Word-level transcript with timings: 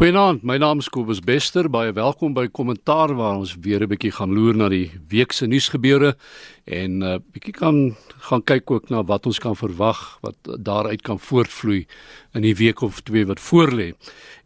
Goeienaand, 0.00 0.46
my 0.48 0.54
naam 0.56 0.78
is 0.80 0.86
Kobus 0.88 1.18
Bester. 1.20 1.66
Baie 1.68 1.90
welkom 1.92 2.32
by 2.32 2.46
Kommentaar 2.48 3.10
waar 3.18 3.34
ons 3.36 3.50
weer 3.60 3.82
'n 3.84 3.88
bietjie 3.90 4.12
gaan 4.16 4.32
loer 4.32 4.56
na 4.56 4.68
die 4.72 4.90
week 5.10 5.32
se 5.32 5.46
nuusgebeure 5.46 6.16
en 6.64 6.90
'n 6.98 7.02
uh, 7.02 7.18
bietjie 7.32 7.52
kan 7.52 7.94
gaan 8.30 8.42
kyk 8.42 8.70
ook 8.70 8.88
na 8.88 9.04
wat 9.04 9.26
ons 9.26 9.38
kan 9.38 9.54
verwag 9.54 10.18
wat 10.22 10.36
daaruit 10.64 11.02
kan 11.02 11.18
voortvloei 11.18 11.86
in 12.32 12.42
die 12.42 12.54
week 12.54 12.80
of 12.80 13.02
twee 13.02 13.26
wat 13.26 13.40
voorlê. 13.40 13.92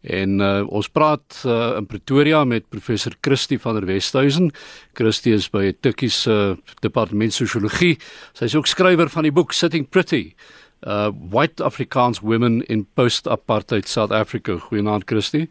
En 0.03 0.41
uh, 0.41 0.67
ons 0.67 0.89
praat 0.89 1.43
uh, 1.45 1.77
in 1.77 1.85
Pretoria 1.85 2.43
met 2.43 2.69
professor 2.69 3.15
Christie 3.21 3.59
van 3.59 3.75
der 3.75 3.85
Westhuizen. 3.85 4.51
Christie 4.93 5.33
is 5.33 5.49
by 5.49 5.71
Tikkie 5.79 6.09
se 6.09 6.31
uh, 6.31 6.57
departement 6.81 7.33
sosiologie. 7.33 7.97
Sy 8.33 8.43
is 8.43 8.55
ook 8.55 8.67
skrywer 8.67 9.09
van 9.09 9.23
die 9.23 9.31
boek 9.31 9.53
Sitting 9.53 9.87
Pretty 9.89 10.35
uh 10.81 11.09
white 11.29 11.63
afrikaans 11.63 12.19
women 12.19 12.61
in 12.67 12.85
post 12.93 13.27
apartheid 13.27 13.87
South 13.87 14.11
Africa. 14.11 14.57
Goeienaand 14.57 15.03
Christie. 15.05 15.49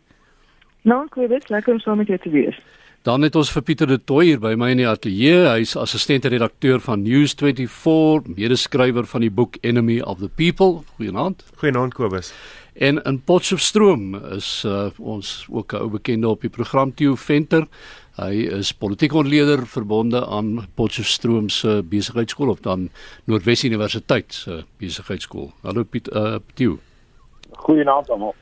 Nou, 0.83 1.05
ek 1.05 1.15
weet, 1.15 1.49
lekker 1.49 1.73
om 1.73 1.81
saam 1.81 1.97
met 1.97 2.07
jou 2.07 2.19
te 2.19 2.31
wees. 2.31 2.59
Dan 3.05 3.21
het 3.21 3.35
ons 3.37 3.51
vir 3.53 3.63
Pieter 3.63 3.89
de 3.89 3.99
Tooy 4.01 4.31
hier 4.31 4.41
by 4.41 4.55
my 4.57 4.71
in 4.73 4.79
die 4.81 4.89
ateljee. 4.89 5.43
Hy's 5.45 5.75
assistente 5.77 6.31
redakteur 6.33 6.81
van 6.81 7.03
News24, 7.05 8.31
medeskrywer 8.33 9.05
van 9.05 9.21
die 9.21 9.33
boek 9.33 9.59
Enemy 9.61 9.99
of 10.01 10.23
the 10.23 10.31
People. 10.33 10.87
Goeienaand. 10.97 11.45
Goeienaand 11.61 11.93
Kobus. 11.95 12.33
En 12.73 13.03
in 13.05 13.21
Potchefstroom 13.21 14.17
is 14.33 14.63
uh, 14.67 14.89
ons 14.99 15.47
ook 15.51 15.73
'n 15.73 15.85
ou 15.85 15.91
bekende 15.91 16.29
op 16.29 16.41
die 16.41 16.51
program 16.51 16.95
Theo 16.95 17.15
Venter. 17.15 17.69
Hy 18.15 18.45
is 18.55 18.71
politieke 18.79 19.17
ontleder 19.19 19.65
verbonde 19.67 20.21
aan 20.27 20.69
Potchefstroom 20.79 21.49
se 21.51 21.81
besigheidskool 21.83 22.49
of 22.49 22.61
dan 22.63 22.89
Noordwes 23.27 23.65
Universiteit 23.65 24.35
se 24.35 24.61
besigheidskool. 24.79 25.51
Hallo 25.63 25.83
Piet 25.83 26.11
uh 26.15 26.37
Theo. 26.55 26.79
Goeienaand 27.67 28.11
almal. 28.11 28.35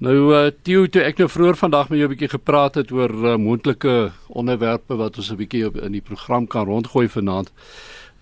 Nou 0.00 0.14
uh 0.32 0.46
Theo, 0.62 0.86
toe 0.88 1.04
ek 1.04 1.20
nou 1.20 1.28
vroeër 1.28 1.60
vandag 1.60 1.90
met 1.92 2.00
jou 2.00 2.08
'n 2.08 2.14
bietjie 2.14 2.32
gepraat 2.38 2.74
het 2.80 2.90
oor 2.92 3.12
uh, 3.12 3.36
moontlike 3.36 4.12
onderwerpe 4.28 4.96
wat 4.96 5.16
ons 5.16 5.30
'n 5.30 5.36
bietjie 5.36 5.68
in 5.82 5.92
die 5.92 6.00
program 6.00 6.46
kan 6.46 6.64
rondgooi 6.64 7.08
vanaand. 7.08 7.52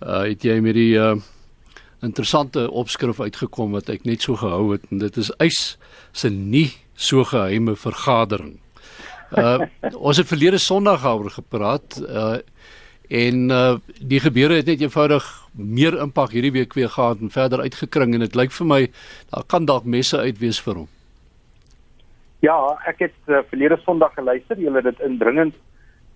Uh 0.03 0.27
het 0.27 0.43
jy 0.43 0.59
met 0.59 0.75
die 0.75 0.99
uh 0.99 1.15
interessante 2.03 2.71
opskrif 2.71 3.19
uitgekom 3.19 3.71
wat 3.71 3.89
ek 3.89 4.03
net 4.03 4.21
so 4.21 4.35
gehou 4.35 4.71
het 4.71 4.83
en 4.91 4.97
dit 4.97 5.17
is 5.17 5.31
eis 5.39 5.77
se 6.11 6.29
nie 6.29 6.75
so 6.95 7.23
geheime 7.23 7.75
vergadering. 7.75 8.59
Uh 9.31 9.65
ons 9.95 10.17
het 10.17 10.27
verlede 10.27 10.57
Sondag 10.57 11.01
daaroor 11.01 11.29
gepraat 11.29 12.01
uh 12.01 12.37
en 13.09 13.49
uh 13.49 13.75
die 14.01 14.19
gebeure 14.19 14.55
het 14.55 14.65
net 14.65 14.81
eenvoudig 14.81 15.25
meer 15.53 15.97
impak 16.01 16.31
hierdie 16.31 16.51
week 16.51 16.73
weer 16.73 16.89
gehad 16.89 17.21
en 17.21 17.29
verder 17.29 17.61
uitgekring 17.61 18.13
en 18.13 18.19
dit 18.25 18.35
lyk 18.35 18.51
vir 18.51 18.67
my 18.67 18.81
daar 19.29 19.45
kan 19.47 19.65
dalk 19.65 19.85
messe 19.85 20.17
uitwees 20.17 20.59
vir 20.61 20.75
hom. 20.83 20.89
Ja, 22.45 22.57
ek 22.85 22.99
het 22.99 23.17
uh, 23.31 23.41
verlede 23.49 23.77
Sondag 23.85 24.13
geluister, 24.13 24.59
julle 24.59 24.81
het 24.81 24.91
dit 24.91 24.99
indringend 25.07 25.55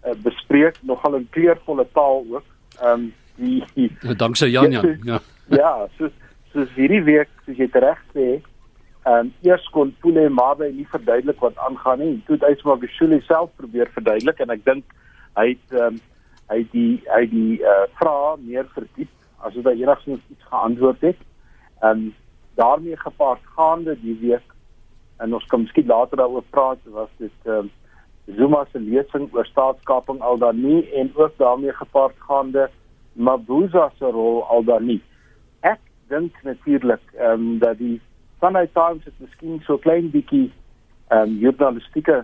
uh, 0.05 0.13
bespreek, 0.23 0.77
nogal 0.81 1.15
in 1.15 1.27
kleurvolle 1.29 1.87
taal 1.93 2.25
ook. 2.29 2.45
Ehm 2.81 2.93
um, 2.93 3.13
die, 3.39 3.63
die 3.73 4.15
Danksy 4.15 4.49
Jan 4.51 4.71
Jan. 4.71 4.97
Ja. 5.11 5.19
ja, 5.47 5.87
soos 5.97 6.11
soos 6.51 6.69
hierdie 6.75 7.01
week, 7.05 7.29
soos 7.45 7.57
jy 7.57 7.69
reg 7.71 7.99
sê, 8.13 8.27
um, 9.13 9.33
eers 9.41 9.65
kon 9.73 9.95
Pule 10.03 10.29
Mabe 10.29 10.71
nie 10.71 10.87
verduidelik 10.91 11.39
wat 11.39 11.57
aangaan 11.57 11.99
nie. 11.99 12.21
Toe 12.27 12.37
het 12.39 12.59
sommer 12.59 12.81
Geshule 12.81 13.21
self 13.21 13.49
probeer 13.55 13.89
verduidelik 13.93 14.39
en 14.39 14.53
ek 14.55 14.65
dink 14.65 14.95
hy 15.39 15.47
het 15.53 15.77
ehm 15.77 15.95
um, 15.95 15.99
hy 16.49 16.63
die 16.71 16.93
hy 17.13 17.25
die 17.29 17.59
uh, 17.61 17.85
vrae 17.99 18.37
meer 18.41 18.65
verdiep 18.73 19.11
as 19.45 19.53
wat 19.55 19.67
hy 19.69 19.75
enigstens 19.83 20.21
iets 20.33 20.47
geantwoord 20.51 21.05
het. 21.05 21.19
Ehm 21.81 21.91
um, 21.91 22.07
daarmee 22.59 22.97
gepaard 22.99 23.43
gaande 23.55 23.95
die 24.01 24.17
week 24.19 24.55
en 25.23 25.33
ons 25.33 25.45
kan 25.51 25.61
miskien 25.63 25.87
later 25.87 26.19
daaroor 26.19 26.43
praat 26.55 26.81
was 26.95 27.11
dit 27.17 27.45
ehm 27.45 27.69
um, 27.69 27.71
Zuma 28.37 28.65
se 28.71 28.79
lesing 28.79 29.29
oor 29.33 29.45
staatskaping 29.45 30.19
al 30.21 30.37
dan 30.37 30.59
nie 30.61 30.83
en 30.93 31.07
ook 31.15 31.37
daarmee 31.37 31.73
gepaard 31.73 32.17
gaande 32.27 32.67
Mabuza 33.13 33.89
se 33.97 34.05
rol 34.05 34.43
al 34.43 34.63
dan 34.63 34.85
nie. 34.85 35.01
Ek 35.61 35.79
dink 36.13 36.35
natuurlik 36.43 37.01
ehm 37.15 37.31
um, 37.31 37.57
dat 37.63 37.77
die 37.77 37.97
Sunday 38.39 38.67
Times 38.73 39.03
het 39.03 39.13
miskien 39.19 39.59
so 39.65 39.77
klein 39.77 40.09
bietjie 40.13 40.47
ehm 41.09 41.27
um, 41.27 41.37
journalistieke 41.41 42.21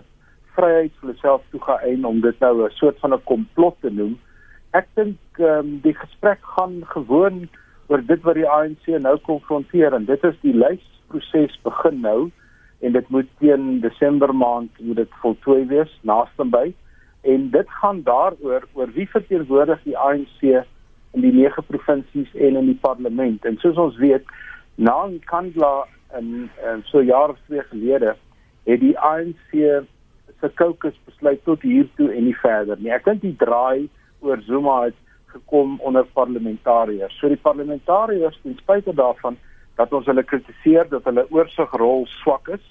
vryheid 0.56 0.94
vir 1.00 1.10
homself 1.10 1.42
toegeëien 1.52 2.06
om 2.08 2.22
dit 2.24 2.40
nou 2.40 2.54
'n 2.64 2.72
soort 2.80 3.00
van 3.00 3.14
'n 3.14 3.24
komplot 3.24 3.76
te 3.82 3.90
noem. 3.90 4.18
Ek 4.72 4.88
dink 4.96 5.18
ehm 5.40 5.60
um, 5.60 5.80
die 5.82 5.94
gesprek 5.94 6.40
gaan 6.56 6.84
gewoon 6.94 7.48
oor 7.88 8.06
dit 8.06 8.22
wat 8.22 8.36
die 8.36 8.50
ANC 8.50 8.88
nou 8.88 9.18
konfronteer 9.18 9.94
en 9.94 10.06
dit 10.06 10.24
is 10.24 10.38
die 10.42 10.54
lysproses 10.54 11.60
begin 11.64 12.02
nou 12.02 12.32
en 12.80 12.92
dit 12.92 13.10
moet 13.10 13.30
teen 13.40 13.80
Desember 13.82 14.36
maand 14.36 14.72
moet 14.80 14.96
dit 14.96 15.12
voltooi 15.22 15.66
wees 15.66 16.00
naaste 16.02 16.46
by 16.46 16.74
en 17.22 17.50
dit 17.52 17.70
gaan 17.82 18.02
daaroor 18.04 18.68
oor 18.74 18.92
wie 18.94 19.10
verteenwoordig 19.10 19.84
die 19.84 19.98
ANC 19.98 20.42
in 21.14 21.22
die 21.22 21.34
nege 21.34 21.62
provinsies 21.62 22.34
en 22.34 22.56
in 22.56 22.66
die 22.66 22.82
parlement 22.82 23.46
en 23.46 23.58
soos 23.58 23.78
ons 23.78 23.98
weet 23.98 24.26
na 24.76 25.06
Nkandla 25.08 25.86
in 26.20 26.50
in 26.72 26.84
so 26.92 27.04
jaar 27.04 27.30
of 27.30 27.40
twee 27.46 27.64
gelede 27.72 28.16
het 28.66 28.80
die 28.80 28.98
ANC 29.00 29.52
se 30.40 30.52
caucus 30.54 30.98
besluit 31.06 31.44
tot 31.44 31.62
hier 31.62 31.88
toe 31.96 32.12
en 32.12 32.24
nie 32.24 32.38
verder 32.42 32.78
nie. 32.80 32.92
Ek 32.92 33.06
dink 33.06 33.22
die 33.22 33.36
draai 33.40 33.90
oor 34.26 34.42
Zuma 34.48 34.86
het 34.88 34.98
gekom 35.36 35.78
onder 35.86 36.06
parlementariërs. 36.18 37.18
So 37.20 37.30
die 37.32 37.42
parlementariërs 37.42 38.40
ten 38.44 38.58
spyte 38.60 38.94
daarvan 38.96 39.38
dat 39.76 39.94
ons 39.94 40.08
hulle 40.08 40.24
kritiseer 40.24 40.90
dat 40.90 41.08
hulle 41.10 41.28
oorsigrol 41.36 42.06
swak 42.22 42.50
is, 42.56 42.64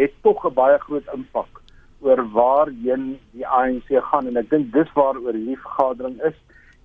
het 0.00 0.12
tog 0.22 0.44
'n 0.44 0.54
baie 0.54 0.78
groot 0.78 1.08
impak 1.14 1.62
oor 2.00 2.20
waarheen 2.32 3.18
die 3.32 3.46
ANC 3.46 3.88
gaan 4.10 4.26
en 4.26 4.36
ek 4.36 4.50
dink 4.50 4.72
dis 4.72 4.92
waaroor 4.94 5.32
hierdie 5.32 5.62
vergadering 5.62 6.20
is. 6.22 6.36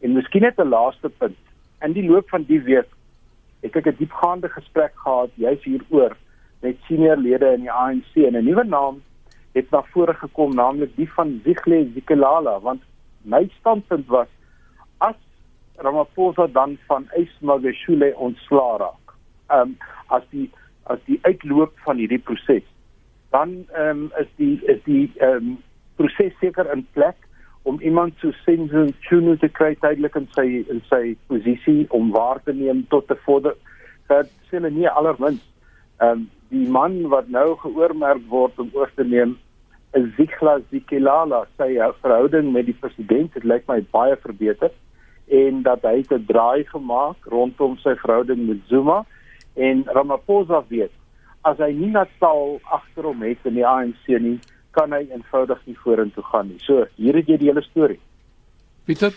En 0.01 0.13
miskien 0.13 0.41
net 0.41 0.59
'n 0.59 0.69
laaste 0.69 1.09
punt. 1.09 1.37
In 1.81 1.93
die 1.93 2.07
loop 2.07 2.29
van 2.29 2.43
die 2.43 2.61
week 2.61 2.89
het 3.61 3.75
ek 3.75 3.87
'n 3.87 3.97
diepgaande 3.97 4.49
gesprek 4.49 4.93
gehad 4.95 5.29
juis 5.35 5.63
hieroor 5.63 6.15
met 6.61 6.77
senior 6.87 7.17
lede 7.17 7.53
in 7.53 7.65
die 7.67 7.71
ANC 7.71 8.15
en 8.15 8.35
'n 8.35 8.45
nuwe 8.45 8.63
naam 8.63 9.01
het 9.53 9.71
na 9.71 9.81
vore 9.93 10.13
gekom 10.13 10.55
naamlik 10.55 10.95
die 10.95 11.09
van 11.11 11.41
Zigle 11.43 11.87
Zikalala 11.93 12.59
want 12.59 12.81
my 13.21 13.49
standpunt 13.59 14.07
was 14.07 14.27
as 14.97 15.15
Ramaphosa 15.75 16.47
dan 16.47 16.77
van 16.87 17.09
Ismagashule 17.15 18.13
ontslaa 18.17 18.77
raak 18.77 19.15
um, 19.49 19.77
as 20.07 20.23
die 20.29 20.49
as 20.83 20.99
die 21.05 21.19
uitloop 21.21 21.73
van 21.85 21.97
hierdie 21.97 22.19
proses 22.19 22.63
dan 23.29 23.65
um, 23.77 24.11
is 24.19 24.27
die 24.35 24.55
is 24.65 24.83
die 24.83 25.11
um, 25.21 25.57
proses 25.95 26.33
seker 26.39 26.71
in 26.73 26.87
plek 26.93 27.17
om 27.63 27.79
iemand 27.81 28.13
so 28.19 28.31
sensitive 28.45 28.93
tune 29.07 29.37
te 29.37 29.49
kry 29.49 29.75
tydelik 29.75 30.15
in 30.15 30.27
sy 30.35 30.47
in 30.73 30.81
sy 30.89 31.15
posisie 31.27 31.85
om 31.89 32.11
waar 32.11 32.41
te 32.43 32.53
neem 32.53 32.85
tot 32.89 33.07
te 33.07 33.17
vorder 33.25 33.55
dat 34.09 34.29
hulle 34.51 34.69
nie 34.69 34.89
allermins 34.89 35.43
ehm 36.01 36.11
um, 36.11 36.29
die 36.51 36.67
man 36.67 36.97
wat 37.07 37.29
nou 37.31 37.55
geoormerk 37.61 38.23
word 38.27 38.57
om 38.59 38.71
oor 38.75 38.89
te 38.95 39.05
neem 39.07 39.37
is 39.95 40.07
Zigla 40.17 40.57
Zikalala 40.71 41.45
sy 41.59 41.77
verhouding 42.01 42.51
met 42.51 42.67
die 42.67 42.75
president 42.79 43.33
het 43.37 43.47
lyk 43.47 43.67
my 43.67 43.79
baie 43.95 44.17
verbeter 44.23 44.71
en 45.31 45.61
dat 45.63 45.83
hy 45.87 46.03
'n 46.03 46.25
draai 46.27 46.63
gemaak 46.67 47.17
rondom 47.25 47.77
sy 47.77 47.95
verhouding 47.95 48.47
met 48.47 48.57
Zuma. 48.67 49.05
En 49.55 49.83
Ramaphosa 49.85 50.63
weet 50.67 50.91
as 51.43 51.57
hy 51.57 51.71
nie 51.71 51.91
natal 51.91 52.59
agter 52.63 53.03
hom 53.03 53.21
het 53.21 53.39
in 53.43 53.53
die 53.53 53.67
ANC 53.67 54.07
nie 54.07 54.39
kan 54.71 54.93
hy 54.95 55.03
eenvoudig 55.09 55.59
nie 55.67 55.77
vorentoe 55.83 56.23
gaan 56.31 56.47
nie. 56.47 56.59
So, 56.63 56.85
hier 56.95 57.17
het 57.19 57.29
jy 57.29 57.37
die 57.41 57.49
hele 57.51 57.63
storie. 57.65 57.99
Pieter 58.87 59.15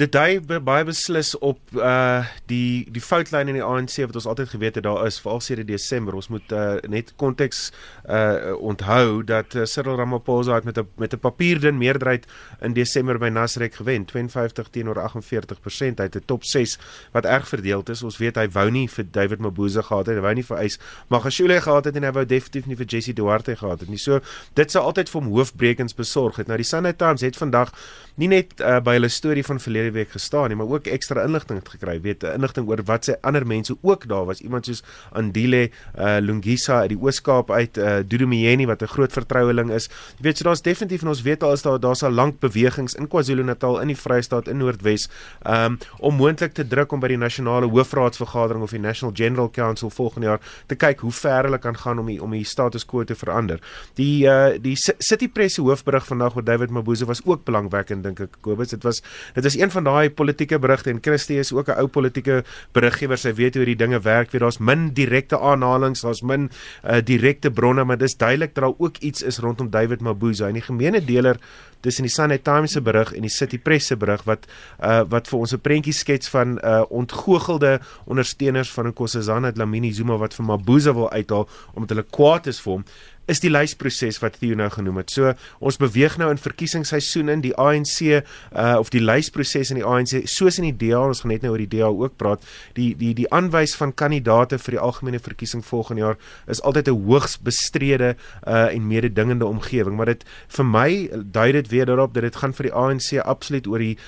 dit 0.00 0.12
dui 0.12 0.60
baie 0.64 0.84
beslis 0.88 1.34
op 1.44 1.58
uh 1.76 2.24
die 2.50 2.86
die 2.92 3.02
foutlyn 3.04 3.50
in 3.50 3.58
die 3.58 3.64
ANC 3.64 3.98
wat 4.00 4.16
ons 4.18 4.26
altyd 4.30 4.52
geweet 4.54 4.78
het 4.78 4.86
daar 4.86 5.04
is 5.06 5.18
veral 5.20 5.40
sedert 5.44 5.68
Desember. 5.68 6.16
Ons 6.16 6.30
moet 6.32 6.52
uh 6.56 6.78
net 6.88 7.12
konteks 7.20 7.68
uh 8.08 8.54
onthou 8.56 9.22
dat 9.26 9.54
uh, 9.54 9.66
Cyril 9.68 9.98
Ramaphosa 10.00 10.54
het 10.58 10.64
met 10.64 10.78
'n 10.78 10.88
met 10.96 11.14
'n 11.14 11.20
papierdun 11.20 11.78
meerderheid 11.78 12.26
in 12.60 12.72
Desember 12.72 13.18
by 13.18 13.28
Nasrek 13.28 13.74
gewen. 13.74 14.04
52 14.04 14.68
teenoor 14.70 14.98
48% 14.98 16.00
uit 16.00 16.16
'n 16.16 16.22
top 16.24 16.44
6 16.44 16.78
wat 17.12 17.24
erg 17.24 17.48
verdeeld 17.48 17.88
is. 17.88 18.02
Ons 18.02 18.18
weet 18.18 18.36
hy 18.36 18.48
wou 18.48 18.70
nie 18.70 18.88
vir 18.88 19.04
David 19.10 19.38
Mabuza 19.38 19.82
gehad 19.82 20.06
het 20.06 20.16
hy 20.16 20.22
wou 20.22 20.34
nie 20.34 20.44
vir 20.44 20.64
Ys 20.64 20.78
Magashule 21.08 21.60
gehad 21.60 21.84
het 21.84 21.96
en 21.96 22.02
hy 22.02 22.12
wou 22.12 22.26
definitief 22.26 22.66
nie 22.66 22.76
vir 22.76 22.86
Jesse 22.86 23.12
Duarte 23.12 23.56
gehad 23.56 23.80
het 23.80 23.88
nie. 23.88 23.98
So 23.98 24.20
dit 24.54 24.70
sou 24.70 24.84
altyd 24.84 25.08
vir 25.08 25.20
hom 25.20 25.30
hoofbrekens 25.32 25.94
besorg 25.94 26.36
het. 26.36 26.46
Nou 26.46 26.56
die 26.56 26.66
Sunday 26.66 26.92
Times 26.92 27.20
het 27.20 27.36
vandag 27.36 27.72
nie 28.16 28.28
net 28.28 28.60
uh, 28.60 28.80
by 28.80 28.92
hulle 28.98 29.08
storie 29.08 29.44
van 29.44 29.60
verlede 29.60 29.89
verlede 29.90 29.98
week 29.98 30.12
gestaan 30.12 30.48
nie, 30.48 30.56
maar 30.56 30.68
ook 30.68 30.86
ekstra 30.86 31.24
inligting 31.24 31.58
het 31.58 31.68
gekry. 31.68 32.00
Weet, 32.00 32.22
inligting 32.24 32.68
oor 32.68 32.82
wat 32.84 33.04
se 33.04 33.16
ander 33.22 33.46
mense 33.46 33.76
ook 33.82 34.06
daar 34.08 34.26
was. 34.26 34.40
Iemand 34.40 34.66
soos 34.66 34.82
Andile 35.12 35.70
uh, 35.98 36.18
Lungisa 36.20 36.80
uit 36.80 36.90
die 36.94 36.98
Oos-Kaap 36.98 37.50
uit 37.50 37.78
uh, 37.78 38.00
Dudu 38.06 38.26
Mjeni 38.26 38.66
wat 38.66 38.82
'n 38.82 38.86
groot 38.86 39.12
vertroueling 39.12 39.70
is. 39.70 39.88
Jy 40.18 40.22
weet, 40.22 40.38
so 40.38 40.44
daar's 40.44 40.62
definitief 40.62 41.02
en 41.02 41.08
ons 41.08 41.22
weet 41.22 41.42
al 41.42 41.52
is 41.52 41.62
daar 41.62 41.80
daar's 41.80 42.02
al 42.02 42.10
lank 42.10 42.40
bewegings 42.40 42.94
in 42.94 43.08
KwaZulu-Natal 43.08 43.80
in 43.80 43.88
die 43.88 43.96
Vrystaat 43.96 44.48
in 44.48 44.56
Noordwes 44.56 45.08
um, 45.46 45.78
om 45.98 46.14
moontlik 46.14 46.52
te 46.52 46.66
druk 46.66 46.92
om 46.92 47.00
by 47.00 47.08
die 47.08 47.18
nasionale 47.18 47.66
hoofraadsvergadering 47.66 48.62
of 48.62 48.70
die 48.70 48.80
National 48.80 49.14
General 49.14 49.50
Council 49.50 49.90
volgende 49.90 50.26
jaar 50.26 50.40
te 50.66 50.74
kyk 50.74 51.00
hoe 51.00 51.12
ver 51.12 51.44
hulle 51.44 51.58
kan 51.58 51.76
gaan 51.76 51.98
om 51.98 52.06
die, 52.06 52.22
om 52.22 52.30
die 52.30 52.44
status 52.44 52.84
quo 52.84 53.04
te 53.04 53.14
verander. 53.14 53.60
Die 53.94 54.26
uh, 54.26 54.58
die 54.60 54.76
City 54.76 55.28
Press 55.28 55.54
se 55.54 55.62
hoofberig 55.62 56.06
vandag 56.06 56.36
oor 56.36 56.44
David 56.44 56.70
Mabuza 56.70 57.04
was 57.04 57.22
ook 57.24 57.44
belangwekkend 57.44 58.04
dink 58.04 58.20
ek 58.20 58.40
Kobus. 58.40 58.68
Dit 58.68 58.82
was 58.82 59.02
dit 59.34 59.44
is 59.44 59.56
een 59.58 59.70
van 59.70 59.79
daai 59.84 60.10
politieke 60.10 60.58
berigte 60.58 60.90
en 60.90 60.98
Christie 61.02 61.38
is 61.38 61.52
ook 61.52 61.68
'n 61.68 61.78
ou 61.80 61.86
politieke 61.86 62.44
beriggewer. 62.72 63.18
Sy 63.18 63.34
weet 63.34 63.54
hoe 63.54 63.64
die 63.64 63.76
dinge 63.76 64.00
werk. 64.00 64.30
Weet 64.30 64.40
daar's 64.40 64.58
min 64.58 64.92
direkte 64.94 65.38
aanhalinge, 65.38 66.00
daar's 66.02 66.22
min 66.22 66.50
uh, 66.84 67.00
direkte 67.04 67.50
bronne, 67.50 67.84
maar 67.84 67.98
dis 67.98 68.16
duidelik 68.16 68.54
dat 68.54 68.64
daar 68.64 68.74
ook 68.78 68.96
iets 68.98 69.22
is 69.22 69.38
rondom 69.38 69.70
David 69.70 70.00
Mabuza 70.00 70.46
en 70.46 70.54
die 70.54 70.62
gemeene 70.62 71.04
deler 71.04 71.36
tussen 71.80 72.04
die 72.04 72.12
Sunday 72.12 72.38
Times 72.38 72.72
se 72.72 72.80
berig 72.80 73.12
en 73.16 73.24
die 73.24 73.32
City 73.32 73.58
Press 73.58 73.90
se 73.90 73.96
berig 73.96 74.24
wat 74.28 74.46
uh, 74.84 75.00
wat 75.08 75.28
vir 75.28 75.38
ons 75.38 75.54
'n 75.54 75.60
prentjie 75.60 75.96
skets 75.96 76.28
van 76.28 76.58
uh, 76.58 76.82
ontgoogelde 76.88 77.80
ondersteuners 78.04 78.70
van 78.70 78.86
Nkosazana 78.92 79.52
Dlamini 79.52 79.92
Zuma 79.92 80.16
wat 80.16 80.34
vir 80.34 80.44
Mabuza 80.44 80.94
wil 80.94 81.10
uithaal 81.10 81.48
omdat 81.74 81.96
hulle 81.96 82.06
kwaad 82.10 82.46
is 82.46 82.60
vir 82.60 82.72
hom 82.72 82.84
is 83.30 83.40
die 83.42 83.50
lysproses 83.50 84.18
wat 84.22 84.38
Theo 84.40 84.56
nou 84.58 84.68
genoem 84.72 85.02
het. 85.02 85.12
So 85.14 85.34
ons 85.60 85.78
beweeg 85.80 86.16
nou 86.20 86.30
in 86.32 86.40
verkiesingsseisoen 86.40 87.28
in 87.28 87.44
die 87.44 87.54
ANC 87.54 88.00
uh 88.10 88.76
of 88.80 88.90
die 88.94 89.02
lysproses 89.02 89.70
in 89.70 89.80
die 89.80 89.86
ANC 89.86 90.26
soos 90.30 90.58
in 90.58 90.68
die 90.70 90.76
DA 90.76 91.02
ons 91.06 91.22
gaan 91.22 91.32
net 91.34 91.44
nou 91.44 91.52
oor 91.54 91.62
die 91.62 91.70
DA 91.78 91.90
ook 91.90 92.16
praat. 92.20 92.44
Die 92.78 92.92
die 92.98 93.12
die 93.14 93.28
aanwys 93.30 93.76
van 93.78 93.94
kandidaate 93.94 94.58
vir 94.58 94.76
die 94.76 94.82
algemene 94.82 95.22
verkiesing 95.22 95.64
volgende 95.66 96.04
jaar 96.04 96.18
is 96.46 96.62
altyd 96.62 96.88
'n 96.88 97.04
hoogs 97.06 97.38
bestrede 97.38 98.16
uh 98.46 98.68
en 98.70 98.86
mededingende 98.86 99.46
omgewing, 99.46 99.96
maar 99.96 100.06
dit 100.06 100.24
vir 100.48 100.64
my 100.64 101.10
dui 101.32 101.52
dit 101.52 101.68
weer 101.68 101.86
daarop 101.86 102.14
dat 102.14 102.22
dit 102.22 102.36
gaan 102.36 102.52
vir 102.52 102.70
die 102.70 102.74
ANC 102.74 103.18
absoluut 103.18 103.66
oor 103.66 103.78
die 103.78 103.98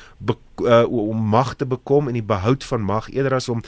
uh, 0.66 0.84
om 0.88 1.16
mag 1.16 1.54
te 1.54 1.66
bekom 1.66 2.08
en 2.08 2.16
die 2.16 2.22
behoud 2.22 2.64
van 2.64 2.82
mag 2.82 3.10
eerder 3.10 3.34
as 3.34 3.48
om 3.48 3.62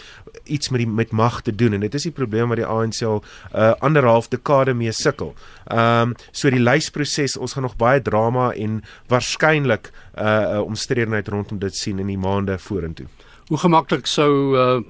iets 0.45 0.69
met 0.69 0.83
die 0.85 0.89
met 0.89 1.13
mag 1.13 1.41
te 1.43 1.55
doen 1.55 1.73
en 1.73 1.81
dit 1.81 1.95
is 1.95 2.03
die 2.03 2.15
probleem 2.15 2.49
wat 2.49 2.61
die 2.61 2.67
ANC 2.67 3.03
al 3.03 3.23
uh, 3.55 3.73
anderhalf 3.79 4.29
dekade 4.29 4.75
mee 4.75 4.93
sukkel. 4.93 5.35
Ehm 5.65 6.09
um, 6.09 6.15
so 6.33 6.51
die 6.51 6.63
lysproses, 6.63 7.37
ons 7.37 7.53
gaan 7.53 7.63
nog 7.63 7.77
baie 7.77 8.03
drama 8.03 8.53
en 8.53 8.83
waarskynlik 9.09 9.91
'n 9.91 10.21
uh, 10.23 10.55
uh, 10.55 10.61
omstredenheid 10.61 11.29
rondom 11.29 11.59
dit 11.59 11.77
sien 11.77 11.99
in 11.99 12.07
die 12.07 12.19
maande 12.19 12.59
vorentoe. 12.59 13.07
Hoe 13.49 13.59
gemaklik 13.59 14.07
sou 14.07 14.57
uh, 14.57 14.81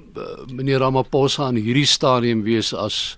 meneer 0.46 0.78
Ramaphosa 0.78 1.44
aan 1.44 1.56
hierdie 1.58 1.86
stadium 1.86 2.42
wees 2.42 2.74
as 2.74 3.16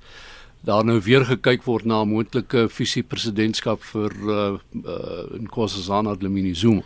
daar 0.65 0.85
nou 0.85 1.01
weer 1.01 1.25
gekyk 1.25 1.63
word 1.65 1.85
na 1.85 2.01
'n 2.03 2.09
moontlike 2.09 2.69
visie 2.69 3.03
presidentskap 3.03 3.83
vir 3.83 4.13
uh, 4.25 4.57
uh, 4.85 5.41
Nkosazana 5.45 6.17
Dlamini 6.17 6.55
Zuma? 6.55 6.83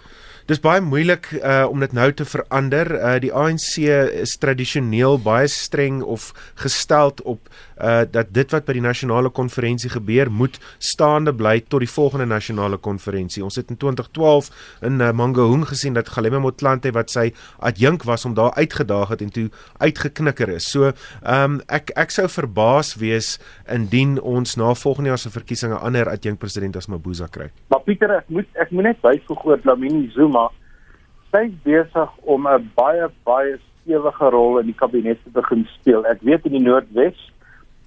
Dis 0.51 0.59
baie 0.59 0.81
moeilik 0.83 1.29
uh 1.39 1.69
om 1.71 1.79
dit 1.79 1.93
nou 1.95 2.09
te 2.11 2.25
verander. 2.27 2.89
Uh 2.99 3.11
die 3.23 3.31
ANC 3.31 3.85
is 4.19 4.33
tradisioneel 4.43 5.21
baie 5.23 5.47
streng 5.47 6.01
of 6.03 6.33
gesteld 6.59 7.21
op 7.23 7.47
uh 7.79 8.01
dat 8.11 8.33
dit 8.35 8.51
wat 8.51 8.67
by 8.67 8.75
die 8.75 8.83
nasionale 8.83 9.31
konferensie 9.31 9.93
gebeur 9.93 10.27
moet 10.31 10.59
staande 10.79 11.31
bly 11.39 11.61
tot 11.61 11.85
die 11.85 11.91
volgende 11.93 12.27
nasionale 12.27 12.81
konferensie. 12.83 13.45
Ons 13.47 13.61
het 13.61 13.71
in 13.71 13.79
2012 13.79 14.49
in 14.89 14.99
uh, 14.99 15.13
Mangaung 15.13 15.69
gesien 15.71 15.95
dat 15.95 16.11
Galema 16.11 16.43
Motlanthe 16.43 16.91
wat 16.99 17.15
sy 17.15 17.29
adjunk 17.63 18.03
was 18.11 18.27
om 18.27 18.35
daar 18.35 18.51
uitgedaag 18.59 19.15
het 19.15 19.23
en 19.23 19.31
toe 19.31 19.47
uitgeknikker 19.79 20.57
is. 20.57 20.67
So 20.67 20.91
um 21.23 21.61
ek 21.69 21.95
ek 21.95 22.11
sou 22.11 22.27
verbaas 22.27 22.97
wees 22.99 23.37
indien 23.71 24.19
ons 24.19 24.59
na 24.59 24.75
volgende 24.75 25.15
jaar 25.15 25.23
se 25.23 25.31
verkiesing 25.31 25.71
'n 25.71 25.79
ander 25.79 26.11
adjunk 26.11 26.43
president 26.43 26.77
as 26.77 26.91
Mabuza 26.91 27.31
kry. 27.31 27.53
Maar 27.69 27.87
Pieter, 27.87 28.11
ek 28.19 28.29
moet 28.29 28.47
ek 28.55 28.71
moet 28.71 28.85
net 28.91 29.01
byvoeg 29.01 29.45
oor 29.45 29.61
Lamini 29.63 30.11
Zuma 30.11 30.40
sy's 31.31 31.53
besig 31.65 32.11
om 32.25 32.47
'n 32.47 32.71
baie 32.75 33.09
baie 33.25 33.59
stewige 33.81 34.31
rol 34.31 34.59
in 34.59 34.67
die 34.67 34.81
kabinet 34.83 35.23
te 35.25 35.31
begin 35.31 35.67
speel. 35.79 36.07
Ek 36.07 36.21
weet 36.23 36.47
in 36.47 36.53
die 36.53 36.67
Noordwes 36.67 37.19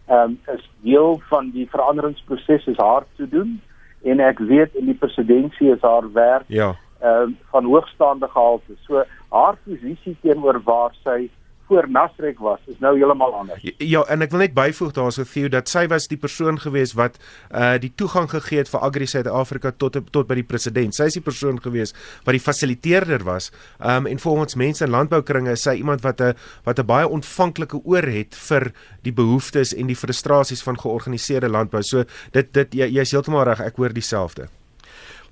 ehm 0.07 0.35
um, 0.35 0.39
is 0.55 0.63
deel 0.83 1.21
van 1.29 1.51
die 1.51 1.67
veranderingsproses 1.69 2.67
is 2.67 2.77
haar 2.77 3.05
te 3.15 3.27
doen 3.29 3.61
en 4.03 4.19
ek 4.19 4.39
weet 4.39 4.75
in 4.75 4.85
die 4.85 4.99
presidentskap 4.99 5.77
is 5.77 5.81
haar 5.81 6.11
werk 6.13 6.47
ja 6.47 6.75
ehm 7.03 7.21
um, 7.21 7.37
van 7.51 7.65
hoogstaande 7.65 8.27
gehalte. 8.27 8.75
So 8.87 9.03
haar 9.29 9.57
posisie 9.63 10.17
teenoor 10.21 10.61
waar 10.63 10.93
sy 11.03 11.29
voor 11.73 11.89
Nasrek 11.89 12.39
was 12.39 12.59
is 12.65 12.79
nou 12.79 12.93
heeltemal 12.97 13.33
anders. 13.33 13.61
Ja, 13.77 14.03
en 14.13 14.21
ek 14.21 14.31
wil 14.33 14.43
net 14.43 14.53
byvoeg 14.57 14.93
daarso 14.93 15.25
Theo 15.25 15.49
dat 15.49 15.71
sy 15.71 15.85
was 15.89 16.05
die 16.11 16.19
persoon 16.21 16.59
gewees 16.61 16.93
wat 16.99 17.17
uh 17.49 17.73
die 17.81 17.91
toegang 17.97 18.29
gegee 18.29 18.61
het 18.61 18.69
vir 18.69 18.85
Agri 18.85 19.07
Suid-Afrika 19.09 19.73
tot 19.81 19.97
tot 20.13 20.29
by 20.29 20.37
die 20.37 20.45
president. 20.45 20.93
Sy 20.95 21.09
is 21.09 21.17
die 21.17 21.25
persoon 21.25 21.57
gewees 21.63 21.95
wat 22.27 22.37
die 22.37 22.43
fasiliteerder 22.43 23.25
was. 23.25 23.49
Um 23.81 24.07
en 24.09 24.21
volgens 24.21 24.57
mense 24.59 24.85
in 24.85 24.93
landboukringe 24.93 25.57
is 25.57 25.65
sy 25.65 25.79
iemand 25.81 26.05
wat 26.05 26.21
'n 26.21 26.33
wat 26.63 26.79
'n 26.79 26.85
baie 26.85 27.07
ontvanklike 27.07 27.81
oor 27.83 28.05
het 28.05 28.35
vir 28.35 28.71
die 29.01 29.13
behoeftes 29.13 29.73
en 29.73 29.87
die 29.87 29.97
frustrasies 29.97 30.63
van 30.63 30.77
georganiseerde 30.77 31.49
landbou. 31.49 31.81
So 31.81 32.05
dit 32.31 32.53
dit 32.53 32.73
jy 32.73 32.87
jy's 32.99 33.11
heeltemal 33.11 33.45
reg, 33.45 33.59
ek 33.59 33.77
hoor 33.77 33.93
dieselfde. 33.93 34.47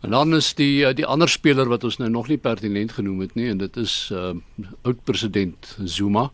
En 0.01 0.09
dan 0.09 0.36
is 0.36 0.53
die 0.53 0.86
eh, 0.86 0.95
die 0.95 1.06
ander 1.06 1.30
speler 1.30 1.69
wat 1.69 1.83
ons 1.83 1.98
nou 1.98 2.09
nog 2.09 2.27
nie 2.27 2.38
pertinent 2.38 2.92
genoem 2.92 3.19
het 3.19 3.36
nie 3.36 3.50
en 3.50 3.62
dit 3.62 3.77
is 3.77 4.09
uh 4.13 4.33
oud 4.81 5.03
president 5.03 5.75
Zuma 5.86 6.31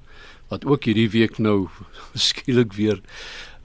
wat 0.47 0.65
ook 0.65 0.87
hierdie 0.87 1.09
week 1.09 1.37
nou 1.37 1.67
skielik 2.27 2.73
weer 2.73 3.01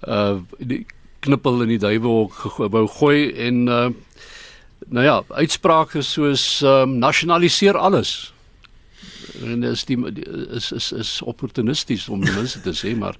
uh 0.08 0.40
die 0.58 0.87
knippel 1.22 1.62
in 1.62 1.69
die 1.69 1.78
duiwel 1.78 2.32
wou 2.58 2.87
gooi 2.99 3.31
en 3.46 3.66
uh 3.69 3.90
nou 4.88 5.04
ja, 5.04 5.22
uitsprake 5.28 6.02
soos 6.02 6.60
um 6.66 6.99
nasionaliseer 6.99 7.78
alles 7.78 8.31
en 9.47 9.63
is 9.71 9.85
die 9.89 9.99
is 10.59 10.73
is 10.73 10.93
is 10.93 11.13
opportunisties 11.23 12.09
om 12.09 12.23
mense 12.25 12.61
te 12.65 12.75
sê 12.77 12.95
maar 12.99 13.19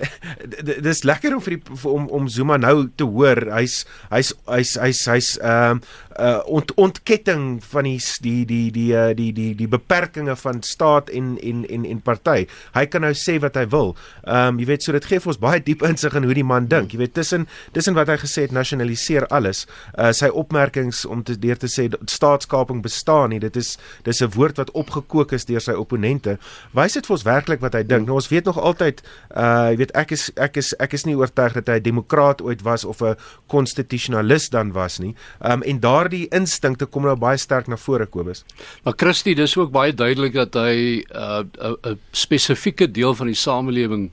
dis 0.88 1.02
lekker 1.08 1.36
om 1.36 1.42
vir 1.44 1.58
die 1.58 1.78
om 1.88 2.08
om 2.08 2.28
Zuma 2.28 2.58
nou 2.60 2.88
te 2.96 3.06
hoor. 3.08 3.44
Hy's 3.54 3.82
hy's 4.12 4.32
hy's 4.46 4.76
hy's 4.80 5.04
hy's 5.10 5.30
ehm 5.40 5.82
uh, 5.82 6.00
uh 6.18 6.40
ont, 6.46 6.74
ontketting 6.74 7.62
van 7.64 7.84
die 7.84 7.98
die 8.20 8.44
die 8.46 8.70
die 8.70 8.90
die 8.90 9.14
die 9.14 9.32
die, 9.32 9.54
die 9.54 9.68
beperkings 9.68 10.40
van 10.40 10.62
staat 10.62 11.10
en 11.10 11.38
en 11.42 11.64
en 11.68 11.84
en 11.84 12.00
party 12.00 12.46
hy 12.74 12.86
kan 12.86 13.00
nou 13.00 13.12
sê 13.14 13.38
wat 13.40 13.56
hy 13.56 13.66
wil 13.68 13.94
ehm 14.24 14.54
um, 14.54 14.60
jy 14.60 14.66
weet 14.66 14.82
so 14.82 14.92
dit 14.92 15.04
gee 15.04 15.20
vir 15.20 15.32
ons 15.32 15.42
baie 15.42 15.62
diep 15.62 15.82
insig 15.90 16.14
in 16.14 16.24
hoe 16.24 16.34
die 16.34 16.46
man 16.46 16.68
dink 16.68 16.92
jy 16.92 16.98
weet 16.98 17.14
tussen 17.14 17.48
tussen 17.72 17.94
wat 17.94 18.08
hy 18.08 18.18
gesê 18.20 18.46
het 18.46 18.52
nasionaliseer 18.52 19.26
alles 19.30 19.66
uh 19.98 20.12
sy 20.12 20.28
opmerkings 20.28 21.04
om 21.06 21.22
te 21.22 21.38
deur 21.38 21.56
te 21.56 21.70
sê 21.70 21.88
staatskaping 22.06 22.82
bestaan 22.82 23.30
nie 23.30 23.40
dit 23.40 23.56
is 23.56 23.78
dis 24.04 24.20
'n 24.22 24.30
woord 24.34 24.56
wat 24.56 24.70
opgekook 24.70 25.32
is 25.32 25.44
deur 25.44 25.60
sy 25.60 25.74
opponente. 25.78 26.38
Wys 26.76 26.96
dit 26.98 27.06
vir 27.06 27.16
ons 27.16 27.26
werklik 27.26 27.62
wat 27.64 27.74
hy 27.74 27.82
dink. 27.86 28.06
Nou 28.06 28.18
ons 28.20 28.28
weet 28.28 28.48
nog 28.48 28.58
altyd 28.58 29.02
uh 29.36 29.70
jy 29.72 29.76
weet 29.82 29.94
ek 29.98 30.14
is 30.16 30.30
ek 30.36 30.56
is 30.56 30.72
ek 30.82 30.96
is 30.98 31.06
nie 31.08 31.16
oortuig 31.18 31.56
dat 31.58 31.68
hy 31.68 31.78
'n 31.80 31.82
demokraat 31.82 32.42
ooit 32.42 32.62
was 32.62 32.84
of 32.84 33.02
'n 33.02 33.16
konstitusionalis 33.48 34.50
dan 34.50 34.72
was 34.72 34.98
nie. 34.98 35.14
Um 35.40 35.62
en 35.62 35.80
daardie 36.02 36.26
instinkte 36.34 36.86
kom 36.86 37.06
nou 37.06 37.16
baie 37.16 37.38
sterk 37.38 37.68
na 37.70 37.78
vore 37.78 38.06
Kobus. 38.06 38.44
Maar 38.84 38.96
Christie, 38.98 39.34
dis 39.38 39.56
ook 39.56 39.72
baie 39.74 39.94
duidelik 39.94 40.34
dat 40.34 40.54
hy 40.54 41.04
'n 41.04 41.50
uh, 41.58 41.74
'n 41.92 41.98
spesifieke 42.12 42.90
deel 42.90 43.14
van 43.14 43.26
die 43.26 43.38
samelewing 43.38 44.10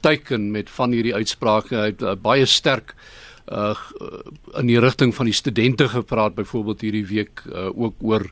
teiken 0.00 0.50
met 0.50 0.70
van 0.70 0.92
hierdie 0.92 1.14
uitsprake. 1.14 1.74
Hy 1.74 1.90
het 1.92 2.02
uh, 2.02 2.14
baie 2.14 2.46
sterk 2.46 2.94
uh 3.50 3.74
in 4.54 4.66
die 4.66 4.78
rigting 4.78 5.14
van 5.14 5.26
die 5.26 5.34
studente 5.34 5.88
gepraat 5.88 6.34
byvoorbeeld 6.34 6.80
hierdie 6.80 7.06
week 7.06 7.42
uh, 7.46 7.70
ook 7.74 7.94
oor 8.00 8.30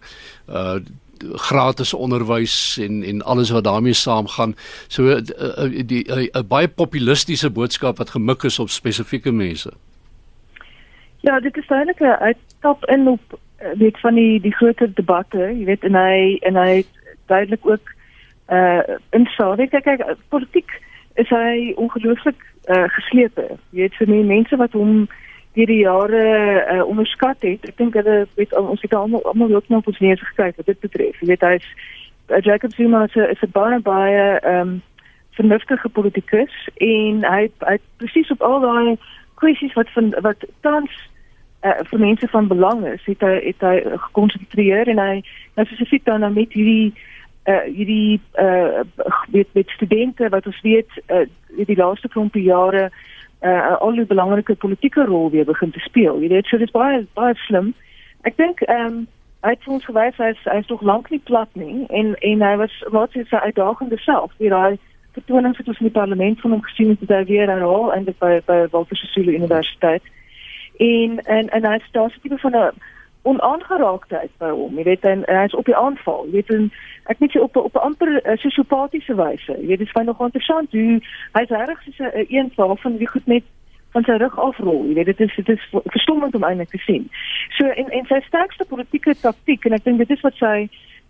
uh 0.49 0.79
gratis 1.21 1.95
onderwys 1.95 2.79
en 2.81 3.03
en 3.03 3.23
alles 3.23 3.51
wat 3.51 3.65
daarmee 3.65 3.93
saamgaan. 3.93 4.55
So 4.89 5.03
uh, 5.05 5.21
die 5.87 6.05
'n 6.07 6.29
uh, 6.33 6.43
baie 6.43 6.69
populistiese 6.69 7.51
boodskap 7.51 7.99
wat 7.99 8.11
gemik 8.11 8.43
is 8.43 8.59
op 8.59 8.71
spesifieke 8.71 9.33
mense. 9.33 9.73
Ja, 11.21 11.41
dit 11.41 11.57
is 11.57 11.69
eintlik 11.69 12.01
'n 12.01 12.23
uitstap 12.29 12.85
in 12.85 13.09
op 13.09 13.39
weet 13.75 14.01
van 14.01 14.15
die 14.15 14.41
die 14.41 14.55
groter 14.55 14.95
debatte, 14.95 15.39
jy 15.39 15.65
weet 15.65 15.85
en 15.85 15.95
hy 15.95 16.39
en 16.41 16.57
hy 16.57 16.85
duidelik 17.27 17.67
ook 17.67 17.95
uh 18.49 18.83
in 19.11 19.27
sou 19.27 19.57
kyk 19.57 19.85
kyk 19.85 20.17
politiek 20.29 20.71
is 21.15 21.29
hy 21.29 21.73
ongelooflik 21.77 22.41
uh, 22.69 22.89
geslepe. 22.89 23.47
Jy 23.71 23.81
weet 23.81 23.95
vir 23.99 24.09
my 24.09 24.23
mense 24.23 24.57
wat 24.57 24.73
hom 24.73 25.09
die 25.59 25.67
die 25.67 25.83
jare 25.83 26.25
uh, 26.73 26.85
onderskat 26.87 27.43
het. 27.43 27.67
Ek 27.69 27.77
dink 27.77 27.95
hulle 27.99 28.27
weet 28.39 28.55
ons 28.57 28.83
het 28.83 28.95
almal 28.95 29.25
almal 29.25 29.55
ook 29.55 29.69
nog 29.69 29.87
ons 29.87 29.99
neus 29.99 30.23
gekyk 30.33 30.57
wat 30.57 30.67
dit 30.67 30.81
betref. 30.81 31.21
Jy 31.21 31.33
weet 31.33 31.47
hy's 31.47 31.67
uh, 32.31 32.41
Jacob 32.41 32.75
Zuma 32.75 33.05
is 33.05 33.17
'n 33.17 33.31
is 33.31 33.43
'n 33.43 33.53
baie 33.53 33.81
baie 33.81 34.39
ehm 34.39 34.61
um, 34.61 34.83
vernuftige 35.31 35.89
politikus 35.89 36.69
en 36.77 37.25
hy 37.25 37.51
hy 37.67 37.79
presies 37.97 38.31
op 38.31 38.43
al 38.43 38.61
daai 38.61 38.99
kwessies 39.35 39.73
wat 39.73 39.89
van 39.95 40.15
wat 40.21 40.45
tans 40.61 40.91
uh, 41.63 41.79
vir 41.91 42.01
mense 42.01 42.29
van 42.29 42.49
belang 42.49 42.85
is, 42.87 43.05
het 43.05 43.21
hy 43.21 43.37
het 43.45 43.65
hy 43.65 43.77
gekonsentreer 44.09 44.89
en 44.89 44.99
hy 44.99 45.15
nou 45.57 45.67
spesifiek 45.67 46.05
dan 46.05 46.27
met 46.33 46.53
hierdie 46.53 46.93
uh 47.49 47.65
hierdie 47.65 48.21
uh 48.39 48.83
weet 49.33 49.49
met 49.53 49.69
studente 49.69 50.29
wat 50.29 50.47
ons 50.47 50.61
weet 50.61 51.01
uh 51.09 51.25
die 51.57 51.77
laaste 51.77 52.09
klompie 52.09 52.43
jare 52.43 52.91
uh 53.43 53.77
al 53.81 53.97
die 53.97 54.05
belangrike 54.05 54.55
politieke 54.55 55.05
rol 55.05 55.31
weer 55.31 55.45
begin 55.45 55.71
te 55.71 55.81
speel. 55.81 56.21
Jy 56.21 56.29
weet, 56.29 56.47
so 56.47 56.59
dit 56.59 56.69
is 56.69 56.77
baie 56.77 57.07
baie 57.15 57.35
slim. 57.47 57.73
Ek 58.29 58.37
dink 58.37 58.61
ehm 58.69 58.87
um, 58.87 59.01
hy 59.41 59.55
het 59.55 59.67
ons 59.73 59.85
gewys 59.89 60.17
hy 60.21 60.35
is 60.35 60.41
hy 60.45 60.59
is 60.61 60.69
nog 60.69 60.83
lank 60.85 61.09
nie 61.11 61.23
plat 61.25 61.49
nie 61.57 61.87
en 61.89 62.13
en 62.21 62.43
hy 62.45 62.57
was 62.61 62.75
wat 62.93 63.17
is 63.17 63.29
sy 63.29 63.41
uitdagende 63.41 63.99
self. 64.05 64.33
Hier 64.39 64.57
hy 64.57 64.77
vertonings 65.17 65.59
het 65.59 65.69
ons 65.69 65.81
in 65.81 65.89
die 65.89 65.97
parlement 65.97 66.41
van 66.41 66.51
hom 66.51 66.63
gesien 66.63 66.93
het 66.93 67.09
hy 67.09 67.25
weer 67.33 67.49
herhaal 67.49 67.93
en 67.95 68.05
by 68.05 68.35
by 68.47 68.67
Walter 68.71 68.97
Sisulu 68.97 69.33
Universiteit. 69.33 70.03
En 70.81 71.21
en 71.25 71.49
en 71.49 71.67
hy 71.69 71.79
staan 71.89 72.11
so 72.11 72.21
tipe 72.23 72.39
van 72.39 72.57
'n 72.57 72.73
onaangeraaktheid 73.23 74.31
by 74.39 74.51
hom. 74.51 74.77
Jy 74.79 74.85
weet 74.85 75.05
en, 75.05 75.25
en 75.25 75.37
hy 75.37 75.45
is 75.45 75.55
op 75.55 75.69
die 75.69 75.77
aanval. 75.77 76.25
Jy 76.25 76.33
weet 76.41 76.53
en 76.57 76.69
ek 77.13 77.19
net 77.21 77.37
op 77.41 77.57
op 77.57 77.75
'n 77.77 77.87
amper 77.89 78.11
uh, 78.17 78.37
sosiopatiese 78.37 79.15
wyse. 79.15 79.53
Jy 79.61 79.67
weet 79.67 79.79
dit 79.79 79.87
is 79.87 79.93
baie 79.93 80.07
nog 80.07 80.21
interessant 80.21 80.73
hoe 80.73 81.01
hy's 81.37 81.53
reg 81.53 81.83
soos 81.83 81.99
'n 81.99 82.27
een 82.29 82.53
van 82.57 82.97
die 82.97 83.09
goed 83.09 83.27
net 83.27 83.45
van 83.93 84.05
sy 84.05 84.17
rug 84.23 84.39
afrol. 84.39 84.85
Jy 84.87 84.95
weet 84.95 85.11
dit 85.11 85.21
is 85.21 85.35
dit 85.37 85.49
is 85.49 85.69
verstommend 85.85 86.35
om 86.35 86.45
eintlik 86.45 86.71
te 86.71 86.79
sien. 86.79 87.11
So 87.49 87.67
en 87.67 87.91
en 87.91 88.07
sy 88.07 88.21
sterkste 88.27 88.65
politieke 88.65 89.15
taktik 89.21 89.65
en 89.65 89.73
ek 89.73 89.85
dink 89.85 89.99
dit 89.99 90.11
is 90.11 90.21
wat 90.21 90.35
sy 90.35 90.69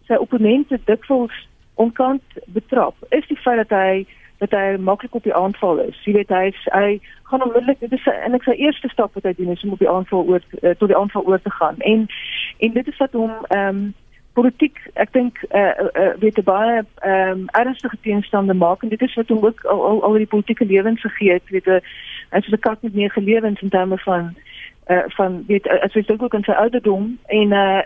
sy 0.09 0.15
opponente 0.15 0.81
dikwels 0.85 1.37
onkant 1.75 2.23
betrap. 2.47 2.95
Is 3.09 3.27
die 3.29 3.39
feit 3.39 3.69
dat 3.69 3.71
hy 3.79 4.07
dat 4.41 4.51
hy 4.57 4.77
maklik 4.81 5.15
op 5.15 5.23
die 5.23 5.35
aanval 5.35 5.79
is. 5.79 5.97
Jy 6.05 6.13
weet 6.13 6.29
hy 6.33 6.45
is, 6.49 6.61
hy 6.73 7.01
gaan 7.29 7.43
onmiddellik 7.45 7.81
dit 7.81 7.93
is 7.93 8.07
en 8.11 8.37
ek 8.39 8.47
sy 8.49 8.57
eerste 8.57 8.89
stap 8.89 9.15
wat 9.15 9.27
hy 9.29 9.35
doen 9.37 9.53
is 9.53 9.65
om 9.65 9.75
op 9.77 9.83
die 9.83 9.91
aanval 9.91 10.25
oor 10.25 10.45
uh, 10.63 10.73
tot 10.81 10.89
die 10.89 10.97
aanval 10.97 11.27
oor 11.29 11.43
te 11.43 11.53
gaan. 11.59 11.77
En 11.79 12.07
en 12.59 12.79
dit 12.79 12.89
is 12.89 13.03
wat 13.03 13.13
hom 13.13 13.35
ehm 13.49 13.69
um, 13.69 13.83
politiek 14.39 14.79
ek 15.03 15.13
dink 15.13 15.43
eh 15.49 15.61
uh, 15.61 15.89
uh, 15.93 16.13
weet 16.23 16.41
baie 16.45 16.81
ehm 16.81 17.31
um, 17.31 17.49
ernstige 17.61 17.99
teenstande 18.01 18.55
maak 18.55 18.83
en 18.83 18.89
dit 18.89 19.03
is 19.03 19.15
wat 19.15 19.29
hom 19.29 19.45
ook 19.45 19.65
al 19.65 19.85
al, 19.87 20.03
al 20.09 20.17
die 20.23 20.31
politieke 20.33 20.65
lewens 20.65 21.01
gegee 21.01 21.33
het 21.33 21.53
weet 21.53 21.69
as 22.31 22.49
'n 22.49 22.59
kat 22.61 22.83
met 22.83 22.95
meer 22.95 23.13
lewens 23.17 23.61
in 23.61 23.69
terme 23.69 23.99
van 23.99 24.35
uh, 24.89 25.05
van 25.19 25.45
weet 25.47 25.69
as 25.69 25.93
jy 25.93 26.03
dink 26.07 26.23
ook 26.23 26.35
aan 26.35 26.49
sy 26.49 26.57
ouderdom 26.65 27.19
en 27.27 27.53
uh, 27.65 27.83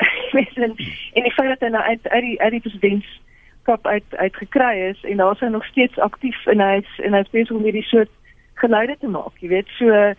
en 0.65 0.75
en 1.13 1.23
die 1.23 1.37
feit 1.37 1.49
dat 1.49 1.61
hy 1.61 1.69
nou 1.75 1.83
uit 1.83 2.09
uit 2.09 2.23
die 2.23 2.41
uit 2.41 2.51
die 2.51 2.61
presidentskap 2.61 3.24
uit 3.67 4.17
uit 4.17 4.37
gekry 4.37 4.75
is 4.91 5.05
en 5.05 5.17
daar 5.17 5.37
hy 5.41 5.49
nog 5.49 5.67
steeds 5.67 5.99
aktief 5.99 6.47
en 6.47 6.61
hy 6.61 6.77
is 6.83 6.99
en 7.05 7.15
hy 7.15 7.21
is 7.25 7.31
besig 7.31 7.57
om 7.57 7.63
hierdie 7.63 7.89
soort 7.89 8.11
geluide 8.55 8.97
te 9.01 9.09
maak 9.09 9.41
jy 9.41 9.49
weet 9.49 9.69
so 9.79 10.15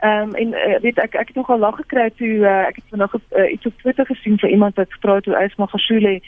Ehm 0.00 0.28
um, 0.28 0.34
en 0.34 0.48
uh, 0.48 0.80
weet 0.80 0.98
ek 0.98 1.14
ek 1.14 1.26
het 1.28 1.36
nogal 1.36 1.58
lag 1.58 1.76
gekry 1.76 2.10
toe 2.16 2.28
uh, 2.40 2.66
ek 2.66 2.76
het 2.80 2.84
vanoggend 2.88 3.22
uh, 3.36 3.52
iets 3.52 3.66
op 3.66 3.74
Twitter 3.78 4.06
gesien 4.06 4.38
vir 4.38 4.48
iemand 4.48 4.74
wat 4.80 4.92
gepraat 4.92 5.24
het 5.24 5.34
oor 5.34 5.42
Ysma 5.44 5.66
Gashule 5.66 6.20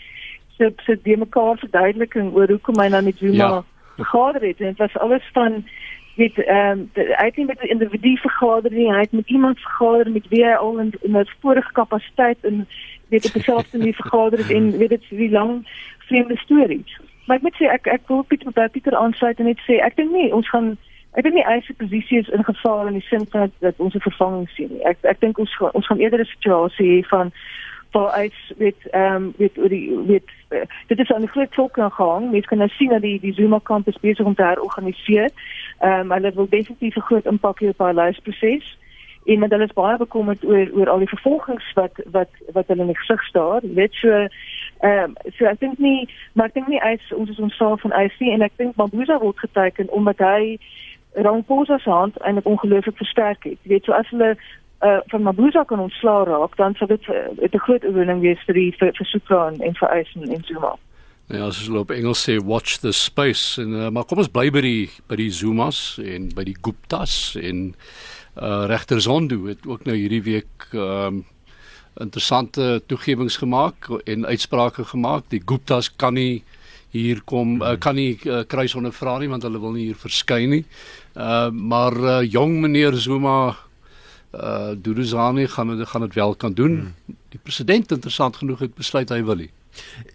se 0.57 0.73
se 0.85 0.99
die 1.03 1.17
mekaar 1.17 1.57
verduideliking 1.59 2.35
oor 2.37 2.53
hoekom 2.53 2.81
hy 2.81 2.89
nou 2.93 3.01
met 3.03 3.17
Zuma 3.17 3.49
ja. 3.49 3.63
vergader 3.97 4.45
het 4.45 4.61
en 4.61 4.67
dit 4.67 4.83
was 4.85 4.97
alles 4.97 5.31
van 5.33 5.65
weet 6.17 6.39
ehm 6.39 6.79
um, 6.79 6.91
hy 6.95 7.25
het 7.25 7.37
nie 7.37 7.47
met 7.47 7.63
'n 7.63 7.75
individu 7.75 8.17
vergader 8.17 8.73
nie 8.73 8.93
hy 8.93 9.01
het 9.01 9.13
met 9.13 9.29
iemand 9.29 9.59
vergader 9.61 10.11
met 10.11 10.29
wie 10.29 10.45
hy 10.45 10.53
al 10.53 10.79
in 10.79 10.93
'n 11.03 11.27
vorige 11.41 11.73
kapasiteit 11.73 12.39
en 12.41 12.69
weet 13.09 13.27
op 13.27 13.33
dieselfde 13.33 13.79
nie 13.79 13.95
vergader 13.95 14.39
het 14.39 14.51
en 14.51 14.79
weet 14.79 14.89
dit 14.89 15.09
wie 15.09 15.31
lank 15.31 15.67
vreemde 15.99 16.37
stories 16.37 17.01
maar 17.27 17.37
ek 17.37 17.43
moet 17.43 17.57
sê 17.61 17.65
ek 17.65 17.87
ek 17.87 18.07
wil 18.07 18.23
Pieter 18.23 18.53
by 18.53 18.69
Pieter 18.69 18.97
aansluit 18.97 19.39
en 19.39 19.45
net 19.45 19.61
sê 19.69 19.81
ek 19.81 19.97
dink 19.97 20.13
nie 20.13 20.35
ons 20.35 20.49
gaan 20.49 20.79
Ek 21.13 21.27
dink 21.27 21.35
nie 21.37 21.45
eise 21.45 21.75
posisie 21.77 22.23
is 22.23 22.29
in 22.33 22.45
gevaar 22.45 22.87
in 22.89 22.95
die 22.97 23.05
sin 23.05 23.27
van 23.31 23.51
dat 23.61 23.75
ons 23.77 23.95
'n 23.95 24.01
vervanging 24.01 24.49
sien 24.57 24.71
nie. 24.73 24.85
Ek 24.85 24.97
ek 25.03 25.21
dink 25.21 25.39
ons 25.39 25.57
ons 25.73 25.87
gaan 25.87 25.99
eerder 25.99 26.21
'n 26.21 26.25
situasie 26.25 26.89
hê 26.89 27.09
van 27.09 27.33
waar 27.93 28.11
uit 28.11 28.35
weet 28.57 28.87
ehm 28.91 29.15
um, 29.15 29.33
weet 29.37 29.59
oor 29.59 29.69
die 29.69 29.99
weet 30.07 30.31
uh, 30.49 30.61
dit 30.87 30.99
is 30.99 31.13
aan 31.13 31.21
die 31.21 31.31
groot 31.31 31.55
volk 31.55 31.75
gegaan. 31.75 32.31
Mens 32.31 32.47
kan 32.47 32.59
nou 32.59 32.71
sien 32.71 32.89
dat 32.89 33.01
die 33.01 33.21
die 33.21 33.33
Zuma 33.33 33.61
kamp 33.63 33.89
is 33.89 34.01
besig 34.01 34.27
om 34.27 34.35
te 34.35 34.43
herorganiseer. 34.43 35.31
Ehm 35.79 36.01
um, 36.01 36.11
hulle 36.11 36.33
wil 36.35 36.49
definitief 36.49 36.97
'n 36.97 37.01
groot 37.01 37.25
impak 37.25 37.61
hê 37.61 37.69
op 37.69 37.79
haar 37.79 37.95
leisproses. 37.95 38.79
En 39.25 39.39
met 39.39 39.51
hulle 39.51 39.65
is 39.65 39.73
baie 39.73 39.97
bekommerd 39.97 40.45
oor 40.45 40.69
oor 40.73 40.89
al 40.89 40.99
die 40.99 41.09
vervolgings 41.15 41.73
wat 41.75 42.03
wat 42.11 42.31
wat 42.53 42.67
hulle 42.67 42.81
in 42.81 42.87
die 42.87 42.99
gesig 42.99 43.25
staar. 43.25 43.61
Weet 43.63 43.95
so 43.95 44.09
ehm 44.09 45.03
um, 45.03 45.15
so 45.37 45.45
ek 45.45 45.61
dink 45.61 45.79
nie 45.79 46.09
maar 46.33 46.47
ek 46.47 46.55
dink 46.55 46.69
nie 46.69 46.81
eis 46.81 47.13
ons 47.13 47.31
is 47.31 47.39
ons 47.39 47.57
saal 47.57 47.77
van 47.77 47.93
IC 48.03 48.19
en 48.21 48.43
ek 48.43 48.57
dink 48.57 48.77
Mabuza 48.77 49.19
word 49.19 49.39
geteken 49.39 49.91
omdat 49.91 50.19
hy 50.19 50.59
Ramaphosa 51.15 51.79
se 51.79 51.91
hand 51.91 52.21
eintlik 52.21 52.47
ongelooflik 52.47 52.97
versterk 52.97 53.45
het. 53.45 53.59
Jy 53.63 53.69
weet, 53.69 53.85
so 53.85 53.93
as 53.93 54.09
hulle 54.09 54.37
uh, 54.83 55.01
van 55.07 55.23
Mabuza 55.23 55.65
kan 55.65 55.81
ontslaa 55.81 56.25
raak, 56.25 56.57
dan 56.57 56.75
sal 56.75 56.87
dit 56.87 57.09
uh, 57.09 57.29
'n 57.43 57.65
groot 57.67 57.85
oorwinning 57.85 58.21
wees 58.21 58.41
vir 58.47 58.55
die 58.55 58.71
vir, 58.79 58.93
vir 58.99 59.07
Sutra 59.07 59.49
en, 59.49 59.61
en 59.61 59.75
vir 59.75 59.89
Eisen 59.89 60.31
en 60.31 60.45
Zuma. 60.45 60.75
Ja, 61.27 61.47
as 61.47 61.67
hulle 61.67 61.79
op 61.79 61.91
Engels 61.91 62.29
sê 62.29 62.37
watch 62.45 62.81
the 62.83 62.93
space 62.93 63.63
en 63.63 63.73
uh, 63.73 63.91
maar 63.91 64.05
kom 64.05 64.19
ons 64.19 64.29
bly 64.29 64.51
by 64.51 64.61
die 64.61 64.91
by 65.09 65.17
die 65.17 65.31
Zumas 65.31 65.99
en 66.03 66.29
by 66.35 66.45
die 66.45 66.57
Guptas 66.61 67.37
en 67.41 67.75
uh, 68.37 68.67
regter 68.67 69.01
Zondo 69.01 69.47
het 69.47 69.67
ook 69.67 69.87
nou 69.87 69.97
hierdie 69.97 70.23
week 70.23 70.67
um, 70.75 71.25
interessante 72.01 72.83
toegewings 72.87 73.37
gemaak 73.37 73.89
en 74.05 74.27
uitsprake 74.27 74.85
gemaak. 74.85 75.29
Die 75.31 75.43
Guptas 75.47 75.89
kan 75.97 76.15
nie 76.15 76.43
hier 76.93 77.23
kom 77.25 77.63
uh, 77.63 77.77
kan 77.81 77.97
nie 77.97 78.19
uh, 78.27 78.43
kruis 78.45 78.75
ondervra 78.77 79.19
nie 79.21 79.31
want 79.33 79.47
hulle 79.47 79.61
wil 79.61 79.73
nie 79.77 79.89
hier 79.91 80.01
verskyn 80.01 80.51
nie. 80.59 80.65
Uh 81.17 81.49
maar 81.53 81.97
uh, 81.97 82.21
jong 82.25 82.59
meneer 82.61 82.97
Zuma 82.97 83.57
uh 84.35 84.73
Duduzane 84.77 85.49
gaan 85.49 85.87
gaan 85.87 86.01
dit 86.01 86.15
wel 86.15 86.35
kan 86.35 86.53
doen. 86.53 86.79
Hmm. 86.79 87.17
Die 87.29 87.41
president 87.43 87.91
interessant 87.91 88.37
genoeg 88.37 88.59
het 88.59 88.75
besluit 88.75 89.09
hy 89.09 89.23
wil 89.25 89.37
nie. 89.37 89.51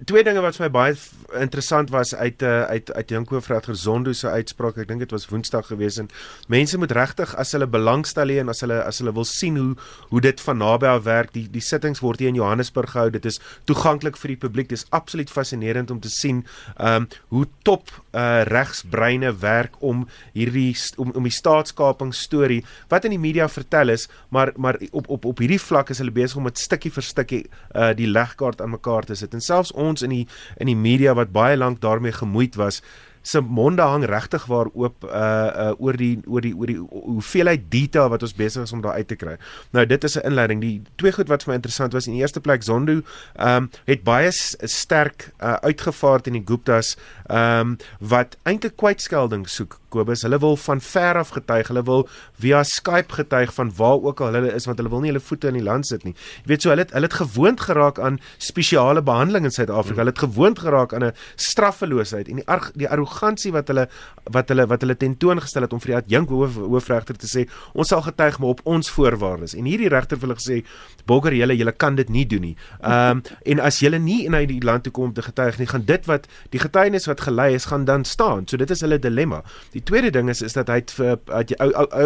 Twee 0.06 0.24
dinge 0.24 0.42
wat 0.46 0.58
vir 0.58 0.68
my 0.68 0.72
baie 0.74 0.96
interessant 1.42 1.90
was 1.92 2.14
uit 2.16 2.44
uh, 2.46 2.64
uit 2.72 2.92
uit 2.94 3.10
Janko 3.10 3.42
Fredger 3.42 3.76
Zondo 3.76 4.14
se 4.14 4.30
uitspraak. 4.30 4.78
Ek 4.78 4.88
dink 4.88 5.04
dit 5.04 5.12
was 5.12 5.28
Woensdag 5.32 5.68
gewees 5.72 5.98
en 6.02 6.10
mense 6.48 6.78
moet 6.80 6.94
regtig 6.96 7.34
as 7.36 7.52
hulle 7.56 7.68
belangstel 7.68 8.32
en 8.38 8.52
as 8.54 8.62
hulle 8.64 8.78
as 8.84 9.02
hulle 9.02 9.14
wil 9.18 9.28
sien 9.28 9.58
hoe 9.58 9.76
hoe 10.12 10.22
dit 10.22 10.42
van 10.42 10.62
naby 10.62 10.92
af 10.92 11.04
werk. 11.08 11.34
Die 11.36 11.48
die 11.52 11.64
sittings 11.64 12.04
word 12.06 12.22
hier 12.24 12.32
in 12.32 12.40
Johannesburg 12.40 12.94
gehou. 12.94 13.10
Dit 13.14 13.26
is 13.26 13.42
toeganklik 13.70 14.20
vir 14.22 14.36
die 14.36 14.40
publiek. 14.46 14.70
Dit 14.70 14.84
is 14.84 14.88
absoluut 14.96 15.32
fascinerend 15.34 15.92
om 15.92 16.00
te 16.04 16.12
sien 16.14 16.46
ehm 16.78 17.04
um, 17.04 17.10
hoe 17.34 17.46
top 17.64 17.90
uh, 18.16 18.44
regsbreine 18.48 19.34
werk 19.42 19.76
om 19.84 20.06
hierdie 20.34 20.72
om 20.98 21.12
om 21.18 21.26
die 21.28 21.34
staatskaping 21.34 22.14
storie 22.16 22.62
wat 22.92 23.06
in 23.06 23.16
die 23.16 23.22
media 23.22 23.48
vertel 23.50 23.90
is, 23.96 24.08
maar 24.30 24.54
maar 24.56 24.80
op 24.92 25.10
op 25.10 25.26
op 25.26 25.44
hierdie 25.44 25.62
vlak 25.62 25.90
is 25.90 26.02
hulle 26.04 26.14
besig 26.16 26.38
om 26.38 26.48
dit 26.50 26.60
stukkie 26.62 26.92
vir 26.94 27.04
stukkie 27.04 27.44
uh, 27.76 27.92
die 27.98 28.08
legkaart 28.08 28.62
aan 28.62 28.76
mekaar 28.76 29.08
te 29.08 29.16
sit. 29.16 29.34
En 29.34 29.42
selfs 29.48 29.74
ons 29.74 30.06
in 30.06 30.14
die 30.14 30.26
in 30.58 30.72
die 30.72 30.80
media 30.88 31.16
wat 31.18 31.36
baie 31.36 31.58
lank 31.58 31.82
daarmee 31.82 32.16
gemoeid 32.16 32.56
was 32.60 32.82
se 33.28 33.42
monde 33.42 33.82
hang 33.82 34.06
regtig 34.08 34.46
waar 34.48 34.70
oop 34.74 35.04
uh 35.04 35.12
uh 35.12 35.74
oor 35.84 35.98
die 36.00 36.16
oor 36.26 36.44
die 36.46 36.54
oor 36.56 36.72
die 36.72 36.80
hoeveelheid 36.80 37.66
detail 37.72 38.12
wat 38.14 38.24
ons 38.24 38.36
besig 38.38 38.64
is 38.64 38.74
om 38.76 38.84
daar 38.86 39.00
uit 39.00 39.10
te 39.12 39.18
kry. 39.20 39.36
Nou 39.76 39.86
dit 39.86 40.04
is 40.04 40.16
'n 40.16 40.26
inleiding. 40.30 40.62
Die 40.62 40.82
twee 40.96 41.12
goed 41.12 41.28
wat 41.28 41.44
vir 41.44 41.52
my 41.52 41.56
interessant 41.56 41.94
was 41.94 42.08
in 42.08 42.14
die 42.14 42.22
eerste 42.22 42.40
plek 42.40 42.64
Zondo 42.64 43.02
ehm 43.36 43.64
um, 43.64 43.70
het 43.86 44.04
baie 44.04 44.32
sterk 44.32 45.32
uh 45.42 45.58
uitgevaar 45.62 46.22
teen 46.22 46.40
die 46.40 46.46
Guptas 46.46 46.98
ehm 47.28 47.60
um, 47.60 47.78
wat 48.00 48.38
eintlik 48.44 48.78
kwytskelding 48.78 49.48
soek 49.50 49.80
Kobus. 49.90 50.22
Hulle 50.26 50.40
wil 50.40 50.58
van 50.58 50.82
ver 50.82 51.18
af 51.22 51.30
getuig. 51.36 51.68
Hulle 51.72 51.84
wil 51.84 52.08
via 52.40 52.64
Skype 52.64 53.14
getuig 53.14 53.54
van 53.54 53.72
waar 53.76 54.02
ook 54.02 54.22
al 54.22 54.34
hulle 54.34 54.54
is 54.54 54.66
want 54.66 54.78
hulle 54.78 54.90
wil 54.90 55.04
nie 55.04 55.12
hulle 55.12 55.24
voete 55.24 55.52
in 55.52 55.60
die 55.60 55.64
land 55.64 55.88
sit 55.88 56.04
nie. 56.04 56.14
Jy 56.44 56.52
weet 56.52 56.66
so 56.66 56.74
hulle 56.74 56.86
het 56.86 56.94
hulle 56.96 57.10
het 57.10 57.18
gewoond 57.22 57.62
geraak 57.62 58.00
aan 58.00 58.20
spesiale 58.38 59.02
behandeling 59.02 59.48
in 59.48 59.56
Suid-Afrika. 59.56 60.02
Hmm. 60.02 60.04
Hulle 60.06 60.16
het 60.16 60.24
gewoond 60.26 60.60
geraak 60.60 60.94
aan 60.94 61.04
'n 61.04 61.14
straffeloosheid 61.36 62.28
en 62.28 62.42
die 62.42 62.46
die 62.74 62.90
arrogansie 62.90 63.52
wat 63.52 63.68
hulle 63.68 63.88
wat 64.24 64.50
hulle 64.50 64.68
wat 64.68 64.82
hulle 64.82 64.98
tentoongestel 64.98 65.62
het 65.62 65.74
om 65.74 65.80
vir 65.80 65.94
die 65.94 66.00
adjunk 66.02 66.30
hoof, 66.30 66.56
hoofregter 66.56 67.16
te 67.16 67.28
sê 67.28 67.48
ons 67.74 67.88
sal 67.88 68.02
getuig 68.02 68.40
maar 68.40 68.50
op 68.50 68.62
ons 68.64 68.90
voorwaardes. 68.90 69.56
En 69.56 69.66
hierdie 69.66 69.90
regter 69.90 70.18
wil 70.20 70.36
gesê 70.36 70.64
Bokker 71.06 71.34
julle 71.34 71.56
julle 71.56 71.72
kan 71.72 71.96
dit 71.96 72.10
nie 72.10 72.26
doen 72.26 72.42
nie. 72.42 72.56
Ehm 72.82 73.18
um, 73.18 73.22
en 73.52 73.60
as 73.60 73.80
julle 73.80 74.00
nie 74.00 74.26
in 74.26 74.36
die 74.48 74.62
land 74.64 74.84
toe 74.84 74.92
kom 74.92 75.04
om 75.04 75.14
te 75.14 75.22
getuig 75.22 75.58
nie, 75.58 75.68
gaan 75.68 75.86
dit 75.86 76.06
wat 76.06 76.28
die 76.50 76.60
getuienis 76.60 77.08
wat 77.08 77.22
gelei 77.22 77.54
is 77.54 77.66
gaan 77.72 77.86
dan 77.86 78.06
staan. 78.06 78.48
So 78.48 78.58
dit 78.58 78.72
is 78.72 78.82
hulle 78.82 79.00
dilemma. 79.00 79.44
Die 79.72 79.77
tweede 79.84 80.10
ding 80.10 80.30
is 80.30 80.42
is 80.42 80.54
dat 80.54 80.68
hy 80.68 80.80
het 80.82 80.92
vir 80.92 81.20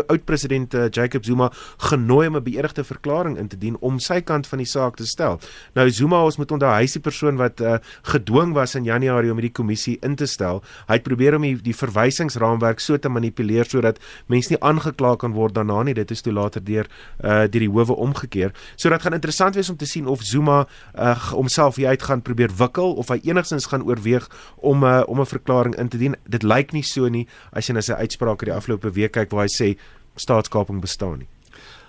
oud 0.07 0.25
president 0.25 0.73
uh, 0.73 0.87
Jacob 0.89 1.25
Zuma 1.25 1.51
genooi 1.77 2.27
om 2.27 2.35
'n 2.35 2.43
beëdigde 2.43 2.83
verklaring 2.83 3.37
in 3.37 3.47
te 3.47 3.57
dien 3.57 3.77
om 3.79 3.99
sy 3.99 4.21
kant 4.21 4.47
van 4.47 4.57
die 4.57 4.67
saak 4.67 4.95
te 4.95 5.05
stel. 5.05 5.39
Nou 5.73 5.89
Zuma 5.89 6.23
ons 6.23 6.37
moet 6.37 6.51
onthou 6.51 6.71
hy 6.71 6.83
is 6.83 6.93
die 6.93 7.01
persoon 7.01 7.37
wat 7.37 7.61
uh, 7.61 7.77
gedwing 8.01 8.53
was 8.53 8.75
in 8.75 8.83
Januarie 8.83 9.31
om 9.31 9.37
hierdie 9.37 9.53
kommissie 9.53 9.97
in 10.01 10.15
te 10.15 10.25
stel. 10.25 10.63
Hy 10.87 10.93
het 10.93 11.03
probeer 11.03 11.35
om 11.35 11.41
die, 11.41 11.55
die 11.61 11.75
verwysingsraamwerk 11.75 12.79
so 12.79 12.97
te 12.97 13.09
manipuleer 13.09 13.65
sodat 13.65 13.99
mense 14.27 14.51
nie 14.51 14.59
aangekla 14.61 15.15
kan 15.15 15.33
word 15.33 15.53
daarna 15.53 15.83
nie. 15.83 15.93
Dit 15.93 16.11
is 16.11 16.21
toe 16.21 16.33
later 16.33 16.63
deur 16.63 16.87
uh, 17.23 17.47
deur 17.47 17.61
die 17.61 17.69
howe 17.69 17.95
omgekeer. 17.95 18.53
So 18.75 18.89
dit 18.89 19.01
gaan 19.01 19.13
interessant 19.13 19.55
wees 19.55 19.69
om 19.69 19.77
te 19.77 19.85
sien 19.85 20.07
of 20.07 20.23
Zuma 20.23 20.67
homself 21.31 21.77
uh, 21.77 21.77
hier 21.77 21.87
uit 21.87 22.03
gaan 22.03 22.21
probeer 22.21 22.49
wikkel 22.57 22.93
of 22.93 23.09
hy 23.09 23.19
enigstens 23.23 23.65
gaan 23.71 23.83
oorweeg 23.83 24.27
om 24.57 24.83
uh, 24.83 25.01
om 25.07 25.19
'n 25.19 25.25
verklaring 25.25 25.75
in 25.75 25.89
te 25.89 25.97
dien. 25.97 26.15
Dit 26.27 26.43
lyk 26.43 26.71
nie 26.71 26.83
so 26.83 27.07
nie 27.07 27.27
as 27.61 27.69
jy 27.69 27.77
na 27.77 27.85
sy 27.85 27.97
uitsprake 28.01 28.49
die 28.49 28.55
afgelope 28.55 28.91
week 28.97 29.13
kyk 29.17 29.31
waar 29.31 29.45
hy 29.45 29.53
sê 29.53 29.69
staatskaping 30.19 30.81
bestaan 30.81 31.21
nie. 31.21 31.29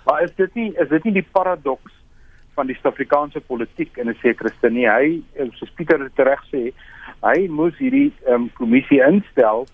Maar 0.05 0.23
is 0.27 0.33
dit 0.37 0.55
nie 0.59 0.69
is 0.77 0.89
dit 0.89 1.09
nie 1.09 1.17
die 1.19 1.29
paradoks 1.35 1.99
van 2.53 2.69
die 2.69 2.75
Suid-Afrikaanse 2.77 3.41
politiek 3.49 3.97
in 3.97 4.09
'n 4.09 4.19
sekere 4.21 4.51
sin 4.61 4.73
nie. 4.73 4.87
Hy 4.87 5.23
soos 5.57 5.71
Pieter 5.75 5.99
reg 6.17 6.43
sê, 6.51 6.73
hy 7.23 7.47
moes 7.47 7.73
hierdie 7.79 8.11
um, 8.27 8.49
kommissie 8.59 9.01
instel 9.01 9.65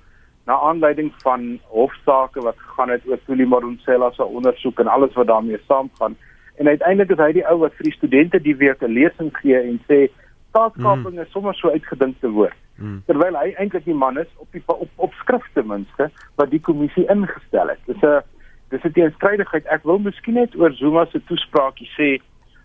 na 0.45 0.55
aanleiding 0.69 1.11
van 1.23 1.59
hofsaake 1.69 2.41
wat 2.41 2.57
gegaan 2.57 2.89
het 2.89 3.05
oor 3.05 3.19
Tuli 3.25 3.45
Maronsela 3.45 4.11
se 4.11 4.23
ondersoek 4.23 4.79
en 4.79 4.87
alles 4.87 5.13
wat 5.13 5.27
daarmee 5.27 5.59
saamgaan. 5.67 6.15
En 6.57 6.67
uiteindelik 6.67 7.11
is 7.11 7.25
hy 7.25 7.31
die 7.31 7.47
ou 7.47 7.59
wat 7.59 7.75
vir 7.77 7.83
die 7.83 7.97
studente 7.97 8.39
die 8.39 8.55
week 8.55 8.81
'n 8.81 8.93
lesing 8.93 9.31
gee 9.41 9.59
en 9.59 9.79
sê 9.89 10.07
staatskaping 10.49 11.15
mm. 11.15 11.19
is 11.19 11.31
sommer 11.31 11.55
so 11.55 11.69
uitgedink 11.69 12.19
te 12.19 12.29
word. 12.29 12.57
Mm. 12.79 13.01
Terwyl 13.05 13.35
hy 13.35 13.53
eintlik 13.59 13.85
die 13.85 13.93
man 13.93 14.17
is 14.17 14.29
op 14.37 14.51
die 14.51 14.63
op 14.65 14.89
op 14.95 15.13
skrif 15.19 15.45
ten 15.53 15.67
minste 15.67 16.09
wat 16.35 16.49
die 16.49 16.61
kommissie 16.63 17.05
ingestel 17.11 17.67
het. 17.67 17.79
Dis 17.85 18.01
'n 18.01 18.21
dis 18.69 18.83
'n 18.83 18.91
teenstrydigheid. 18.91 19.65
Ek 19.67 19.83
wil 19.83 19.99
miskien 19.99 20.33
net 20.33 20.55
oor 20.55 20.73
Zuma 20.73 21.05
se 21.05 21.19
toespraakie 21.19 21.89
sê 21.97 22.09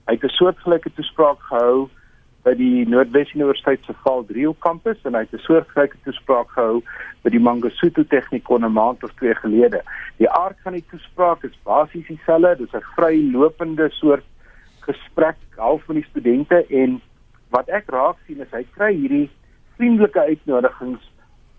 hy 0.06 0.14
het 0.14 0.24
'n 0.24 0.36
soortgelyke 0.38 0.90
toespraak 0.94 1.40
gehou 1.50 1.88
by 2.44 2.54
die 2.54 2.84
Noordwes 2.88 3.32
Universiteit 3.34 3.80
se 3.86 3.94
Val 4.04 4.24
3 4.28 4.54
kampus 4.58 5.00
en 5.04 5.14
hy 5.14 5.24
het 5.24 5.32
'n 5.32 5.46
soortgelyke 5.46 5.96
toespraak 6.04 6.50
gehou 6.50 6.82
by 7.22 7.30
die 7.30 7.40
Mangosuthu 7.40 8.04
Tegnikon 8.04 8.64
'n 8.64 8.72
maand 8.72 9.04
of 9.04 9.12
twee 9.14 9.34
gelede. 9.34 9.82
Die 10.18 10.30
aard 10.30 10.56
van 10.62 10.72
die 10.72 10.84
toespraak 10.90 11.44
is 11.44 11.58
basies 11.64 12.06
dieselfde, 12.06 12.56
dis 12.56 12.74
'n 12.74 12.84
vrylopende 12.96 13.88
soort 13.90 14.24
gesprek 14.80 15.36
half 15.56 15.86
met 15.88 15.96
die 15.96 16.10
studente 16.10 16.66
en 16.68 17.00
wat 17.48 17.68
ek 17.68 17.90
raak 17.90 18.16
sien 18.26 18.40
is 18.40 18.52
hy 18.52 18.64
kry 18.76 18.92
hierdie 18.94 19.30
vriendelike 19.76 20.20
uitnodigings 20.20 21.10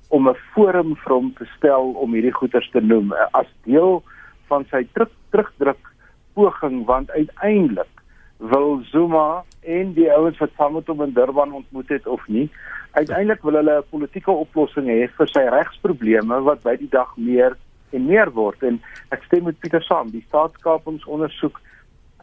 om 0.10 0.30
'n 0.30 0.38
forum 0.54 0.96
vir 0.96 1.14
hom 1.14 1.34
te 1.34 1.46
stel 1.58 1.92
om 1.92 2.14
hierdie 2.14 2.34
goeters 2.34 2.70
te 2.72 2.82
noem 2.82 3.14
as 3.32 3.50
deel 3.64 4.04
van 4.48 4.66
sy 4.72 4.88
terug 4.94 5.12
terugdruk 5.30 5.92
poging 6.34 6.86
want 6.86 7.12
uiteindelik 7.12 7.96
wil 8.38 8.82
Zuma 8.92 9.44
en 9.62 9.94
die 9.94 10.12
ouens 10.12 10.38
wat 10.38 10.52
saam 10.58 10.74
met 10.74 10.88
hom 10.88 11.02
in 11.02 11.14
Durban 11.14 11.54
ontmoet 11.54 11.90
het 11.90 12.08
of 12.08 12.28
nie, 12.28 12.50
uiteindelik 12.92 13.42
wil 13.42 13.54
hulle 13.54 13.78
'n 13.78 13.90
politieke 13.90 14.32
oplossing 14.32 14.88
hê 14.88 15.08
vir 15.18 15.28
sy 15.28 15.44
regsprobleme 15.50 16.42
wat 16.44 16.64
by 16.64 16.76
die 16.76 16.90
dag 16.90 17.16
meer 17.18 17.58
en 17.92 18.06
meer 18.06 18.32
word. 18.32 18.64
En 18.64 18.82
ek 19.12 19.24
stem 19.24 19.44
met 19.44 19.60
Pieter 19.60 19.84
saam, 19.84 20.10
die 20.10 20.26
staatskapingsondersoek 20.28 21.62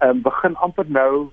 um, 0.03 0.23
begin 0.23 0.57
amper 0.57 0.85
nou 0.89 1.31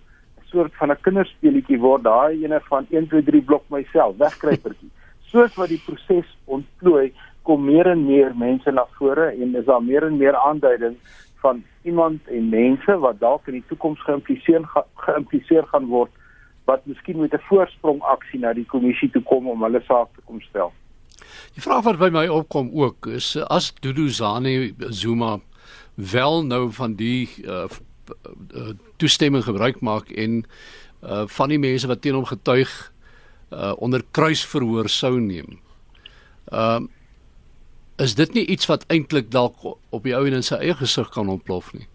soort 0.50 0.76
van 0.76 0.92
'n 0.92 1.02
kinderspeletjie 1.02 1.80
word, 1.80 2.04
daai 2.04 2.44
ene 2.44 2.60
van 2.70 2.86
1 2.90 3.08
2 3.08 3.24
3 3.24 3.42
blok 3.42 3.64
myself, 3.70 4.18
wegkruipertjie. 4.18 4.92
Soos 5.32 5.56
wat 5.56 5.70
die 5.70 5.82
proses 5.86 6.38
ontplooi, 6.46 7.14
kom 7.44 7.66
meer 7.66 7.88
en 7.88 8.06
meer 8.06 8.36
mense 8.36 8.72
na 8.72 8.86
vore 8.98 9.32
en 9.32 9.56
is 9.56 9.66
daar 9.66 9.84
meer 9.84 10.06
en 10.06 10.18
meer 10.18 10.36
aanduidings 10.36 11.00
van 11.42 11.64
iemand 11.82 12.28
en 12.28 12.50
mense 12.50 12.98
wat 12.98 13.20
dalk 13.20 13.48
in 13.48 13.60
die 13.60 13.68
toekoms 13.72 14.02
geïmpliseer 14.06 14.66
geïmpliseer 15.06 15.66
gaan 15.72 15.88
word 15.88 16.12
wat 16.70 16.86
miskien 16.86 17.20
met 17.20 17.34
'n 17.34 17.46
voorsprong 17.50 18.02
aksie 18.02 18.40
na 18.40 18.54
die 18.54 18.66
kommissie 18.66 19.10
toe 19.10 19.24
kom 19.24 19.48
om 19.48 19.64
hulle 19.64 19.82
saak 19.88 20.10
te 20.16 20.22
kom 20.26 20.42
stel. 20.42 20.72
Die 21.54 21.62
vraag 21.62 21.84
wat 21.84 21.98
by 21.98 22.10
my 22.10 22.28
opkom 22.28 22.70
ook 22.74 23.08
is 23.08 23.38
as 23.38 23.74
Dudu 23.82 24.10
Zane 24.10 24.74
Zuma 24.90 25.40
wel 25.96 26.46
nou 26.46 26.72
van 26.72 26.94
die 26.94 27.30
uh, 27.44 27.66
toestemming 28.98 29.44
gebruik 29.44 29.82
maak 29.82 30.10
en 30.12 30.44
uh, 31.04 31.24
van 31.28 31.50
die 31.50 31.60
mense 31.60 31.88
wat 31.88 32.02
teen 32.02 32.18
hom 32.18 32.28
getuig 32.28 32.72
uh, 33.54 33.74
onder 33.78 34.04
kruisverhoor 34.12 34.90
sou 34.90 35.20
neem. 35.20 35.60
Ehm 36.52 36.84
uh, 36.84 36.96
is 38.00 38.14
dit 38.16 38.34
nie 38.34 38.46
iets 38.46 38.70
wat 38.72 38.86
eintlik 38.88 39.32
dalk 39.32 39.58
op 39.92 40.06
die 40.08 40.14
ou 40.16 40.22
en 40.24 40.38
in 40.38 40.44
sy 40.44 40.56
eie 40.56 40.76
gesig 40.80 41.10
kan 41.12 41.28
ontplof 41.28 41.74
nie. 41.76 41.90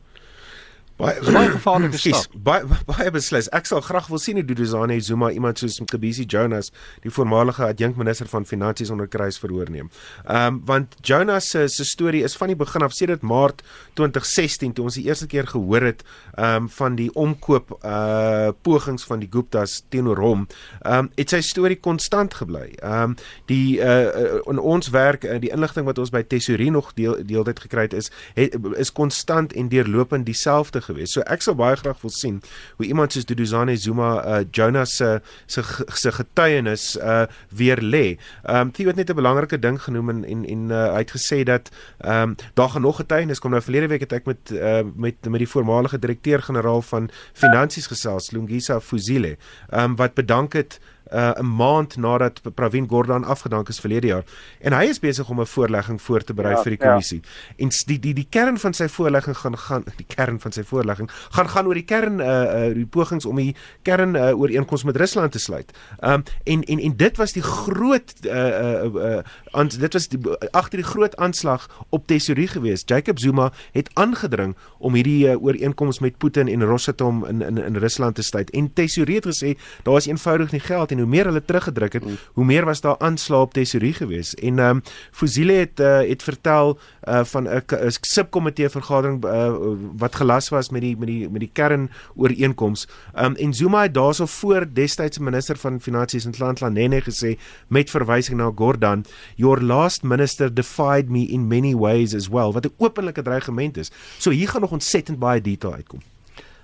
Baie 0.95 1.19
baie 1.27 1.49
gevaarlike 1.51 1.99
stap. 1.99 2.35
Baie 2.47 2.63
baie 2.87 3.11
beslis. 3.11 3.49
Ek 3.57 3.67
sal 3.67 3.81
graag 3.83 4.07
wil 4.13 4.21
sien 4.23 4.39
hoe 4.39 4.45
Duduzane 4.47 4.95
Zuma 5.03 5.33
iemand 5.35 5.59
soos 5.59 5.81
Mkhize 5.83 6.23
Jonas, 6.31 6.69
die 7.03 7.11
voormalige 7.11 7.65
adjunkminister 7.67 8.29
van 8.31 8.47
finansies 8.47 8.93
onder 8.95 9.09
kruis 9.11 9.41
verhoor 9.43 9.73
neem. 9.75 9.89
Ehm 10.23 10.55
um, 10.55 10.61
want 10.69 10.95
Jonas 11.03 11.49
se 11.51 11.67
se 11.69 11.85
storie 11.85 12.23
is 12.23 12.37
van 12.39 12.53
die 12.53 12.57
begin 12.57 12.87
af 12.87 12.95
sedert 12.95 13.27
Maart 13.27 13.65
2016 13.99 14.77
toe 14.77 14.85
ons 14.85 14.95
die 14.95 15.05
eerste 15.09 15.27
keer 15.27 15.49
gehoor 15.51 15.83
het 15.83 16.05
ehm 16.37 16.63
um, 16.63 16.69
van 16.77 16.95
die 16.95 17.11
omkoop 17.15 17.75
uh 17.83 18.53
pogings 18.63 19.03
van 19.11 19.19
die 19.19 19.29
Guptas 19.31 19.83
teenoor 19.91 20.23
hom. 20.23 20.47
Ehm 20.85 21.09
um, 21.09 21.11
het 21.19 21.35
sy 21.35 21.43
storie 21.43 21.81
konstant 21.81 22.39
gebly. 22.39 22.71
Ehm 22.79 23.17
um, 23.17 23.19
die 23.51 23.81
uh 23.83 24.39
in 24.47 24.63
ons 24.63 24.95
werk 24.95 25.27
uh, 25.27 25.41
die 25.43 25.51
inligting 25.51 25.91
wat 25.91 25.99
ons 25.99 26.15
by 26.15 26.23
Tesorie 26.23 26.71
nog 26.71 26.95
deel 26.95 27.19
deeltyd 27.27 27.67
gekry 27.67 27.89
het 27.91 27.99
is 27.99 28.13
het, 28.39 28.55
is 28.79 28.95
konstant 28.95 29.53
en 29.59 29.69
deurlopend 29.75 30.27
dieselfde 30.27 30.84
gewees. 30.89 31.15
So 31.15 31.25
ek 31.27 31.43
sou 31.45 31.55
baie 31.59 31.77
graag 31.77 32.01
wil 32.03 32.13
sien 32.15 32.41
hoe 32.77 32.87
iemand 32.87 33.15
soos 33.15 33.27
Duduzane 33.29 33.77
Zuma 33.77 34.11
uh 34.25 34.43
Jonas 34.51 34.97
se 34.97 35.21
se 35.47 35.63
se 35.89 36.13
getuienis 36.13 36.97
uh 36.97 37.25
weer 37.51 37.83
lê. 37.83 38.17
Ehm 38.45 38.69
um, 38.69 38.73
Theo 38.73 38.89
het 38.93 38.97
net 38.97 39.11
'n 39.11 39.15
belangrike 39.17 39.59
ding 39.59 39.81
genoem 39.83 40.09
en 40.11 40.25
en 40.25 40.45
en 40.45 40.63
uh, 40.71 40.93
hy 40.93 41.03
het 41.05 41.15
gesê 41.17 41.43
dat 41.43 41.71
ehm 41.99 42.23
um, 42.23 42.37
daar 42.55 42.69
gaan 42.69 42.83
nog 42.83 42.97
getuienis 42.97 43.39
kom. 43.39 43.51
Nou 43.51 43.63
verlede 43.63 43.87
week 43.87 44.01
het 44.01 44.13
ek 44.13 44.27
met 44.27 44.51
uh 44.51 44.83
met 44.95 45.15
met 45.29 45.39
die 45.39 45.49
voormalige 45.49 45.99
direkteur-generaal 45.99 46.83
van 46.83 47.11
finansies 47.33 47.87
gesels, 47.87 48.31
Lungisa 48.31 48.81
Fuzile, 48.81 49.37
ehm 49.71 49.85
um, 49.85 49.97
wat 49.97 50.15
bedank 50.15 50.53
het 50.53 50.81
uh 51.13 51.31
'n 51.39 51.57
maand 51.57 51.97
nadat 51.97 52.41
Pravin 52.55 52.89
Gordhan 52.89 53.25
afgedank 53.25 53.69
is 53.69 53.81
verlede 53.81 54.07
jaar 54.07 54.25
en 54.61 54.73
hy 54.73 54.85
is 54.85 54.99
besig 54.99 55.29
om 55.29 55.41
'n 55.41 55.47
voorlegging 55.47 56.03
voor 56.03 56.25
te 56.25 56.35
berei 56.35 56.55
ja, 56.55 56.63
vir 56.63 56.71
die 56.71 56.79
kommissie. 56.79 57.21
Ja. 57.23 57.55
En 57.57 57.69
die 57.87 57.99
die 57.99 58.15
die 58.15 58.27
kern 58.31 58.59
van 58.59 58.75
sy 58.75 58.89
voorlegging 58.89 59.37
gaan 59.37 59.59
gaan 59.59 59.85
die 59.97 60.07
kern 60.07 60.41
van 60.41 60.53
sy 60.53 60.63
voorlegging 60.63 61.11
gaan 61.31 61.49
gaan 61.49 61.67
oor 61.67 61.75
die 61.75 61.85
kern 61.85 62.21
uh 62.21 62.27
uh 62.27 62.75
die 62.75 62.87
pogings 62.87 63.25
om 63.25 63.37
die 63.37 63.57
kern 63.83 64.15
uh, 64.15 64.39
ooreenkoms 64.39 64.85
met 64.85 64.97
Rusland 64.97 65.33
te 65.33 65.39
sluit. 65.39 65.73
Um 66.01 66.23
en 66.45 66.63
en 66.63 66.79
en 66.79 66.97
dit 66.97 67.17
was 67.17 67.33
die 67.33 67.43
groot 67.43 68.15
uh 68.25 68.33
uh, 68.33 68.95
uh 68.95 69.23
aan 69.51 69.69
dit 69.69 69.93
was 69.93 70.09
die 70.09 70.21
agter 70.51 70.79
die 70.79 70.87
groot 70.87 71.17
aanslag 71.17 71.69
op 71.89 72.07
tesorie 72.07 72.49
gewees. 72.49 72.83
Jacob 72.87 73.19
Zuma 73.19 73.53
het 73.73 73.91
aangedring 73.93 74.57
om 74.79 74.95
hierdie 74.95 75.29
uh, 75.29 75.43
ooreenkoms 75.43 75.99
met 75.99 76.19
Putin 76.19 76.49
en 76.49 76.65
Rosatom 76.65 77.25
in 77.27 77.43
in 77.43 77.59
in 77.59 77.77
Rusland 77.77 78.15
te 78.15 78.23
sluit. 78.23 78.51
En 78.51 78.73
tesorie 78.73 79.15
het 79.15 79.27
gesê 79.27 79.59
daar 79.83 79.97
is 79.97 80.07
eenvoudig 80.07 80.51
nie 80.51 80.61
geld 80.61 80.91
en 80.95 81.03
hoe 81.03 81.11
meer 81.11 81.29
hulle 81.31 81.43
teruggedruk 81.45 81.99
het, 81.99 82.05
mm. 82.05 82.19
hoe 82.39 82.45
meer 82.45 82.65
was 82.65 82.81
daar 82.85 82.99
aanslae 82.99 83.41
op 83.41 83.55
tesorie 83.55 83.93
gewees. 83.93 84.35
En 84.35 84.59
ehm 84.59 84.77
um, 84.77 84.83
Fuzile 85.11 85.53
het 85.53 85.81
uh, 85.81 85.99
het 86.09 86.23
vertel 86.23 86.79
uh, 87.09 87.25
van 87.25 87.49
'n 87.49 87.91
subkomitee 88.01 88.69
vergadering 88.69 89.25
uh, 89.25 89.55
wat 89.97 90.15
gelas 90.15 90.49
was 90.49 90.71
met 90.71 90.81
die 90.81 90.97
met 90.97 91.09
die 91.09 91.31
met 91.31 91.41
die 91.41 91.51
kern 91.53 91.91
ooreenkoms. 92.15 92.89
Ehm 93.15 93.25
um, 93.25 93.35
en 93.35 93.55
Zuma 93.55 93.83
het 93.83 93.95
daarso 93.95 94.27
voor 94.27 94.67
destydse 94.73 95.23
minister 95.23 95.57
van 95.57 95.81
finansies 95.81 96.25
in 96.25 96.33
Tlantla 96.33 96.69
Nene 96.69 97.03
gesê 97.03 97.39
met 97.69 97.91
verwysing 97.91 98.39
na 98.39 98.53
Gordhan, 98.55 99.05
your 99.37 99.63
last 99.63 100.03
minister 100.03 100.55
defied 100.55 101.09
me 101.09 101.27
in 101.27 101.47
many 101.47 101.75
ways 101.75 102.15
as 102.15 102.29
well, 102.29 102.53
wat 102.53 102.67
'n 102.67 102.73
openlike 102.77 103.23
dreigement 103.23 103.77
is. 103.77 103.91
So 104.19 104.31
hier 104.31 104.49
gaan 104.49 104.61
nog 104.61 104.73
ontsettend 104.73 105.19
baie 105.19 105.41
detail 105.41 105.75
uitkom. 105.75 106.01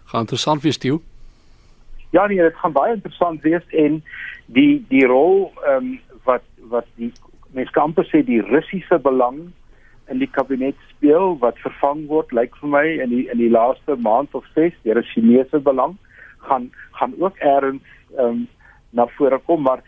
Gaan 0.04 0.20
interessant 0.20 0.62
wees, 0.62 0.78
Tieu. 0.78 1.00
Ja 2.10 2.26
nee, 2.26 2.42
dit 2.42 2.56
gaan 2.56 2.72
baie 2.72 2.94
interessant 2.94 3.42
wees 3.42 3.66
en 3.70 4.02
die 4.46 4.84
die 4.88 5.06
rol 5.06 5.52
ehm 5.64 5.76
um, 5.76 5.98
wat 6.24 6.44
wat 6.72 6.86
die 6.96 7.12
mense 7.56 7.72
kan 7.72 7.94
sê 8.10 8.22
die 8.26 8.40
Russiese 8.40 8.98
belang 8.98 9.52
in 10.10 10.18
die 10.18 10.30
kabinet 10.30 10.76
speel 10.90 11.38
wat 11.38 11.58
vervang 11.58 12.06
word 12.06 12.32
lyk 12.32 12.56
vir 12.60 12.68
my 12.68 12.86
in 13.04 13.10
die 13.10 13.24
in 13.30 13.38
die 13.38 13.50
laaste 13.50 13.96
maand 13.96 14.34
of 14.34 14.44
6 14.54 14.76
deur 14.84 14.98
'n 14.98 15.10
Chinese 15.14 15.58
belang 15.58 15.96
gaan 16.48 16.70
gaan 16.98 17.14
ook 17.18 17.36
eers 17.40 17.74
ehm 18.18 18.26
um, 18.26 18.48
na 18.90 19.06
vore 19.06 19.38
kom 19.38 19.62
maar 19.62 19.82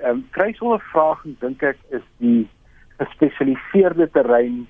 ehm 0.00 0.10
um, 0.10 0.26
kruisvolle 0.30 0.78
vraag 0.92 1.24
dink 1.40 1.62
ek 1.62 1.78
is 1.90 2.06
die 2.18 2.48
gespesialiseerde 2.98 4.10
terrein 4.10 4.66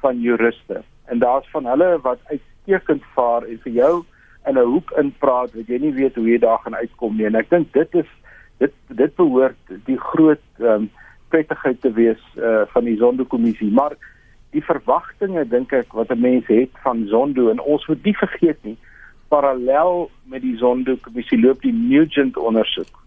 van 0.00 0.20
juriste. 0.20 0.82
En 1.04 1.18
daar's 1.18 1.48
van 1.50 1.66
hulle 1.66 1.98
wat 2.02 2.18
uitstekend 2.24 3.04
vaar 3.14 3.42
en 3.42 3.60
vir 3.64 3.72
jou 3.72 3.94
in 4.46 4.58
'n 4.58 4.70
hoek 4.72 4.90
inpraat 4.90 5.54
wat 5.54 5.66
jy 5.66 5.78
nie 5.78 5.92
weet 5.92 6.14
hoe 6.14 6.28
jy 6.28 6.38
daar 6.38 6.58
gaan 6.58 6.74
uitkom 6.74 7.16
nie. 7.16 7.26
En 7.26 7.34
ek 7.34 7.50
dink 7.50 7.72
dit 7.72 7.94
is 7.94 8.10
dit 8.58 8.72
dit 8.88 9.14
behoort 9.16 9.74
die 9.84 9.98
groot 9.98 10.46
ehm 10.58 10.72
um, 10.72 10.90
prettigheid 11.28 11.80
te 11.80 11.92
wees 11.92 12.22
uh 12.36 12.62
van 12.66 12.84
die 12.84 12.96
Zondo-kommissie. 12.96 13.70
Maar 13.70 13.94
die 14.50 14.64
verwagtinge 14.64 15.44
dink 15.48 15.72
ek 15.72 15.92
wat 15.92 16.10
'n 16.10 16.20
mens 16.20 16.46
het 16.46 16.70
van 16.82 17.06
Zondo 17.06 17.50
en 17.50 17.60
ons 17.60 17.86
moet 17.86 18.04
nie 18.04 18.16
vergeet 18.16 18.58
nie 18.64 18.76
parallel 19.28 20.10
met 20.24 20.42
die 20.42 20.56
Zondo-kommissie 20.56 21.40
loop 21.40 21.62
die 21.62 21.72
Nugent 21.72 22.36
ondersoek. 22.36 22.98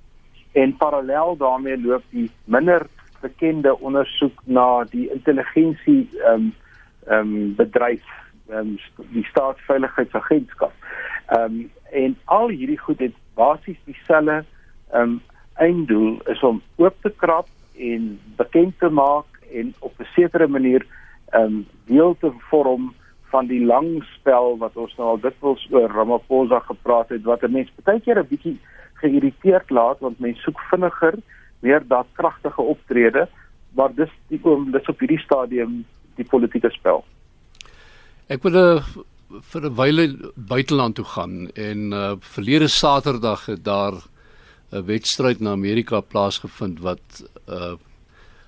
En 0.52 0.78
parallel 0.78 1.38
daarmee 1.38 1.82
loop 1.82 2.04
die 2.10 2.30
minder 2.46 2.86
bekende 3.22 3.80
ondersoek 3.80 4.41
na 4.46 4.84
die 4.91 5.10
intelligensie 5.12 6.10
ehm 6.19 6.34
um, 6.34 6.54
ehm 7.08 7.34
um, 7.36 7.56
bedryf 7.56 8.22
um, 8.49 8.79
die 9.12 9.25
staatsveiligheidsagentskap. 9.25 10.73
Ehm 11.27 11.43
um, 11.43 11.71
en 11.93 12.15
al 12.25 12.47
hierdie 12.49 12.79
goed 12.79 12.99
het 12.99 13.13
basies 13.38 13.77
dieselfde 13.86 14.43
ehm 14.91 15.01
um, 15.01 15.21
einddoel 15.53 16.21
is 16.25 16.41
om 16.43 16.62
oop 16.75 16.95
te 17.01 17.12
krap 17.17 17.47
en 17.77 18.19
bekend 18.36 18.79
te 18.79 18.89
maak 18.89 19.25
en 19.51 19.73
op 19.79 19.99
'n 19.99 20.08
sekere 20.15 20.47
manier 20.47 20.86
ehm 21.32 21.43
um, 21.43 21.67
deel 21.86 22.15
te 22.19 22.32
vorm 22.49 22.93
van 23.34 23.47
die 23.47 23.65
lang 23.65 24.03
spel 24.03 24.58
wat 24.58 24.75
ons 24.77 24.95
nou 24.97 25.08
al 25.10 25.19
dikwels 25.19 25.67
oor 25.71 25.89
Ramaphosa 25.89 26.60
gepraat 26.60 27.10
het 27.10 27.23
wat 27.23 27.43
'n 27.43 27.51
mens 27.51 27.71
baie 27.84 27.99
keer 27.99 28.19
'n 28.19 28.27
bietjie 28.27 28.58
geïrriteerd 28.93 29.69
laat 29.69 29.99
want 29.99 30.19
mense 30.19 30.41
soek 30.41 30.60
vinniger 30.69 31.15
meer 31.60 31.82
daadkragtige 31.88 32.62
optrede 32.62 33.27
maar 33.75 33.93
dis 33.95 34.12
die 34.27 34.39
oom 34.43 34.71
dis 34.71 34.89
op 34.89 34.99
hierdie 34.99 35.19
stadium 35.19 35.86
die 36.15 36.25
politieke 36.25 36.69
spel. 36.69 37.03
Ek 38.31 38.45
wil 38.47 38.55
uh, 38.55 38.83
vir 39.51 39.65
'n 39.67 39.75
wyle 39.75 40.31
buiteland 40.36 40.95
toe 40.95 41.05
gaan 41.05 41.49
en 41.59 41.91
uh, 41.91 42.13
verlede 42.23 42.69
Saterdag 42.71 43.45
het 43.51 43.63
daar 43.65 43.99
'n 44.71 44.86
wedstryd 44.86 45.39
in 45.39 45.47
Amerika 45.47 45.99
plaasgevind 45.99 46.79
wat 46.79 47.03
'n 47.19 47.51
uh, 47.51 47.75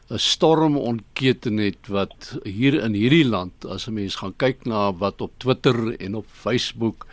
'n 0.09 0.17
storm 0.17 0.77
ontketen 0.77 1.57
het 1.57 1.87
wat 1.87 2.39
hier 2.43 2.73
in 2.83 2.93
hierdie 2.93 3.27
land 3.27 3.65
as 3.65 3.87
'n 3.87 3.93
mens 3.93 4.15
gaan 4.15 4.35
kyk 4.37 4.65
na 4.65 4.93
wat 4.93 5.21
op 5.21 5.31
Twitter 5.37 5.99
en 5.99 6.15
op 6.15 6.25
Facebook 6.31 7.05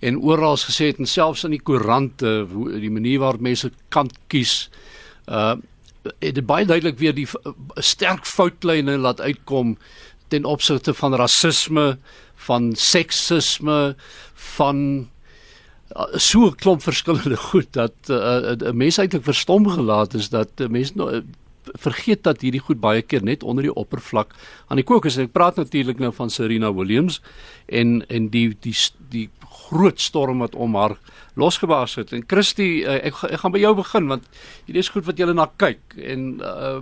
en 0.00 0.20
oral 0.20 0.56
gesê 0.56 0.86
het 0.86 0.98
en 0.98 1.06
selfs 1.06 1.44
in 1.44 1.50
die 1.50 1.62
koerante 1.62 2.46
die 2.80 2.90
manier 2.90 3.18
waarop 3.18 3.40
mense 3.40 3.72
kant 3.88 4.12
kies 4.28 4.70
uh 5.26 5.56
het 6.20 6.46
baie 6.46 6.66
duidelik 6.66 6.98
weer 6.98 7.14
die 7.14 7.28
sterk 7.80 8.26
foutlyne 8.28 8.98
laat 8.98 9.20
uitkom 9.20 9.78
ten 10.34 10.44
opsigte 10.50 10.94
van 10.98 11.14
rasisme, 11.14 11.86
van 12.46 12.72
seksisme, 12.74 13.94
van 14.56 14.78
uh, 15.94 16.18
so 16.18 16.50
'n 16.50 16.58
klomp 16.58 16.82
verskillende 16.82 17.38
goed 17.50 17.70
dat 17.72 17.94
'n 18.08 18.12
uh, 18.12 18.68
uh, 18.68 18.72
mens 18.72 18.98
eintlik 18.98 19.24
verstom 19.24 19.68
gelaat 19.68 20.14
is 20.14 20.28
dat 20.28 20.50
uh, 20.60 20.68
mense 20.68 20.92
nou 20.96 21.12
uh, 21.14 21.22
vergeet 21.72 22.22
dat 22.22 22.40
hierdie 22.40 22.60
goed 22.60 22.80
baie 22.80 23.02
keer 23.02 23.22
net 23.22 23.42
onder 23.42 23.64
die 23.64 23.74
oppervlak 23.74 24.34
aan 24.68 24.76
die 24.76 24.84
kook 24.84 25.06
is. 25.08 25.16
Ek 25.16 25.32
praat 25.32 25.56
natuurlik 25.56 25.98
nou 25.98 26.12
van 26.12 26.30
Serena 26.30 26.72
Williams 26.74 27.22
en 27.66 28.02
en 28.08 28.28
die 28.28 28.56
die 28.60 28.76
die 29.10 29.30
groot 29.68 30.00
storm 30.00 30.38
wat 30.38 30.54
om 30.54 30.74
haar 30.74 30.98
losgebaas 31.34 31.94
het. 31.94 32.12
En 32.12 32.24
Christy, 32.26 32.84
uh, 32.84 32.98
ek 33.06 33.22
ek 33.30 33.40
gaan 33.40 33.54
by 33.54 33.62
jou 33.62 33.74
begin 33.74 34.06
want 34.12 34.28
hierdie 34.66 34.82
is 34.82 34.92
goed 34.92 35.06
wat 35.06 35.18
jy 35.18 35.32
na 35.32 35.50
kyk 35.56 35.96
en 35.96 36.40
uh, 36.42 36.80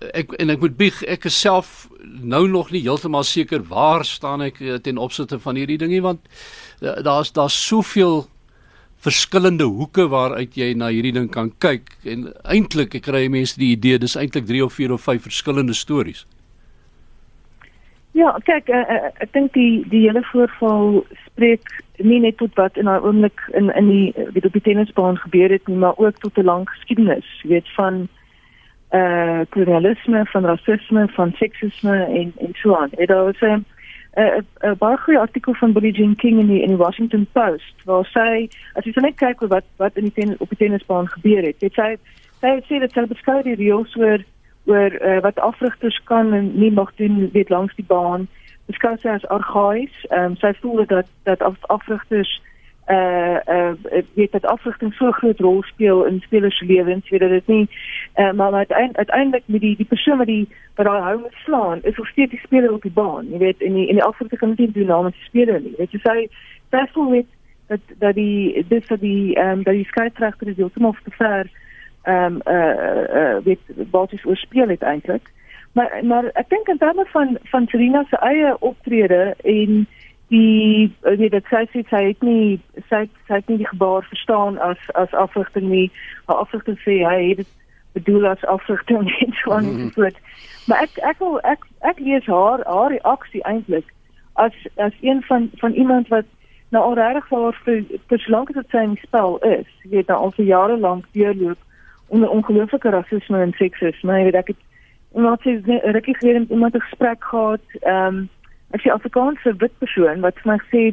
ek 0.00 0.32
en 0.40 0.50
ek 0.50 0.62
moet 0.64 0.76
bieg 0.78 1.02
ek 1.04 1.26
is 1.28 1.36
self 1.36 1.88
nou 2.00 2.46
nog 2.48 2.70
nie 2.72 2.82
heeltemal 2.84 3.24
seker 3.26 3.62
waar 3.68 4.04
staan 4.08 4.42
ek 4.46 4.60
uh, 4.60 4.78
ten 4.80 4.98
opsigte 4.98 5.38
van 5.42 5.60
hierdie 5.60 5.78
dingie 5.80 6.02
want 6.04 6.24
uh, 6.80 6.96
daar's 7.04 7.32
daar's 7.36 7.56
soveel 7.66 8.24
verskillende 9.04 9.64
hoeke 9.64 10.08
waaruit 10.12 10.56
jy 10.56 10.72
na 10.76 10.90
hierdie 10.92 11.14
ding 11.16 11.30
kan 11.32 11.52
kyk 11.64 11.92
en 12.08 12.30
eintlik 12.44 12.96
kry 13.04 13.26
mense 13.32 13.60
die 13.60 13.74
idee 13.76 14.00
dis 14.00 14.16
eintlik 14.16 14.48
3 14.48 14.64
of 14.64 14.76
4 14.76 14.96
of 14.96 15.08
5 15.08 15.28
verskillende 15.28 15.76
stories. 15.76 16.26
Ja, 18.16 18.32
kyk, 18.44 18.68
uh, 18.68 18.82
uh, 18.90 19.12
ek 19.22 19.32
dink 19.32 19.52
die 19.54 19.84
die 19.88 20.02
hele 20.08 20.20
voorval 20.32 21.04
spreek 21.28 21.68
nie 22.02 22.18
net 22.20 22.40
tot 22.40 22.56
wat 22.58 22.76
in 22.80 22.88
daai 22.90 23.04
oomblik 23.04 23.40
in 23.56 23.70
in 23.78 23.88
die 23.88 24.28
die 24.34 24.44
op 24.44 24.56
die 24.56 24.64
tennisbaan 24.66 25.20
gebeur 25.22 25.52
het 25.52 25.68
nie, 25.68 25.78
maar 25.80 25.96
ook 25.96 26.18
tot 26.20 26.36
'n 26.36 26.48
lang 26.48 26.68
geskiedenis, 26.68 27.28
weet 27.44 27.68
van 27.76 28.02
eh 28.04 28.19
uh, 28.90 29.40
kolonialisme, 29.48 30.24
van 30.24 30.44
rasisme, 30.44 31.08
van 31.08 31.32
seksisme 31.32 32.04
en 32.04 32.32
en 32.36 32.54
so 32.54 32.74
aan. 32.74 32.90
Dit 32.96 33.08
was 33.08 33.40
'n 33.40 33.64
'n 34.14 34.76
baie 34.78 34.96
goeie 34.96 35.18
artikel 35.18 35.54
van 35.54 35.72
Billie 35.72 35.92
Jean 35.92 36.16
King 36.16 36.38
in 36.38 36.46
die 36.46 36.62
in 36.62 36.68
die 36.68 36.76
Washington 36.76 37.26
Post 37.32 37.74
waar 37.84 38.04
sy 38.04 38.48
as 38.74 38.84
jy 38.84 38.92
net 39.00 39.14
kyk 39.14 39.40
wat 39.40 39.64
wat 39.76 39.96
in 39.96 40.04
die 40.04 40.12
tennis 40.12 40.38
op 40.38 40.48
die 40.48 40.58
tennisbaan 40.58 41.08
gebeur 41.08 41.42
het. 41.42 41.60
Dit 41.60 41.74
sy 41.74 41.96
sy 42.40 42.60
sê 42.68 42.80
dat 42.80 42.92
sy 42.92 43.06
beskou 43.06 43.42
die 43.42 43.54
reëls 43.54 43.96
oor 43.96 44.24
oor 44.64 44.92
uh, 45.00 45.20
wat 45.20 45.38
afrigters 45.38 46.00
kan 46.04 46.34
en 46.34 46.52
nie 46.58 46.72
mag 46.72 46.94
doen 46.94 47.30
weet 47.32 47.48
langs 47.48 47.74
die 47.74 47.86
baan 47.86 48.28
beskou 48.66 48.96
sy 48.98 49.08
as 49.08 49.26
argaïs. 49.28 49.94
Ehm 50.10 50.32
um, 50.32 50.36
sy 50.36 50.52
voel 50.60 50.84
dat 50.86 51.06
dat 51.22 51.42
af, 51.42 51.56
afrigters 51.68 52.40
uh 52.90 53.38
uh 53.46 53.72
weet 54.14 54.32
dat 54.32 54.46
afrigting 54.46 54.94
so 54.94 55.10
groot 55.10 55.40
rol 55.40 55.62
speel 55.62 56.04
in 56.04 56.20
spelers 56.20 56.58
se 56.58 56.64
lewens, 56.64 57.08
weet 57.08 57.20
dat 57.20 57.30
dit 57.30 57.46
nie 57.46 57.68
uh, 58.16 58.32
maar 58.32 58.52
uiteindelik 58.52 58.96
uiteindelik 58.96 59.42
met 59.46 59.60
die 59.60 59.76
die 59.76 59.86
persoon 59.86 60.18
wat 60.18 60.26
die 60.26 60.48
wat 60.74 60.86
daai 60.86 61.02
hou 61.02 61.18
moet 61.20 61.36
slaan, 61.44 61.82
is 61.82 61.98
of 62.00 62.08
steeds 62.08 62.30
die 62.30 62.40
speler 62.40 62.72
op 62.72 62.82
die 62.82 62.90
baan. 62.90 63.30
Jy 63.30 63.38
weet 63.38 63.60
in 63.60 63.74
die 63.74 63.86
in 63.86 63.94
die 63.94 64.04
afrigting 64.04 64.40
kan 64.40 64.54
nie 64.56 64.72
doen 64.72 64.86
namens 64.86 65.16
die 65.16 65.28
speler 65.28 65.60
nie. 65.60 65.74
Weet 65.78 65.92
jy 65.92 66.00
sy 66.02 66.86
voel 66.92 67.10
weet 67.10 67.30
dat 67.66 67.80
dat 67.98 68.14
die 68.14 68.64
dis 68.68 68.86
vir 68.86 68.98
die 68.98 69.34
ehm 69.34 69.58
um, 69.58 69.62
dat 69.62 69.74
die 69.74 69.86
skeieregter 69.86 70.48
is 70.48 70.56
heeltemal 70.56 70.96
te 71.04 71.10
ver 71.10 71.50
ehm 72.02 72.40
um, 72.40 72.40
uh 72.46 73.04
uh 73.20 73.36
weet 73.44 73.60
wat 73.90 74.12
is 74.12 74.24
oorspeel 74.24 74.68
het 74.68 74.82
eintlik. 74.82 75.30
Maar 75.72 76.00
maar 76.02 76.30
ek 76.34 76.48
dink 76.48 76.68
in 76.68 76.78
terme 76.78 77.06
van 77.12 77.38
van 77.52 77.66
Serena 77.66 78.04
se 78.08 78.16
eie 78.16 78.56
optrede 78.58 79.34
en 79.42 79.86
die 80.30 80.92
weet 81.02 81.32
dit 81.34 81.46
sê 81.50 81.64
sy 81.72 81.82
sê 81.90 82.02
het 82.06 82.22
nie 82.22 82.60
sy 82.88 83.02
sy 83.26 83.38
het 83.40 83.48
nie 83.50 83.58
die 83.62 83.70
gebaar 83.70 84.06
verstaan 84.06 84.58
as 84.62 84.78
as 84.94 85.14
afrigting 85.18 85.70
nie. 85.70 85.88
Haar 86.30 86.44
afrigting 86.44 86.78
sê 86.84 87.00
hy 87.02 87.16
het 87.30 87.42
dit 87.42 87.50
bedoel 87.98 88.28
as 88.30 88.44
afrigting 88.46 89.10
en 89.26 89.34
so 89.42 89.56
aan 89.56 89.66
en 89.66 89.80
so 89.88 89.94
voort. 89.98 90.20
Maar 90.70 90.86
ek 90.86 91.00
ek 91.12 91.18
wil 91.24 91.40
ek 91.54 91.66
ek 91.92 92.02
lees 92.06 92.30
haar 92.30 92.62
haar 92.66 92.94
reaksie 92.94 93.42
eintlik 93.42 93.90
as 94.38 94.54
as 94.76 94.94
een 95.02 95.22
van 95.26 95.50
van 95.62 95.72
iemand 95.72 96.08
wat 96.14 96.30
nou 96.70 96.84
al 96.84 96.94
reg 96.94 97.26
vir 97.28 97.60
vir 97.64 97.84
vir 98.08 98.22
so 98.22 98.32
lank 98.36 98.54
as 98.54 98.62
dit 98.62 98.74
sy 98.76 98.86
spel 99.02 99.38
is. 99.50 99.68
Jy 99.82 99.96
weet 99.96 100.14
nou 100.14 100.18
al 100.26 100.34
vir 100.38 100.50
jare 100.54 100.78
lank 100.78 101.10
deurloop 101.12 101.58
onder 102.14 102.30
ongelooflike 102.30 102.90
rasisme 102.90 103.42
en 103.42 103.54
seksisme. 103.58 104.18
Jy 104.18 104.30
weet 104.30 104.42
ek 104.44 104.54
het 104.54 104.66
iemand 105.14 105.42
sê 105.42 105.58
rukkie 105.90 106.14
gelede 106.20 106.46
met 106.46 106.50
iemand 106.50 106.74
'n 106.74 106.86
gesprek 106.86 107.24
gehad, 107.24 107.66
ehm 107.80 108.06
um, 108.06 108.28
as 108.74 108.82
jy 108.82 108.90
Afrikaanse 108.90 109.56
wit 109.58 109.78
persoon 109.78 110.20
wat 110.20 110.38
vir 110.42 110.52
my 110.52 110.58
sê 110.70 110.84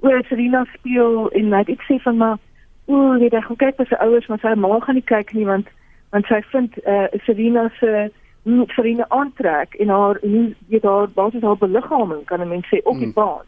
o, 0.00 0.10
Serena 0.28 0.64
speel 0.74 1.30
en 1.30 1.48
net 1.48 1.68
ek 1.68 1.82
sê 1.88 2.00
van 2.02 2.16
maar 2.16 2.38
o, 2.86 3.16
jy 3.20 3.30
dink 3.32 3.48
kyk 3.58 3.76
vir 3.76 3.88
sy 3.88 3.98
ouers, 4.00 4.28
maar 4.28 4.42
sy 4.42 4.54
ma 4.54 4.80
gaan 4.80 4.94
nie 4.94 5.08
kyk 5.14 5.34
nie 5.34 5.48
want 5.48 5.68
want 6.14 6.26
sy 6.30 6.40
vind 6.52 6.78
eh 6.84 7.08
uh, 7.10 7.20
Serena 7.26 7.68
se 7.80 8.10
nie 8.44 8.66
Serena 8.76 9.06
aantrek 9.08 9.74
en 9.74 9.88
haar 9.88 10.18
hoe 10.22 10.54
jy 10.68 10.80
daar 10.80 11.08
basies 11.08 11.42
haar 11.42 11.58
beliggaaming 11.58 12.24
kan 12.24 12.40
'n 12.40 12.48
mens 12.48 12.66
sê 12.68 12.82
op 12.84 12.98
die 12.98 13.06
mm. 13.06 13.12
baan. 13.12 13.46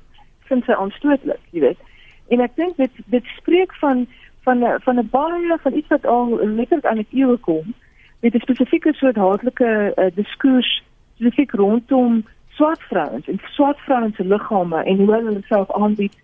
Vind 0.48 0.64
sy 0.64 0.72
aanstootlik, 0.72 1.42
jy 1.50 1.60
weet. 1.60 1.78
En 2.28 2.40
ek 2.40 2.56
dink 2.56 2.76
dit 2.76 2.92
dit 3.06 3.24
spreek 3.36 3.74
van 3.74 4.06
van 4.42 4.64
van 4.82 4.98
'n 4.98 5.08
baie 5.10 5.58
van 5.62 5.74
iets 5.74 5.88
wat 5.88 6.06
al 6.06 6.38
letterlik 6.42 6.86
aan 6.86 7.02
die 7.02 7.22
eeu 7.22 7.36
kom 7.36 7.74
met 8.22 8.34
'n 8.34 8.40
spesifieke 8.40 8.92
soort 8.92 9.16
haatlike 9.16 9.92
uh, 9.96 10.04
diskurs 10.14 10.82
spesifiek 11.14 11.52
rondom 11.52 12.24
swart 12.56 12.82
vrouens 12.88 13.28
en 13.28 13.40
swart 13.52 13.78
vrouens 13.84 14.16
se 14.16 14.24
liggame 14.24 14.82
en 14.84 14.96
hoe 14.96 15.12
hulle 15.14 15.40
self 15.48 15.72
aanbied 15.72 16.16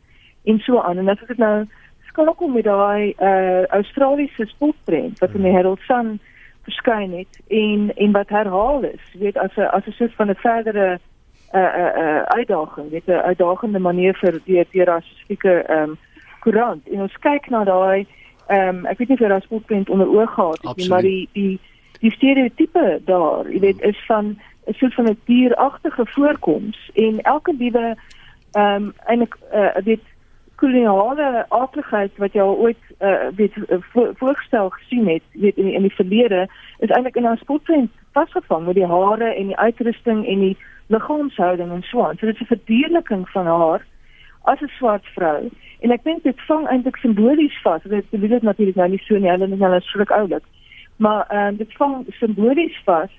en 0.45 0.59
so 0.59 0.81
aan. 0.81 0.99
En 0.99 1.09
as 1.13 1.23
ek 1.29 1.37
nou 1.41 1.67
skakel 2.09 2.49
met 2.49 2.65
daai 2.65 3.15
uh, 3.21 3.65
Australiese 3.79 4.47
sportprent 4.51 5.21
wat 5.21 5.35
in 5.37 5.47
die 5.47 5.55
Herald 5.55 5.81
Sun 5.89 6.19
verskyn 6.67 7.13
het 7.17 7.41
en 7.49 7.91
en 7.97 8.13
wat 8.17 8.31
herhaal 8.31 8.85
is 8.89 9.05
weet 9.19 9.39
as 9.39 9.57
'n 9.57 9.69
as 9.77 9.87
'n 9.87 9.97
soort 9.99 10.15
van 10.15 10.31
'n 10.31 10.41
verdere 10.45 10.89
'n 11.53 11.59
uh, 11.59 11.73
'n 11.75 11.81
uh, 11.81 12.03
uh, 12.03 12.23
uitdaging 12.23 12.91
weet 12.91 13.07
'n 13.07 13.27
uitdagende 13.31 13.79
manier 13.79 14.15
vir 14.15 14.41
die 14.45 14.67
die 14.71 14.83
spesifieke 14.83 15.63
ehm 15.67 15.91
um, 15.91 15.99
koerant. 16.41 16.89
En 16.89 17.01
ons 17.01 17.19
kyk 17.19 17.51
na 17.51 17.65
daai 17.65 18.07
ehm 18.47 18.69
um, 18.69 18.87
ek 18.87 18.99
weet 18.99 19.09
nie 19.09 19.17
of 19.17 19.23
jy 19.23 19.29
daai 19.29 19.47
sportprent 19.47 19.91
onder 19.91 20.09
oog 20.09 20.35
gehad 20.35 20.63
het 20.63 20.77
nie 20.77 20.89
maar 20.89 21.03
die 21.03 21.29
die 21.33 21.61
die 22.03 22.11
stereotipe 22.11 23.01
daar, 23.05 23.47
jy 23.51 23.61
weet, 23.63 23.83
is 23.87 23.99
van 24.07 24.35
'n 24.67 24.73
soort 24.73 24.95
van 24.95 25.05
'n 25.05 25.21
dieragtige 25.25 26.07
voorkoms 26.07 26.91
en 26.95 27.21
elke 27.21 27.55
liewe 27.59 27.97
ehm 28.53 28.83
um, 28.83 28.93
eintlik 29.07 29.37
uh, 29.55 29.77
weet 29.85 30.05
koloniale 30.55 31.47
aardigheid 31.49 32.17
wat 32.17 32.33
jy 32.33 32.41
al 32.41 32.57
ooit 32.57 32.83
uh, 33.01 33.27
weet 33.35 33.57
uh, 33.57 33.77
voorgestel 34.15 34.69
gesien 34.71 35.09
het, 35.09 35.23
weet 35.33 35.57
in 35.57 35.65
die, 35.65 35.75
in 35.75 35.83
die 35.83 35.95
verlede 35.95 36.49
is 36.79 36.89
eintlik 36.89 37.17
in 37.17 37.25
haar 37.25 37.39
sportprent 37.39 37.91
vasgevang 38.13 38.67
met 38.67 38.75
die 38.75 38.87
hare 38.87 39.35
en 39.35 39.47
die 39.47 39.57
uitrusting 39.57 40.27
en 40.27 40.39
die 40.39 40.57
liggaamshouding 40.87 41.73
en 41.73 41.83
so 41.83 42.05
aan. 42.05 42.17
So 42.17 42.27
dit 42.27 42.35
is 42.35 42.41
'n 42.41 42.55
verdierliking 42.55 43.29
van 43.29 43.47
haar 43.47 43.87
as 44.43 44.61
'n 44.61 44.71
swart 44.79 45.07
vrou 45.07 45.51
en 45.81 45.91
ek 45.91 46.05
dink 46.05 46.23
dit 46.23 46.41
vang 46.41 46.69
eintlik 46.69 46.97
simbolies 46.97 47.61
vas. 47.63 47.83
Dit 47.83 48.11
bedoel 48.11 48.39
natuurlik 48.43 48.75
nou 48.75 48.89
nie 48.89 49.03
so 49.05 49.15
nie, 49.19 49.31
hulle 49.31 49.77
is 49.77 49.83
is 49.83 49.91
skrik 49.91 50.11
oulik 50.11 50.45
maar 50.97 51.25
ehm 51.29 51.47
um, 51.47 51.57
dit 51.57 51.73
vang 51.73 52.05
simbolies 52.09 52.81
vas 52.85 53.11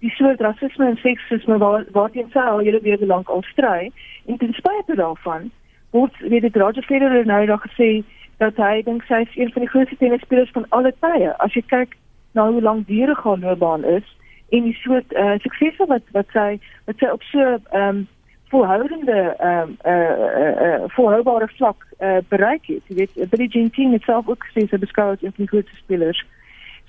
die 0.00 0.10
soort 0.10 0.40
rasisme 0.40 0.86
en 0.86 0.96
seksisme 0.96 1.58
waar 1.58 2.10
jy 2.16 2.24
sê 2.32 2.40
al 2.40 2.62
julle 2.64 2.80
weer 2.84 3.02
lank 3.06 3.28
al 3.28 3.42
stry. 3.52 3.90
En 4.26 4.38
ten 4.38 4.52
spyte 4.56 4.96
daarvan 4.96 5.50
word 5.90 6.16
weet 6.18 6.42
dit 6.42 6.56
Roger 6.56 6.82
Federer 6.82 7.26
nou 7.26 7.44
nog 7.46 7.64
gesê 7.66 7.90
dat 8.38 8.56
hy 8.56 8.82
dink 8.86 9.02
sy 9.08 9.24
is 9.26 9.36
een 9.36 9.52
van 9.52 9.66
die 9.66 9.70
grootste 9.72 9.96
tennisspelers 10.00 10.54
van 10.56 10.66
alle 10.68 10.94
tye. 11.04 11.34
As 11.44 11.52
jy 11.54 11.62
kyk 11.68 11.96
na 12.32 12.46
hoe 12.48 12.62
lank 12.62 12.86
diere 12.86 13.14
gaan 13.14 13.44
loopbaan 13.44 13.84
is 13.84 14.06
en 14.50 14.64
die 14.66 14.78
soort 14.82 15.12
uh, 15.12 15.36
suksese 15.44 15.86
wat 15.90 16.06
wat 16.16 16.32
sy 16.34 16.48
wat 16.86 17.02
sy 17.02 17.12
op 17.12 17.26
so 17.32 17.44
ehm 17.44 17.84
um, 17.88 18.08
volhoudende 18.50 19.18
ehm 19.38 19.68
um, 19.68 19.76
eh 19.82 19.92
uh, 19.92 20.30
uh, 20.44 20.54
uh, 20.66 20.88
volhoubare 20.96 21.48
vlak 21.48 21.86
uh, 21.98 22.18
bereik 22.28 22.66
het. 22.66 22.82
Jy 22.88 22.96
weet 22.96 23.30
Billie 23.30 23.48
Jean 23.48 23.70
King 23.70 23.92
het 23.92 24.02
self 24.02 24.28
ook 24.28 24.46
gesê 24.48 24.66
sy 24.66 24.78
beskou 24.78 25.12
as 25.12 25.22
een 25.22 25.34
van 25.36 25.44
die 25.44 25.52
grootste 25.52 25.76
spelers. 25.76 26.24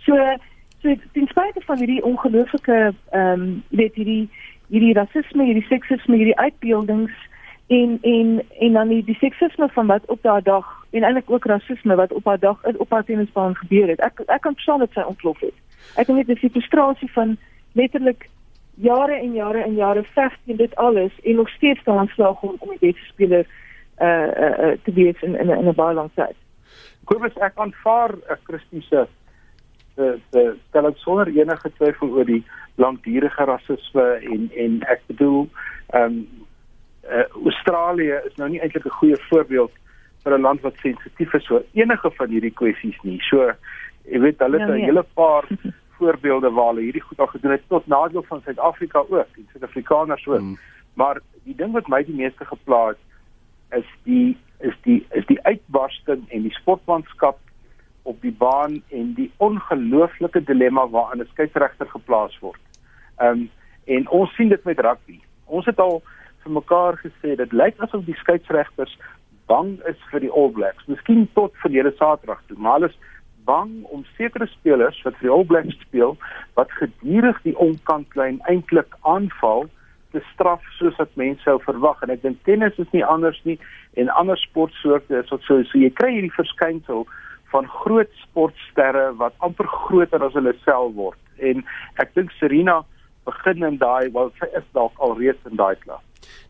So 0.06 0.18
so 0.82 0.96
ten 1.14 1.28
spyte 1.28 1.62
van 1.66 1.78
hierdie 1.78 2.04
ongelooflike 2.04 2.94
ehm 3.10 3.42
um, 3.42 3.64
weet 3.70 3.96
hierdie 3.96 4.30
hierdie 4.72 4.94
rasisme, 4.94 5.44
hierdie 5.44 5.68
seksisme, 5.68 6.16
hierdie 6.16 6.38
uitbeeldings 6.38 7.12
en 7.68 7.98
en 8.02 8.42
en 8.60 8.74
dan 8.74 8.88
die, 8.88 9.04
die 9.04 9.18
seksisme 9.20 9.68
van 9.76 9.88
wat 9.88 10.06
op 10.06 10.22
daardie 10.22 10.52
dag 10.52 10.68
en 10.92 11.04
eintlik 11.04 11.32
ook 11.32 11.46
rasisme 11.46 11.96
wat 11.96 12.14
op 12.14 12.24
daardie 12.24 12.48
dag 12.48 12.78
op 12.78 12.92
haar 12.92 13.04
tennisbaan 13.04 13.56
gebeur 13.56 13.88
het. 13.88 14.00
Ek 14.00 14.24
ek 14.28 14.42
kan 14.42 14.56
sien 14.58 14.80
dit 14.80 14.94
sy 14.94 15.06
ontplof 15.08 15.40
het. 15.40 15.58
Ek 15.96 16.08
weet 16.08 16.28
dis 16.28 16.44
die 16.46 16.54
frustrasie 16.56 17.12
van 17.12 17.38
letterlik 17.74 18.30
jare 18.76 19.16
en 19.20 19.34
jare 19.34 19.64
en 19.64 19.76
jare 19.76 20.04
veg 20.16 20.38
teen 20.46 20.58
dit 20.58 20.76
alles 20.76 21.12
en 21.24 21.36
nog 21.36 21.50
steeds 21.50 21.80
staan 21.80 22.08
slag 22.08 22.42
om 22.42 22.56
om 22.60 22.76
die 22.76 22.92
beste 22.92 23.08
speler 23.14 23.46
uh, 24.00 24.08
uh, 24.08 24.52
uh 24.66 24.76
te 24.84 24.94
wees 24.94 25.22
in 25.22 25.36
in, 25.40 25.50
in 25.50 25.68
'n 25.68 25.76
baie 25.76 25.96
lang 25.96 26.10
tyd. 26.16 26.38
Kobus 27.04 27.36
ek 27.38 27.56
aanvaar 27.56 28.12
'n 28.16 28.24
uh, 28.32 28.38
Christiese 28.44 28.88
se 28.88 29.08
se 29.96 30.56
stel 30.70 30.88
ek 30.88 30.98
sonder 30.98 31.28
enige 31.28 31.72
twyfel 31.78 32.10
oor 32.10 32.26
die 32.26 32.44
langdurige 32.76 33.46
rasisme 33.46 34.08
en 34.34 34.50
en 34.66 34.82
ek 34.88 35.04
bedoel 35.08 35.48
ehm 35.94 36.04
um, 36.04 36.48
uh, 37.12 37.28
Australië 37.46 38.22
is 38.26 38.36
nou 38.36 38.50
nie 38.50 38.62
eintlik 38.62 38.86
'n 38.86 39.00
goeie 39.00 39.18
voorbeeld 39.30 39.72
vir 40.24 40.38
'n 40.38 40.42
land 40.42 40.62
wat 40.62 40.78
sensitief 40.78 41.34
is 41.34 41.50
oor 41.50 41.64
enige 41.74 42.12
van 42.12 42.30
hierdie 42.30 42.54
kwessies 42.54 43.00
nie. 43.04 43.20
So 43.30 43.52
jy 44.04 44.20
weet 44.20 44.40
hulle 44.40 44.60
het 44.60 44.68
ja, 44.68 44.74
'n 44.74 44.78
nee. 44.78 44.86
hele 44.86 45.06
paar 45.14 45.48
voorbeelde 45.98 46.50
waar 46.52 46.74
hulle 46.74 46.82
hierdie 46.88 47.08
goed 47.08 47.20
al 47.20 47.28
gedoen 47.28 47.52
het 47.52 47.68
tot 47.68 47.88
nadeel 47.88 48.24
van 48.24 48.42
Suid-Afrika 48.42 49.00
ook, 49.10 49.28
die 49.36 49.48
Suid-Afrikaners 49.52 50.28
ook. 50.28 50.40
Hmm. 50.40 50.58
Maar 50.94 51.22
die 51.44 51.56
ding 51.56 51.72
wat 51.72 51.88
my 51.88 52.04
die 52.04 52.16
meeste 52.16 52.46
geplaas 52.46 52.98
is 53.70 53.88
die 54.04 54.38
is 54.60 54.76
die 54.82 55.06
is 55.10 55.26
die 55.26 55.42
uitbarsting 55.44 56.30
en 56.30 56.42
die 56.42 56.54
sportmanskap 56.54 57.40
op 58.04 58.22
die 58.22 58.34
baan 58.34 58.82
en 58.90 59.14
die 59.14 59.32
ongelooflike 59.38 60.44
dilemma 60.44 60.88
waarin 60.90 61.22
'n 61.22 61.30
skeieregter 61.32 61.88
geplaas 61.88 62.40
word. 62.40 62.62
Ehm 63.18 63.30
um, 63.30 63.50
en 63.86 64.10
ons 64.10 64.36
sien 64.36 64.50
dit 64.50 64.64
met 64.64 64.80
rugby. 64.80 65.20
Ons 65.46 65.66
het 65.66 65.80
al 65.80 66.02
vir 66.44 66.52
mekaar 66.52 66.98
gesê 66.98 67.36
dit 67.36 67.52
lyk 67.52 67.80
asof 67.80 68.06
die 68.06 68.16
skeieregters 68.16 68.98
bang 69.46 69.80
is 69.90 69.98
vir 70.12 70.20
die 70.20 70.32
All 70.32 70.50
Blacks. 70.50 70.86
Miskien 70.88 71.30
tot 71.34 71.56
verlede 71.64 71.92
Saterdag 71.98 72.42
toe, 72.48 72.58
maar 72.58 72.74
hulle 72.74 72.90
is 72.90 73.00
bang 73.46 73.84
om 73.84 74.06
sekere 74.18 74.48
spelers 74.48 75.02
wat 75.04 75.18
vir 75.20 75.28
die 75.28 75.36
All 75.36 75.46
Blacks 75.46 75.78
speel 75.82 76.18
wat 76.60 76.72
gedurig 76.80 77.42
die 77.44 77.58
onkantlyn 77.58 78.40
eintlik 78.54 78.98
aanval 79.02 79.68
te 80.12 80.22
straf 80.34 80.64
soos 80.78 80.98
wat 81.00 81.16
mense 81.20 81.44
sou 81.48 81.58
verwag 81.66 82.02
en 82.04 82.14
ek 82.14 82.24
dink 82.26 82.42
tennis 82.48 82.78
is 82.84 82.92
nie 82.96 83.04
anders 83.06 83.40
nie 83.48 83.58
en 84.02 84.12
ander 84.22 84.40
sportsoorte 84.40 85.22
is 85.24 85.32
wat 85.34 85.46
so 85.48 85.64
so 85.70 85.80
jy 85.80 85.90
kry 86.00 86.12
hierdie 86.18 86.36
verskynsel 86.36 87.06
van 87.52 87.68
groot 87.84 88.12
sportsterre 88.24 89.12
wat 89.20 89.34
amper 89.40 89.68
groter 89.68 90.24
as 90.24 90.34
hulle 90.34 90.54
self 90.66 90.94
word. 90.96 91.20
En 91.40 91.66
ek 92.04 92.16
dink 92.16 92.32
Serena 92.40 92.82
begin 93.26 93.64
in 93.68 93.78
daai 93.82 94.12
wel 94.14 94.32
sy 94.40 94.50
is 94.58 94.68
dalk 94.78 94.98
al 95.00 95.18
reeds 95.20 95.52
in 95.52 95.60
daai 95.60 95.76
klas. 95.84 96.02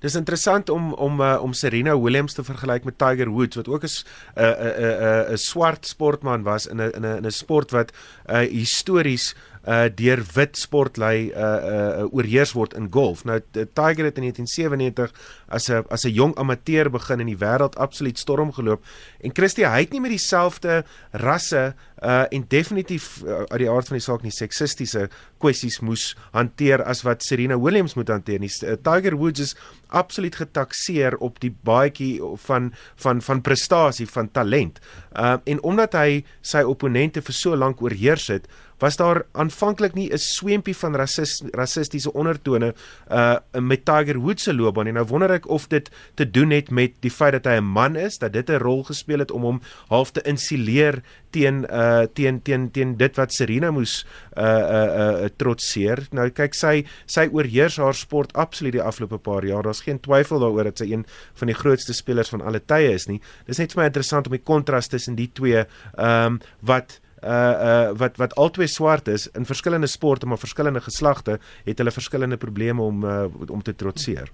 Dis 0.02 0.18
interessant 0.18 0.70
om 0.74 0.94
om 0.94 1.22
uh, 1.22 1.38
om 1.44 1.54
Serena 1.54 1.94
Williams 2.00 2.34
te 2.34 2.44
vergelyk 2.44 2.88
met 2.88 2.98
Tiger 2.98 3.30
Woods 3.30 3.56
wat 3.60 3.68
ook 3.68 3.84
'n 3.84 3.94
'n 4.36 4.54
'n 4.90 5.34
'n 5.34 5.38
swart 5.38 5.86
sportman 5.86 6.44
was 6.44 6.68
in 6.68 6.82
'n 6.82 6.92
in 6.98 7.06
'n 7.06 7.26
'n 7.26 7.32
sport 7.32 7.72
wat 7.72 7.94
uh, 8.30 8.40
histories 8.40 9.36
uh 9.68 9.86
deur 9.94 10.24
wit 10.34 10.58
sportlei 10.58 11.30
uh 11.30 11.42
uh 11.42 12.08
oorheers 12.10 12.54
word 12.58 12.74
in 12.74 12.88
golf. 12.90 13.24
Nou 13.24 13.40
Tiger 13.52 14.08
het 14.10 14.18
in 14.18 14.30
1997 14.30 15.14
as 15.48 15.70
'n 15.70 15.86
as 15.90 16.06
'n 16.06 16.14
jong 16.14 16.36
amateur 16.36 16.90
begin 16.90 17.20
in 17.20 17.28
die 17.28 17.38
wêreld 17.38 17.78
absoluut 17.78 18.18
storm 18.18 18.52
geloop 18.52 18.84
en 19.22 19.32
Christie 19.34 19.66
hy 19.66 19.80
het 19.80 19.92
nie 19.92 20.02
met 20.02 20.12
dieselfde 20.12 20.84
rasse 21.12 21.76
uh 22.02 22.26
en 22.30 22.46
definitief 22.48 23.22
uh, 23.26 23.44
uit 23.54 23.60
die 23.60 23.70
aard 23.70 23.88
van 23.88 23.98
die 23.98 24.04
saak 24.04 24.24
nie 24.24 24.32
seksistiese 24.32 25.10
kwessies 25.38 25.80
moes 25.80 26.16
hanteer 26.34 26.82
as 26.84 27.04
wat 27.06 27.24
Serena 27.24 27.58
Williams 27.60 27.94
moet 27.94 28.10
hanteer. 28.10 28.40
Nie. 28.40 28.50
Uh, 28.64 28.74
Tiger 28.82 29.18
Woods 29.18 29.40
is 29.40 29.56
absoluut 29.88 30.36
getakseer 30.36 31.18
op 31.18 31.40
die 31.44 31.52
baadjie 31.64 32.18
van 32.48 32.72
van 32.96 33.22
van 33.22 33.42
prestasie, 33.42 34.08
van 34.08 34.32
talent. 34.32 34.80
Uh 35.14 35.38
en 35.46 35.62
omdat 35.64 35.94
hy 35.94 36.24
sy 36.42 36.64
opponente 36.68 37.22
vir 37.22 37.34
so 37.36 37.56
lank 37.56 37.82
oorheers 37.82 38.28
het, 38.34 38.48
was 38.82 38.98
daar 38.98 39.24
aanvanklik 39.32 39.94
nie 39.94 40.10
'n 40.12 40.18
swempie 40.18 40.76
van 40.76 40.96
rasis, 40.96 41.44
rassistiese 41.52 42.14
ondertone 42.14 42.74
uh 43.10 43.38
met 43.60 43.86
Tiger 43.86 44.20
Woods 44.20 44.44
se 44.44 44.54
loopbaan 44.54 44.88
en 44.88 44.94
nou 44.94 45.06
wonder 45.06 45.32
ek 45.32 45.48
of 45.50 45.68
dit 45.68 45.90
te 46.14 46.32
doen 46.32 46.50
het 46.50 46.70
met 46.70 46.92
die 47.00 47.12
feit 47.12 47.32
dat 47.32 47.46
hy 47.46 47.60
'n 47.60 47.64
man 47.64 47.96
is 47.96 48.18
dat 48.18 48.34
dit 48.34 48.50
'n 48.50 48.58
rol 48.58 48.84
gespeel 48.84 49.20
het 49.20 49.32
om 49.32 49.42
hom 49.42 49.62
half 49.88 50.12
te 50.12 50.22
insuleer 50.22 51.02
teen 51.30 51.66
uh 51.70 52.06
teen 52.14 52.42
teen 52.42 52.72
teen 52.72 52.98
dit 52.98 53.16
wat 53.16 53.34
Serena 53.34 53.72
moes 53.72 54.06
uh 54.38 54.44
uh, 54.44 55.24
uh 55.24 55.30
trotseer. 55.36 56.08
Nou 56.12 56.30
kyk 56.30 56.54
sy 56.54 56.86
sy 57.06 57.28
oorheers 57.32 57.78
haar 57.78 57.96
sport 57.96 58.34
absoluut 58.34 58.74
die 58.74 58.82
afgelope 58.82 59.18
paar 59.18 59.46
jaar. 59.46 59.64
Daar's 59.64 59.82
geen 59.82 60.00
twyfel 60.00 60.40
daaroor 60.40 60.64
dat 60.64 60.78
sy 60.78 60.92
een 60.92 61.06
van 61.34 61.48
die 61.48 61.56
grootste 61.56 61.94
spelers 61.94 62.30
van 62.30 62.42
alle 62.42 62.60
tye 62.60 62.94
is 62.94 63.08
nie. 63.08 63.22
Dis 63.48 63.58
net 63.58 63.74
vir 63.74 63.82
my 63.82 63.88
interessant 63.92 64.28
om 64.28 64.36
die 64.36 64.44
kontras 64.44 64.88
tussen 64.88 65.16
die 65.16 65.32
twee 65.34 65.66
ehm 65.98 66.26
um, 66.26 66.40
wat 66.62 67.00
uh 67.24 67.56
uh 67.70 67.90
wat 67.98 68.18
wat 68.18 68.36
albei 68.36 68.68
swart 68.68 69.08
is 69.08 69.28
in 69.38 69.46
verskillende 69.46 69.88
sporte 69.88 70.26
maar 70.26 70.38
verskillende 70.42 70.82
geslagte 70.82 71.40
het 71.66 71.78
hulle 71.78 71.92
verskillende 71.92 72.38
probleme 72.38 72.82
om 72.82 73.04
uh, 73.04 73.26
om 73.48 73.62
te 73.62 73.76
trotseer. 73.76 74.32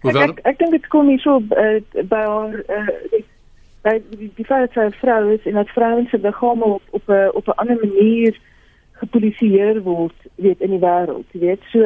Hoewel 0.00 0.22
ek 0.22 0.38
ek, 0.38 0.44
ek 0.46 0.58
dink 0.58 0.70
dit 0.70 0.86
kom 0.92 1.06
nie 1.06 1.18
so 1.18 1.40
uh, 1.40 1.80
by 2.04 2.22
haar 2.26 2.60
uh 2.68 3.22
by 3.86 4.00
die, 4.18 4.32
die 4.34 4.44
feit 4.44 4.66
dat 4.66 4.74
sy 4.74 4.84
'n 4.88 4.98
vrou 5.00 5.32
is 5.32 5.46
en 5.46 5.54
dat 5.60 5.68
vrouens 5.70 6.10
se 6.10 6.18
liggame 6.18 6.64
op 6.64 6.82
op 6.90 7.08
'n 7.08 7.30
op 7.38 7.46
'n 7.48 7.58
ander 7.62 7.78
manier 7.86 8.34
gepolisieer 9.00 9.82
word 9.82 10.18
weet 10.34 10.60
in 10.60 10.70
die 10.70 10.84
wêreld. 10.84 11.28
Jy 11.32 11.40
weet 11.40 11.62
so 11.72 11.80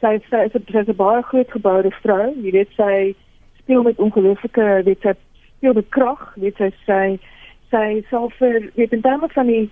sy 0.00 0.18
sy 0.30 0.40
is 0.46 0.54
'n 0.54 0.64
sy 0.72 0.78
is 0.78 0.88
'n 0.88 0.96
baie 0.96 1.22
groot 1.22 1.50
geboude 1.50 1.90
vrou. 2.02 2.34
Jy 2.44 2.50
weet 2.50 2.72
sy 2.76 3.14
speel 3.58 3.82
met 3.82 3.98
ongelooflike 3.98 4.82
weet 4.84 5.00
sy 5.00 5.14
speel 5.56 5.72
met 5.72 5.88
krag, 5.88 6.34
weet 6.36 6.56
sy 6.56 6.70
sy 6.86 7.18
sy 7.74 8.04
sal 8.10 8.30
vir 8.38 8.70
weet 8.78 8.94
in 8.96 9.02
terme 9.02 9.28
van 9.34 9.50
die 9.50 9.64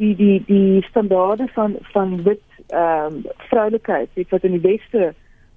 die 0.00 0.14
die 0.16 0.38
die 0.48 0.82
standaarde 0.88 1.48
van 1.56 1.76
van 1.94 2.22
wit 2.28 2.46
ehm 2.68 3.18
um, 3.18 3.24
vroulikheid 3.50 4.08
weet 4.14 4.30
wat 4.34 4.44
in 4.48 4.56
die 4.56 4.66
weste 4.68 5.12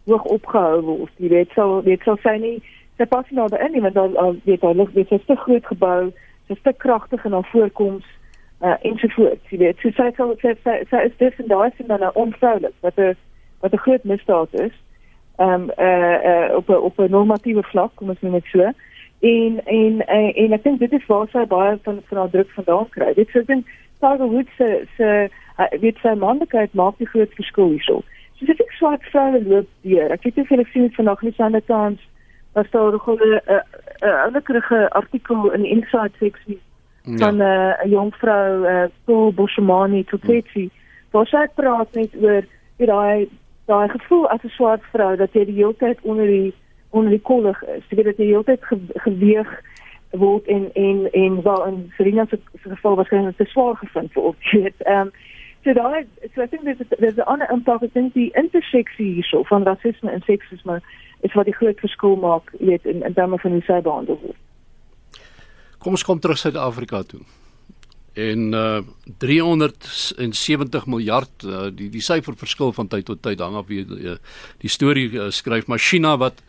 hoog 0.06 0.26
opgehou 0.38 0.82
word 0.90 1.24
jy 1.24 1.32
weet 1.38 1.56
sal 1.56 1.80
weet 1.88 2.04
sal 2.04 2.20
sy 2.24 2.36
nie 2.44 2.58
sy 2.98 3.08
pas 3.12 3.30
nie 3.30 3.40
daar 3.40 3.64
in 3.68 3.82
want 3.88 3.98
al, 3.98 4.36
weet 4.44 4.64
al 4.64 4.78
lig 4.82 4.92
weet 4.98 5.10
sy 5.10 5.22
is 5.22 5.30
te 5.32 5.40
groot 5.46 5.72
gebou 5.72 6.02
sy 6.48 6.58
is 6.58 6.64
te 6.68 6.74
kragtig 6.86 7.26
in 7.26 7.38
haar 7.38 7.50
voorkoms 7.52 8.06
uh, 8.62 8.76
ensovoorts 8.82 9.54
jy 9.54 9.60
weet. 9.62 9.82
So 9.82 9.92
sy 9.98 10.10
sal 10.18 10.34
sy, 10.42 10.56
sy, 10.64 10.80
sy 10.92 11.04
is 11.10 11.16
dis 11.22 11.40
en 11.44 11.52
daai 11.52 11.70
is 11.72 11.88
dan 11.88 12.04
'n 12.04 12.18
onvroulik 12.24 12.76
wat 12.86 13.00
'n 13.00 13.16
wat 13.62 13.74
'n 13.74 13.84
groot 13.86 14.04
misdaad 14.04 14.54
is 14.68 14.76
ehm 15.38 15.54
um, 15.54 15.72
uh, 15.78 16.18
uh, 16.32 16.56
op 16.60 16.70
'n 16.70 16.82
op 16.90 17.00
'n 17.00 17.12
normatiewe 17.12 17.64
vlak 17.64 17.92
kom 17.96 18.10
ons 18.10 18.22
net 18.22 18.46
so 18.52 18.72
en 19.20 19.62
en 19.66 20.02
en, 20.08 20.34
en 20.36 20.54
ek 20.54 20.64
dink 20.64 20.80
dit 20.80 20.94
is 20.94 21.06
waar 21.08 21.28
sy 21.32 21.46
baie 21.46 21.78
van 21.84 22.02
van 22.10 22.18
haar 22.18 22.30
druk 22.30 22.52
vandaan 22.58 22.90
kry. 22.90 23.14
Dit 23.14 23.30
sou 23.30 23.44
dink 23.44 23.66
Tiger 24.00 24.28
Woods 24.28 24.56
se 24.58 24.88
se 24.98 25.30
weet 25.80 25.98
sy 26.04 26.14
manlikheid 26.20 26.74
maak 26.74 26.98
die 26.98 27.08
groot 27.08 27.34
verskil 27.34 27.70
hierso. 27.70 28.04
So 28.36 28.46
dit 28.46 28.60
ek 28.60 28.76
swart 28.76 29.04
vroue 29.12 29.42
loop 29.44 29.70
deur. 29.82 30.12
Ek 30.12 30.28
het 30.28 30.36
net 30.36 30.68
gesien 30.68 30.92
vanoggend 30.98 31.32
nie 31.32 31.38
sande 31.40 31.62
kans 31.62 32.02
was 32.56 32.70
daar 32.72 32.92
nog 32.92 33.08
'n 33.08 33.42
'n 34.00 34.32
wonderlike 34.32 34.90
artikel 34.90 35.52
in 35.52 35.66
Inside 35.66 36.12
Seksie 36.20 36.60
ja. 37.04 37.18
van 37.18 37.38
'n 37.38 37.42
uh, 37.42 37.92
jong 37.92 38.16
vrou, 38.16 38.68
uh, 38.68 38.84
Paul 39.06 39.34
Boschmani 39.34 40.04
Toteti. 40.04 40.70
Waar 41.12 41.28
sy 41.28 41.48
praat 41.56 41.94
net 41.94 42.12
oor 42.22 42.44
daai 42.78 43.30
daai 43.66 43.88
gevoel 43.90 44.28
as 44.30 44.44
'n 44.44 44.50
swart 44.50 44.84
vrou 44.92 45.16
dat 45.16 45.34
jy 45.34 45.46
die 45.46 45.56
hele 45.56 45.76
tyd 45.76 45.98
onder 46.02 46.26
die 46.26 46.54
onrekollig 46.96 47.64
is. 47.76 47.88
Jy 47.90 48.00
weet 48.00 48.12
dat 48.12 48.22
jy 48.22 48.32
heeltyd 48.32 48.68
ge 48.70 48.80
geweeg 49.08 49.52
word 50.16 50.48
en 50.48 50.70
en 50.74 51.12
en 51.12 51.42
waar 51.42 51.68
in 51.68 51.92
Serena 51.98 52.26
se 52.30 52.40
geval 52.54 52.96
waarskynlik 52.96 53.38
te 53.38 53.46
swaar 53.52 53.76
gevind 53.76 54.14
word. 54.14 54.38
Jy 54.52 54.62
weet, 54.68 54.86
ehm 54.88 55.08
um, 55.08 55.12
so 55.66 55.74
daai 55.74 56.06
so 56.34 56.44
ek 56.46 56.52
dink 56.54 56.66
dis 56.66 57.00
dis 57.00 57.18
'n 57.18 57.30
ander 57.34 57.52
impak 57.52 57.84
ek 57.84 57.94
dink 57.94 58.14
die 58.14 58.32
interseksie 58.42 59.14
hierso 59.18 59.44
van 59.52 59.66
rasisme 59.66 60.12
en 60.12 60.22
seksisme 60.26 60.82
is 61.22 61.34
wat 61.34 61.46
die 61.46 61.58
groot 61.58 61.80
verskil 61.80 62.16
maak, 62.16 62.52
jy 62.60 62.66
weet, 62.66 62.86
in 62.86 63.02
in 63.04 63.14
terme 63.14 63.40
van 63.42 63.52
hoe 63.52 63.64
sy 63.66 63.80
behandel 63.82 64.20
word. 64.22 64.38
Kom 65.80 65.98
ons 65.98 66.04
kom 66.04 66.20
terug 66.20 66.38
Suid-Afrika 66.38 67.04
toe. 67.04 67.22
En 68.14 68.54
uh 68.54 68.82
370 69.18 70.86
miljard 70.86 71.44
uh, 71.44 71.68
die 71.72 71.90
die 71.90 72.02
syfer 72.02 72.38
verskil 72.38 72.72
van 72.74 72.88
tyd 72.88 73.06
tot 73.06 73.22
tyd 73.22 73.40
hang 73.40 73.56
af 73.56 73.68
wie 73.68 73.84
die, 73.86 74.16
die 74.62 74.72
storie 74.72 75.10
uh, 75.12 75.30
skryf 75.30 75.68
maar 75.68 75.80
China 75.80 76.16
wat 76.18 76.42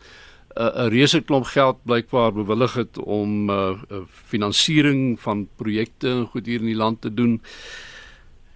'n 0.57 0.89
reuse 0.89 1.21
klomp 1.21 1.45
geld 1.45 1.77
blykbaar 1.83 2.33
bewillig 2.33 2.73
het 2.73 2.97
om 2.97 3.49
uh, 3.49 3.69
uh, 3.91 3.97
finansiering 4.09 5.19
van 5.19 5.47
projekte 5.55 6.09
en 6.09 6.25
goed 6.25 6.45
hier 6.45 6.59
in 6.59 6.71
die 6.73 6.75
land 6.75 7.01
te 7.01 7.13
doen. 7.13 7.41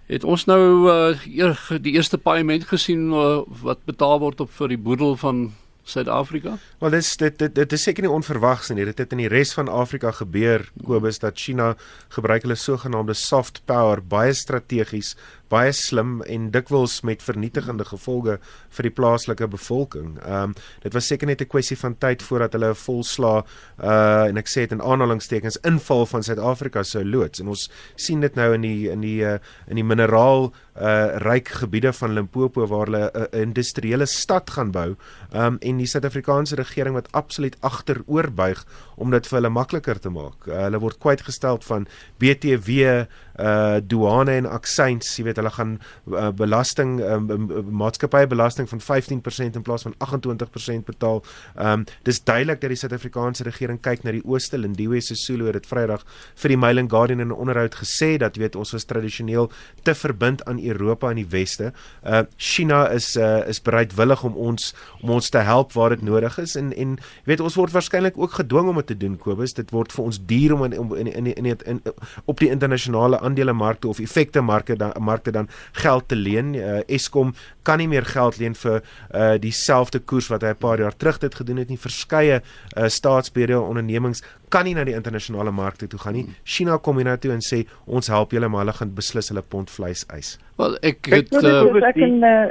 Het 0.06 0.24
ons 0.24 0.44
nou 0.44 0.90
uh, 0.90 1.78
die 1.80 1.92
eerste 1.92 2.18
paaiement 2.18 2.64
gesien 2.64 3.12
uh, 3.12 3.40
wat 3.62 3.84
betaal 3.84 4.18
word 4.18 4.40
op 4.40 4.50
vir 4.50 4.68
die 4.68 4.78
boedel 4.78 5.16
van 5.16 5.52
Suid-Afrika? 5.82 6.56
Wel 6.78 6.94
dis 6.94 7.16
dit 7.18 7.38
dit 7.38 7.54
dit 7.54 7.72
is 7.72 7.82
seker 7.82 8.06
nie 8.06 8.12
onverwags 8.12 8.70
nie. 8.70 8.84
Dit 8.86 9.00
het 9.02 9.14
in 9.14 9.24
die 9.24 9.30
res 9.30 9.54
van 9.56 9.68
Afrika 9.68 10.12
gebeur, 10.14 10.68
Kobus, 10.86 11.18
dat 11.18 11.38
China 11.38 11.72
gebruik 12.14 12.46
hulle 12.46 12.58
sogenaamde 12.58 13.16
soft 13.18 13.62
power 13.66 14.02
baie 14.02 14.34
strategies 14.34 15.16
baie 15.52 15.72
slim 15.76 16.20
en 16.30 16.50
dikwels 16.54 17.00
met 17.06 17.22
vernietigende 17.22 17.84
gevolge 17.88 18.38
vir 18.76 18.88
die 18.88 18.94
plaaslike 18.96 19.48
bevolking. 19.52 20.16
Ehm 20.24 20.52
um, 20.52 20.54
dit 20.82 20.94
was 20.94 21.06
seker 21.06 21.28
net 21.28 21.42
'n 21.42 21.52
kwessie 21.52 21.76
van 21.76 21.94
tyd 21.98 22.22
voordat 22.22 22.52
hulle 22.52 22.70
'n 22.70 22.82
volslaa 22.86 23.44
uh 23.82 24.24
en 24.28 24.36
ek 24.36 24.48
sê 24.48 24.64
dit 24.64 24.72
in 24.72 24.82
aanhalingstekens 24.82 25.58
inval 25.64 26.06
van 26.06 26.22
Suid-Afrika 26.22 26.82
sou 26.82 27.04
loods 27.04 27.40
en 27.40 27.48
ons 27.48 27.70
sien 27.96 28.20
dit 28.20 28.34
nou 28.34 28.54
in 28.54 28.60
die 28.60 28.90
in 28.90 29.00
die 29.00 29.20
uh, 29.24 29.38
in 29.68 29.76
die 29.76 29.84
mineraal 29.84 30.52
uh 30.76 31.18
ryk 31.20 31.48
gebiede 31.48 31.92
van 31.92 32.14
Limpopo 32.14 32.66
waar 32.66 32.86
hulle 32.86 33.10
'n 33.14 33.20
uh, 33.20 33.40
industriële 33.40 34.06
stad 34.06 34.50
gaan 34.50 34.70
bou. 34.70 34.96
Um 35.32 35.56
en 35.60 35.76
die 35.76 35.86
Suid-Afrikaanse 35.86 36.56
regering 36.56 36.94
wat 36.94 37.12
absoluut 37.12 37.56
agteroor 37.60 38.30
buig 38.30 38.64
om 38.96 39.10
dit 39.10 39.26
vir 39.26 39.36
hulle 39.38 39.50
makliker 39.50 39.98
te 39.98 40.10
maak. 40.10 40.46
Uh, 40.46 40.62
hulle 40.62 40.78
word 40.78 40.98
kwytgestel 40.98 41.58
van 41.60 41.86
BTW 42.18 43.04
uh 43.40 43.80
douane 43.80 44.36
en 44.42 44.46
aksies, 44.46 45.16
jy 45.18 45.24
weet 45.24 45.38
hulle 45.40 45.50
gaan 45.50 45.78
uh, 46.10 46.30
belasting 46.36 46.98
um, 47.00 47.48
maatskappybelasting 47.82 48.68
van 48.68 48.80
15% 48.80 49.56
in 49.56 49.62
plaas 49.62 49.86
van 49.86 49.94
28% 49.98 50.84
betaal. 50.84 51.22
Um 51.56 51.84
dis 52.02 52.20
duidelik 52.24 52.60
dat 52.60 52.72
die 52.72 52.78
Suid-Afrikaanse 52.78 53.46
regering 53.48 53.80
kyk 53.80 54.04
na 54.04 54.12
die 54.12 54.24
ooste. 54.24 54.58
Lindiwe 54.58 55.00
Sisulu 55.00 55.46
het 55.48 55.60
dit 55.60 55.66
Vrydag 55.66 56.04
vir 56.42 56.54
die 56.54 56.58
Mail 56.60 56.82
and 56.82 56.90
Guardian 56.90 57.20
in 57.20 57.28
'n 57.28 57.32
onderhoud 57.32 57.74
gesê 57.74 58.16
dat 58.18 58.36
weet 58.36 58.56
ons 58.56 58.72
was 58.72 58.84
tradisioneel 58.84 59.50
te 59.82 59.94
verbind 59.94 60.44
aan 60.44 60.60
Europa 60.60 61.10
en 61.10 61.16
die 61.16 61.28
weste. 61.28 61.72
Uh 62.04 62.22
China 62.36 62.88
is 62.88 63.16
uh 63.16 63.48
is 63.48 63.62
bereidwillig 63.62 64.24
om 64.24 64.36
ons 64.36 64.74
om 65.02 65.10
ons 65.10 65.28
te 65.28 65.38
help 65.38 65.72
waar 65.72 65.90
dit 65.90 66.02
nodig 66.02 66.38
is 66.38 66.56
en 66.56 66.72
en 66.72 66.98
weet 67.24 67.40
ons 67.40 67.54
word 67.54 67.72
waarskynlik 67.72 68.18
ook 68.18 68.32
gedwing 68.32 68.68
om 68.68 68.76
dit 68.76 68.86
te 68.86 68.96
doen 68.96 69.16
Kobus. 69.16 69.54
Dit 69.54 69.70
word 69.70 69.92
vir 69.92 70.04
ons 70.04 70.20
duur 70.26 70.52
om 70.54 70.64
in 70.64 70.72
in 70.72 71.06
in, 71.06 71.26
in, 71.26 71.44
in, 71.44 71.58
in 71.64 71.82
op 72.24 72.38
die 72.38 72.50
internasionale 72.50 73.21
aandelemarkte 73.22 73.88
of 73.88 74.00
effekte 74.02 74.40
markte 74.40 74.76
dan 74.76 74.92
markte 75.00 75.32
dan 75.32 75.48
geld 75.72 76.08
te 76.08 76.16
leen. 76.16 76.54
Uh, 76.54 76.80
Eskom 76.86 77.34
kan 77.62 77.78
nie 77.78 77.88
meer 77.88 78.04
geld 78.04 78.38
leen 78.38 78.54
vir 78.54 78.80
uh, 78.82 79.34
dieselfde 79.40 79.98
koers 79.98 80.28
wat 80.32 80.42
hy 80.42 80.52
'n 80.54 80.62
paar 80.62 80.78
jaar 80.78 80.96
terug 80.96 81.18
dit 81.18 81.34
gedoen 81.34 81.62
het 81.62 81.68
nie. 81.68 81.78
Verskeie 81.78 82.40
uh, 82.42 82.86
staatsbeheerde 82.86 83.60
ondernemings 83.60 84.22
kan 84.48 84.64
nie 84.64 84.74
na 84.74 84.84
die 84.84 84.94
internasionale 84.94 85.50
markte 85.50 85.86
toe 85.86 85.98
gaan 85.98 86.14
nie. 86.14 86.26
China 86.44 86.76
kom 86.78 86.96
hier 86.96 87.08
na 87.08 87.16
toe 87.16 87.32
en 87.32 87.44
sê 87.44 87.64
ons 87.86 88.08
help 88.08 88.32
julle 88.32 88.48
maar 88.48 88.64
hulle 88.64 88.72
gaan 88.72 88.94
beslis 88.94 89.28
hulle 89.32 89.42
pond 89.42 89.70
vleis 89.70 90.04
eis. 90.08 90.38
Wel 90.60 90.76
ek 90.82 91.06
het 91.06 91.32
uh, 91.32 91.62
ek 91.88 91.96
kan 91.96 92.18
uh, 92.22 92.50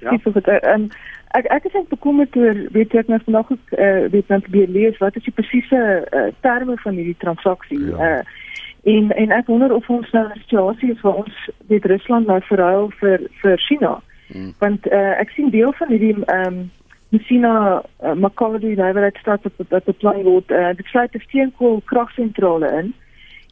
ja. 0.00 0.74
Um, 0.74 0.88
ek 1.34 1.48
ek 1.50 1.66
is 1.68 1.76
bekommerd 1.90 2.36
oor 2.36 2.58
weet 2.76 2.94
ek 2.94 3.10
nou 3.10 3.20
vanoggend 3.26 3.76
uh, 3.76 4.06
weet 4.14 4.28
net 4.32 4.48
by 4.54 4.64
lees 4.70 4.98
wat 5.02 5.16
is 5.18 5.26
die 5.26 5.34
presiese 5.34 5.80
uh, 6.06 6.30
terme 6.46 6.78
van 6.84 6.98
hierdie 7.00 7.18
transaksie. 7.22 7.80
Ja. 7.90 8.10
Uh, 8.20 8.42
En 8.84 9.10
en 9.10 9.30
ek 9.30 9.46
wonder 9.46 9.72
of 9.74 9.88
ons 9.88 10.10
nou 10.10 10.26
'n 10.28 10.38
situasie 10.38 10.90
is 10.92 11.00
waar 11.00 11.14
ons 11.14 11.50
dit 11.66 11.84
Rusland 11.84 12.26
nou 12.26 12.40
verruil 12.42 12.90
vir 13.00 13.20
vir 13.42 13.58
China. 13.58 14.00
Hmm. 14.26 14.52
Want 14.58 14.86
uh, 14.92 15.20
ek 15.20 15.30
sien 15.30 15.50
deel 15.50 15.72
van 15.72 15.88
hierdie 15.88 16.24
ehm 16.24 16.46
um, 16.46 16.70
China 17.18 17.82
uh, 18.02 18.12
Makodi 18.12 18.74
Nywerheid 18.74 19.16
staat 19.16 19.44
op 19.44 19.52
dat 19.68 19.84
die 19.84 19.94
plan 19.94 20.22
word 20.22 20.50
uh, 20.50 20.74
dit 20.76 20.86
sluit 20.86 21.14
'n 21.14 21.20
steenkool 21.20 21.80
kragsentrale 21.84 22.68
in. 22.80 22.94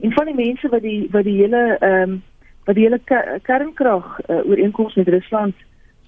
En 0.01 0.13
van 0.13 0.25
die 0.25 0.35
mense 0.35 0.69
wat 0.69 0.83
die 0.83 1.09
wat 1.11 1.25
die 1.25 1.37
hele 1.41 1.77
ehm 1.81 2.11
um, 2.11 2.23
wat 2.65 2.75
die 2.75 2.85
hele 2.85 3.01
kernkrag 3.43 4.21
uh, 4.29 4.37
ooreenkoms 4.49 4.95
met 4.95 5.09
Rusland 5.09 5.55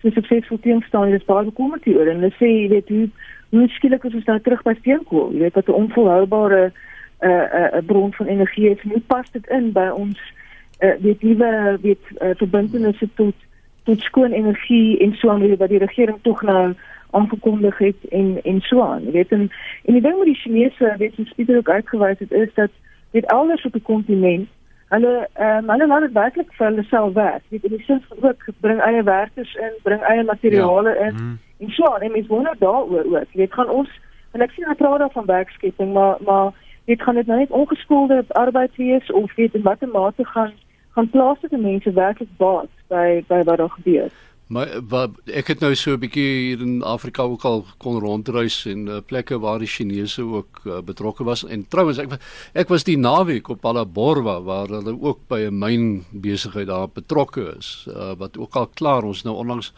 so 0.02 0.10
suksesvol 0.10 0.58
teenstaan, 0.60 1.08
is 1.08 1.24
baie 1.24 1.44
bekommerd 1.44 1.86
oor 1.86 2.06
en 2.06 2.20
hulle 2.20 2.34
sê 2.36 2.46
jy 2.46 2.68
weet 2.68 2.88
hoe 2.88 3.08
hoe 3.50 3.68
skielik 3.68 4.04
is 4.04 4.14
ons 4.14 4.24
nou 4.24 4.40
terug 4.40 4.62
by 4.62 4.74
steenkool. 4.74 5.32
Jy 5.32 5.38
weet 5.38 5.54
dat 5.54 5.68
'n 5.68 5.80
onvolhoubare 5.82 6.64
uh, 6.64 6.72
'n 7.24 7.76
uh, 7.76 7.86
bron 7.86 8.12
van 8.12 8.26
energie 8.26 8.70
is. 8.70 8.82
Hoe 8.82 9.00
pas 9.06 9.30
dit 9.30 9.46
in 9.46 9.72
by 9.72 9.88
ons 9.94 10.20
uh, 10.80 10.94
weet 11.00 11.22
nuwe 11.22 11.78
weet 11.80 12.04
uh, 12.18 12.28
verbintenisse 12.34 13.08
tot 13.14 13.34
tot 13.84 14.00
skoon 14.00 14.32
energie 14.32 14.98
en 14.98 15.14
so 15.14 15.30
aan 15.30 15.56
wat 15.56 15.68
die 15.68 15.78
regering 15.78 16.18
tog 16.22 16.42
nou 16.42 16.74
aangekondig 17.10 17.78
het 17.78 18.08
en 18.10 18.38
en 18.42 18.60
so 18.60 18.82
aan. 18.82 19.04
Jy 19.04 19.10
weet 19.10 19.32
en 19.32 19.50
en 19.84 19.92
die 19.92 20.02
ding 20.02 20.16
met 20.18 20.26
die 20.26 20.40
Chinese 20.42 20.94
weet 20.98 21.18
ons 21.18 21.28
spesifiek 21.28 21.56
ook 21.56 21.74
uitgewys 21.74 22.18
het 22.18 22.32
is 22.32 22.54
dat 22.54 22.70
dit 23.10 23.24
elders 23.24 23.64
op 23.64 23.72
die 23.72 23.82
kontinent 23.82 24.48
hulle 24.94 25.28
um, 25.40 25.70
hulle 25.70 25.86
laat 25.86 26.06
dit 26.06 26.12
werklik 26.12 26.50
vir 26.58 26.66
hulle 26.66 26.82
self 26.88 27.12
werk. 27.12 27.42
Weet 27.48 27.64
in 27.64 27.76
die 27.76 27.84
sin 27.86 28.02
van 28.08 28.28
ook 28.28 28.48
bring 28.60 28.80
eie 28.80 29.02
werkers 29.02 29.54
in, 29.54 29.78
bring 29.82 30.02
eie 30.02 30.24
materiale 30.24 30.94
ja. 30.94 31.06
in 31.08 31.14
mm. 31.14 31.38
en 31.58 31.70
so 31.76 31.86
aan. 31.92 32.00
En 32.00 32.12
mens 32.12 32.26
wonder 32.26 32.56
daaroor 32.58 33.04
ook. 33.04 33.30
Jy 33.32 33.44
weet 33.44 33.56
gaan 33.58 33.70
ons 33.70 34.00
en 34.32 34.42
ek 34.42 34.50
sien 34.50 34.66
dat 34.66 34.76
praat 34.76 34.98
daar 34.98 35.14
van 35.14 35.30
werkskepping, 35.30 35.92
maar 35.92 36.16
maar 36.26 36.52
dit 36.84 37.02
gaan 37.02 37.14
dit 37.14 37.26
nou 37.26 37.38
net 37.38 37.50
ongeskoelde 37.50 38.24
arbeid 38.28 38.76
wees 38.76 39.12
of 39.12 39.34
weet 39.34 39.54
in 39.54 39.62
watter 39.62 39.88
mate 39.88 40.24
gaan 40.24 40.52
gaan 40.94 41.10
plaaslike 41.10 41.58
mense 41.58 41.92
werklik 41.92 42.36
baat 42.36 42.70
by 42.88 43.24
by 43.28 43.42
wat 43.42 43.58
daar 43.58 43.70
gebeur. 43.70 44.12
Maar 44.46 44.68
wat 44.88 45.10
ek 45.32 45.48
het 45.54 45.60
nou 45.64 45.74
so 45.74 45.94
'n 45.96 45.98
bietjie 46.00 46.30
hier 46.46 46.60
in 46.60 46.82
Afrika 46.82 47.22
ook 47.22 47.44
al 47.44 47.64
kon 47.78 47.98
rondreis 47.98 48.66
en 48.66 48.86
uh, 48.86 48.98
plekke 49.06 49.38
waar 49.38 49.58
die 49.58 49.68
Chinese 49.68 50.22
ook 50.22 50.60
uh, 50.64 50.78
betrokke 50.84 51.24
was 51.24 51.44
en 51.44 51.68
trouens 51.68 51.98
ek 51.98 52.20
ek 52.52 52.68
was 52.68 52.84
die 52.84 52.98
naweek 52.98 53.48
op 53.48 53.64
Alaborwa 53.64 54.42
waar 54.42 54.68
hulle 54.68 55.00
ook 55.00 55.18
by 55.28 55.48
'n 55.48 55.58
myn 55.58 56.04
besigheid 56.12 56.66
daar 56.66 56.88
betrokke 56.88 57.54
is 57.58 57.86
uh, 57.88 58.12
wat 58.18 58.38
ook 58.38 58.54
al 58.54 58.66
klaar 58.66 59.02
ons 59.02 59.22
nou 59.22 59.36
onlangs 59.36 59.72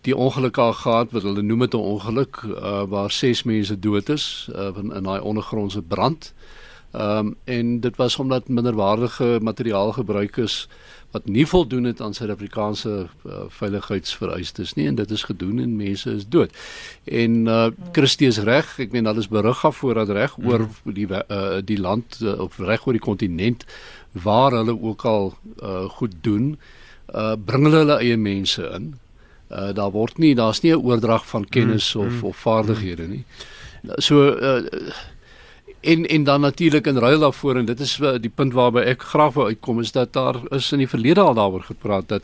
die 0.00 0.16
ongeluk 0.16 0.58
al 0.58 0.72
gehad 0.72 1.10
wat 1.12 1.22
hulle 1.22 1.42
noem 1.42 1.58
dit 1.66 1.74
'n 1.74 1.76
ongeluk 1.94 2.42
uh, 2.44 2.82
waar 2.88 3.10
ses 3.10 3.42
mense 3.42 3.78
dood 3.78 4.08
is 4.08 4.48
uh, 4.54 4.70
in, 4.76 4.92
in 4.92 5.02
daai 5.02 5.20
ondergrondse 5.20 5.82
brand. 5.82 6.32
Ehm 6.90 7.26
um, 7.26 7.34
en 7.44 7.80
dit 7.80 7.96
was 7.96 8.16
omdat 8.16 8.48
minderwaardige 8.48 9.38
materiaal 9.42 9.92
gebruik 9.92 10.36
is 10.36 10.68
wat 11.10 11.26
nie 11.26 11.46
voldoen 11.46 11.84
het 11.84 12.00
aan 12.00 12.14
Suid-Afrikaanse 12.14 13.06
uh, 13.26 13.32
veiligheidsvereistes 13.48 14.74
nie 14.74 14.86
en 14.86 14.94
dit 14.94 15.10
is 15.10 15.22
gedoen 15.22 15.58
en 15.58 15.76
mense 15.76 16.10
is 16.10 16.28
dood. 16.28 16.50
En 17.04 17.46
uh 17.46 17.66
Christie 17.92 18.26
is 18.26 18.38
reg, 18.38 18.78
ek 18.78 18.92
meen 18.92 19.06
hulle 19.06 19.18
is 19.18 19.28
berig 19.28 19.64
af 19.64 19.76
voordat 19.76 20.08
reg 20.08 20.36
mm. 20.36 20.48
oor 20.48 20.66
die 20.84 21.06
uh, 21.10 21.58
die 21.64 21.78
land 21.78 22.18
uh, 22.22 22.40
of 22.40 22.58
reg 22.58 22.86
oor 22.86 22.98
die 22.98 23.06
kontinent 23.06 23.64
waar 24.12 24.52
hulle 24.52 24.74
ook 24.80 25.04
al 25.04 25.34
uh, 25.62 25.84
goed 25.84 26.14
doen, 26.20 26.58
uh 27.14 27.34
bring 27.44 27.64
hulle 27.64 27.84
hulle 27.84 28.00
eie 28.02 28.16
mense 28.16 28.66
in 28.74 28.94
uh, 29.50 29.72
daar 29.74 29.90
word 29.90 30.18
nie 30.18 30.34
daar's 30.34 30.62
nie 30.62 30.72
'n 30.72 30.82
oordrag 30.82 31.26
van 31.26 31.44
kennis 31.44 31.94
mm, 31.94 32.00
of 32.00 32.12
mm, 32.12 32.24
of 32.24 32.36
vaardighede 32.36 33.08
nie. 33.08 33.24
So 33.98 34.36
uh, 34.36 34.62
en 35.80 36.06
en 36.06 36.24
dan 36.24 36.40
natuurlik 36.40 36.86
in 36.86 36.98
ruil 36.98 37.18
daarvoor 37.18 37.56
en 37.56 37.64
dit 37.64 37.80
is 37.80 37.98
uh, 37.98 38.14
die 38.20 38.30
punt 38.34 38.52
waarby 38.52 38.80
ek 38.80 39.02
graag 39.02 39.32
wou 39.32 39.46
uitkom 39.46 39.80
is 39.80 39.92
dat 39.92 40.12
daar 40.12 40.36
is 40.50 40.72
in 40.72 40.78
die 40.78 40.88
verlede 40.88 41.20
al 41.20 41.34
daaroor 41.34 41.62
gepraat 41.62 42.08
dat 42.08 42.22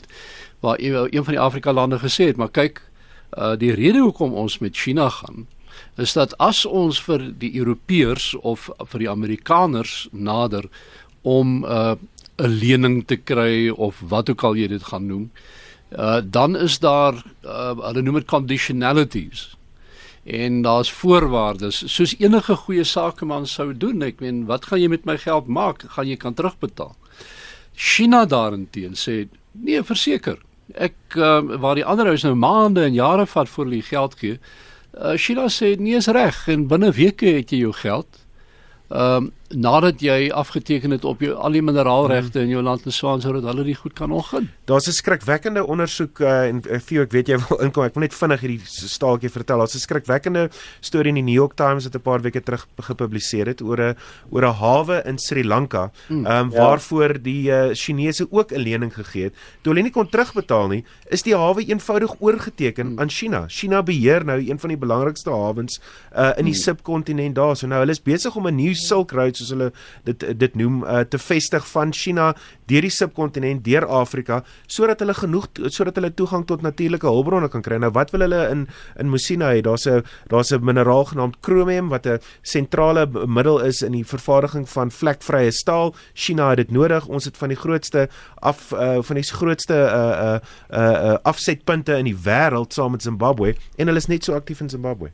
waar 0.60 0.76
een 0.78 1.24
van 1.24 1.34
die 1.34 1.40
Afrika 1.40 1.72
lande 1.72 1.98
gesê 1.98 2.26
het 2.26 2.36
maar 2.36 2.50
kyk 2.50 2.82
uh, 3.38 3.56
die 3.56 3.72
rede 3.72 3.98
hoekom 3.98 4.32
ons 4.32 4.58
met 4.58 4.76
China 4.76 5.08
gaan 5.08 5.46
is 5.96 6.12
dat 6.12 6.38
as 6.38 6.64
ons 6.64 7.02
vir 7.02 7.32
die 7.38 7.56
Europeërs 7.58 8.34
of 8.34 8.70
vir 8.84 8.98
die 8.98 9.10
Amerikaners 9.10 10.08
nader 10.12 10.68
om 11.22 11.64
'n 11.64 11.64
uh, 11.64 11.94
'n 12.36 12.48
lening 12.48 13.06
te 13.06 13.16
kry 13.16 13.68
of 13.68 14.00
wat 14.08 14.30
ook 14.30 14.44
al 14.44 14.54
jy 14.54 14.68
dit 14.68 14.82
gaan 14.82 15.06
noem 15.06 15.30
uh, 15.32 15.40
dan 16.24 16.56
is 16.56 16.78
daar 16.78 17.14
uh, 17.44 17.74
hulle 17.78 18.02
noem 18.02 18.20
dit 18.20 18.28
conditionalities. 18.30 19.56
En 20.24 20.62
daar's 20.62 20.90
voorwaardes. 20.92 21.84
Soos 21.86 22.16
enige 22.18 22.56
goeie 22.56 22.84
sakeman 22.84 23.46
sou 23.46 23.70
doen 23.76 24.02
ek 24.02 24.20
meen 24.20 24.44
wat 24.50 24.66
gaan 24.66 24.80
jy 24.82 24.88
met 24.90 25.04
my 25.06 25.18
geld 25.22 25.46
maak? 25.46 25.84
Gaan 25.94 26.08
jy 26.10 26.16
kan 26.16 26.34
terugbetaal? 26.34 26.96
China 27.74 28.24
daarenteen 28.26 28.96
sê 28.98 29.28
nee 29.52 29.82
verseker. 29.82 30.38
Ek 30.74 30.96
uh, 31.14 31.40
waar 31.62 31.78
die 31.78 31.86
ander 31.86 32.10
huis 32.10 32.26
nou 32.26 32.34
maande 32.34 32.82
en 32.82 32.96
jare 32.96 33.26
vat 33.26 33.48
voor 33.48 33.68
hulle 33.68 33.82
geld 33.82 34.18
gee 34.18 34.40
uh, 34.96 35.16
China 35.16 35.48
sê 35.48 35.74
nee 35.78 35.96
is 35.96 36.06
reg. 36.06 36.46
En 36.48 36.66
binne 36.68 36.92
weke 36.96 37.36
het 37.38 37.52
jy 37.52 37.64
jou 37.66 37.74
geld. 37.76 38.22
Ehm 38.88 39.26
um, 39.28 39.32
nadat 39.54 40.00
jy 40.02 40.30
afgeteken 40.34 40.90
het 40.90 41.04
op 41.04 41.20
jou 41.22 41.34
al 41.34 41.54
die 41.54 41.62
mineraalregte 41.62 42.40
in 42.42 42.50
jou 42.50 42.62
land 42.62 42.84
en 42.86 42.94
swaan 42.94 43.20
sodat 43.22 43.44
hulle 43.46 43.64
dit 43.64 43.78
goed 43.78 43.94
kan 43.94 44.12
ogin. 44.12 44.48
Daar's 44.66 44.88
'n 44.88 44.92
skrikwekkende 44.92 45.66
ondersoek 45.66 46.20
uh, 46.20 46.48
en 46.48 46.62
Theo 46.86 47.02
ek 47.02 47.12
weet 47.12 47.28
jy 47.28 47.38
wil 47.38 47.58
inkom 47.62 47.84
ek 47.84 47.94
wil 47.94 48.00
net 48.02 48.14
vinnig 48.14 48.40
hierdie 48.40 48.60
staaltjie 48.64 49.30
vertel. 49.30 49.58
Daar's 49.58 49.74
'n 49.74 49.78
skrikwekkende 49.78 50.50
storie 50.80 51.08
in 51.08 51.14
die 51.14 51.22
New 51.22 51.34
York 51.34 51.54
Times 51.56 51.84
wat 51.84 51.94
'n 51.94 52.00
paar 52.00 52.20
weke 52.22 52.42
terug 52.42 52.66
gepubliseer 52.76 53.46
het 53.46 53.62
oor 53.62 53.78
'n 53.78 53.96
oor 54.30 54.42
'n 54.42 54.54
hawe 54.54 55.02
in 55.06 55.18
Sri 55.18 55.44
Lanka 55.44 55.90
hmm. 56.08 56.26
ehm 56.26 56.46
um, 56.46 56.50
ja. 56.52 56.58
waarvoor 56.58 57.22
die 57.22 57.50
uh, 57.50 57.74
Chinese 57.74 58.26
ook 58.30 58.52
'n 58.52 58.60
lening 58.60 58.94
gegee 58.94 59.24
het. 59.24 59.34
Toe 59.62 59.72
hulle 59.72 59.82
nie 59.82 59.92
kon 59.92 60.08
terugbetaal 60.08 60.68
nie, 60.68 60.84
is 61.10 61.22
die 61.22 61.36
hawe 61.36 61.62
eenvoudig 61.62 62.20
oorgeteken 62.20 62.86
hmm. 62.86 62.98
aan 62.98 63.10
China. 63.10 63.44
China 63.48 63.82
beheer 63.82 64.24
nou 64.24 64.38
een 64.38 64.58
van 64.58 64.68
die 64.68 64.78
belangrikste 64.78 65.30
hawens 65.30 65.80
uh, 66.16 66.32
in 66.36 66.44
die 66.44 66.54
hmm. 66.54 66.62
subkontinent 66.62 67.34
daar. 67.34 67.56
So 67.56 67.66
nou 67.66 67.78
hulle 67.78 67.92
is 67.92 68.02
besig 68.02 68.36
om 68.36 68.46
'n 68.46 68.54
nuwe 68.54 68.74
Silk 68.74 69.10
Road 69.10 69.35
invloed 69.36 69.40
soos 69.40 69.52
hulle 69.52 69.72
dit 70.04 70.38
dit 70.38 70.56
noem 70.56 70.82
uh, 70.84 71.04
te 71.04 71.18
vestig 71.18 71.66
van 71.72 71.92
China 71.92 72.34
deur 72.68 72.82
die 72.82 72.90
subkontinent 72.90 73.64
deur 73.64 73.86
Afrika 73.86 74.42
sodat 74.66 75.00
hulle 75.00 75.14
genoeg 75.14 75.48
sodat 75.68 75.96
hulle 75.96 76.12
toegang 76.14 76.46
tot 76.46 76.62
natuurlike 76.62 77.06
hulpbronne 77.06 77.48
kan 77.48 77.62
kry. 77.62 77.78
Nou 77.78 77.92
wat 77.92 78.12
wil 78.12 78.26
hulle 78.26 78.48
in 78.50 78.66
in 78.98 79.10
Mosina 79.10 79.52
hê? 79.52 79.62
Daar's 79.62 79.86
'n 79.86 80.02
daar's 80.28 80.52
'n 80.52 80.64
mineraal 80.64 81.04
genaamd 81.04 81.36
chromium 81.42 81.88
wat 81.88 82.06
'n 82.06 82.20
sentrale 82.42 83.06
middel 83.26 83.60
is 83.60 83.82
in 83.82 83.92
die 83.92 84.04
vervaardiging 84.04 84.68
van 84.68 84.90
vlekvrye 84.90 85.50
staal. 85.50 85.94
China 86.14 86.48
het 86.48 86.56
dit 86.56 86.70
nodig. 86.70 87.06
Ons 87.06 87.24
het 87.24 87.36
van 87.36 87.48
die 87.48 87.56
grootste 87.58 88.08
af 88.40 88.72
uh, 88.72 89.02
van 89.02 89.16
die 89.16 89.24
grootste 89.24 89.74
uh 89.74 89.94
uh 89.96 90.38
uh, 90.70 91.10
uh 91.10 91.16
afsetpunte 91.22 91.96
in 91.98 92.04
die 92.04 92.16
wêreld 92.16 92.72
saam 92.72 92.90
met 92.90 93.02
Zimbabwe 93.02 93.54
en 93.76 93.86
hulle 93.86 93.98
is 93.98 94.06
net 94.06 94.24
so 94.24 94.34
aktief 94.34 94.60
in 94.60 94.68
Zimbabwe. 94.68 95.10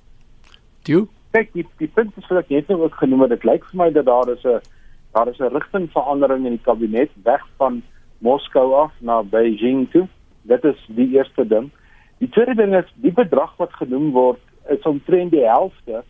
Toe 0.82 1.08
kyk 1.32 1.52
die 1.56 1.66
die 1.80 1.88
punt 1.88 2.16
is 2.20 2.28
wat 2.28 2.44
ek 2.44 2.50
net 2.52 2.68
nou 2.68 2.82
ook 2.84 2.94
genoem 3.00 3.24
het 3.24 3.34
dit 3.36 3.44
lyk 3.48 3.64
vir 3.70 3.78
my 3.80 3.90
dat 3.90 4.06
daar 4.06 4.28
is 4.28 4.44
'n 4.44 4.60
daar 5.12 5.28
is 5.28 5.40
'n 5.40 5.54
rigtingverandering 5.56 6.46
in 6.46 6.56
die 6.56 6.66
kabinet 6.68 7.10
weg 7.24 7.44
van 7.56 7.82
Moskou 8.18 8.74
af 8.74 8.92
na 9.00 9.22
Beijing 9.22 9.90
toe. 9.90 10.06
Dit 10.42 10.64
is 10.64 10.78
die 10.86 11.10
eerste 11.16 11.46
ding. 11.46 11.70
Die 12.18 12.28
tweede 12.28 12.54
ding 12.54 12.74
is 12.74 12.92
die 12.94 13.12
bedrag 13.12 13.56
wat 13.56 13.72
genoem 13.72 14.12
word 14.12 14.40
is 14.68 14.82
omtrent 14.82 15.30
die 15.30 15.44
helfte 15.44 16.04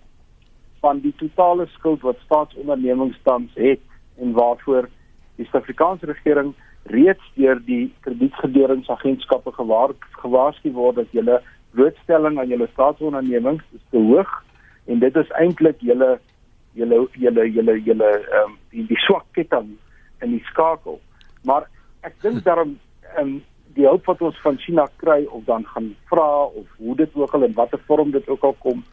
van 0.81 1.01
die 1.01 1.15
totale 1.17 1.67
skuld 1.67 2.03
wat 2.03 2.19
staatsondernemings 2.25 3.19
tans 3.23 3.51
het 3.55 3.81
en 4.19 4.33
waarvoor 4.33 4.89
die 5.37 5.47
Suid-Afrikaanse 5.47 6.07
regering 6.07 6.55
reeds 6.85 7.33
deur 7.35 7.61
die 7.65 7.93
kredietgeleeringsagentskappe 8.01 9.53
gewaarsku 10.21 10.73
word 10.73 10.97
dat 10.97 11.11
julle 11.11 11.41
blootstelling 11.71 12.39
aan 12.39 12.49
julle 12.49 12.69
staatsondernemings 12.73 13.65
is 13.73 13.85
te 13.91 13.99
hoog 13.99 14.33
en 14.87 14.99
dit 14.99 15.17
is 15.17 15.31
eintlik 15.39 15.81
julle 15.81 16.19
julle 16.73 16.99
julle 17.13 17.47
julle 17.53 17.79
julle 17.87 18.11
ehm 18.19 18.51
um, 18.51 18.59
die 18.71 18.87
die 18.89 19.01
swak 19.07 19.25
ketting 19.37 19.77
in 20.25 20.37
die 20.37 20.45
skakel. 20.51 21.01
Maar 21.45 21.69
ek 22.03 22.19
dink 22.23 22.43
daarom 22.49 22.79
ehm 23.15 23.21
um, 23.27 23.41
die 23.77 23.87
hulp 23.89 24.05
wat 24.11 24.21
ons 24.21 24.41
van 24.45 24.59
China 24.61 24.85
kry 25.01 25.23
of 25.25 25.45
dan 25.45 25.65
gaan 25.75 25.95
vra 26.11 26.45
of 26.45 26.67
hoe 26.77 26.97
dit 26.97 27.15
ook 27.15 27.35
al 27.35 27.47
in 27.47 27.55
watter 27.57 27.81
vorm 27.87 28.11
dit 28.13 28.29
ook 28.29 28.43
al 28.45 28.57
kom, 28.59 28.85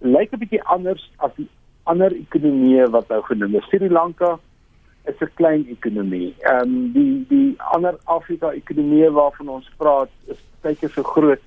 lyk 0.00 0.32
'n 0.32 0.40
bietjie 0.40 0.62
anders 0.62 1.10
as 1.16 1.34
die 1.36 1.48
ander 1.84 2.12
ekonomieë 2.12 2.88
wat 2.90 3.08
nou 3.08 3.20
genoem 3.22 3.56
is. 3.60 3.68
Sri 3.68 3.88
Lanka 3.88 4.38
is 5.04 5.20
'n 5.20 5.30
klein 5.34 5.66
ekonomie. 5.68 6.34
Ehm 6.40 6.62
um, 6.62 6.92
die 6.92 7.24
die 7.28 7.54
ander 7.58 7.98
Afrika 8.04 8.52
ekonomieë 8.52 9.10
waarvan 9.12 9.48
ons 9.48 9.70
praat 9.76 10.10
is 10.26 10.40
baie 10.62 10.76
keer 10.76 10.90
so 10.90 11.02
groot 11.02 11.42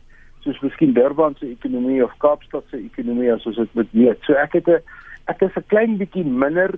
soos 0.48 0.62
miskien 0.64 0.94
Durban 0.96 1.36
se 1.40 1.50
ekonomie 1.52 2.04
of 2.04 2.14
Kaapstad 2.24 2.68
se 2.72 2.80
ekonomie 2.80 3.32
as 3.34 3.46
ons 3.50 3.60
dit 3.60 3.74
moet 3.76 3.90
weet. 3.92 4.24
So 4.26 4.34
ek 4.34 4.54
het 4.60 4.68
'n 4.68 4.82
ek 5.28 5.42
is 5.42 5.58
'n 5.58 5.68
klein 5.68 5.98
bietjie 5.98 6.24
minder 6.24 6.72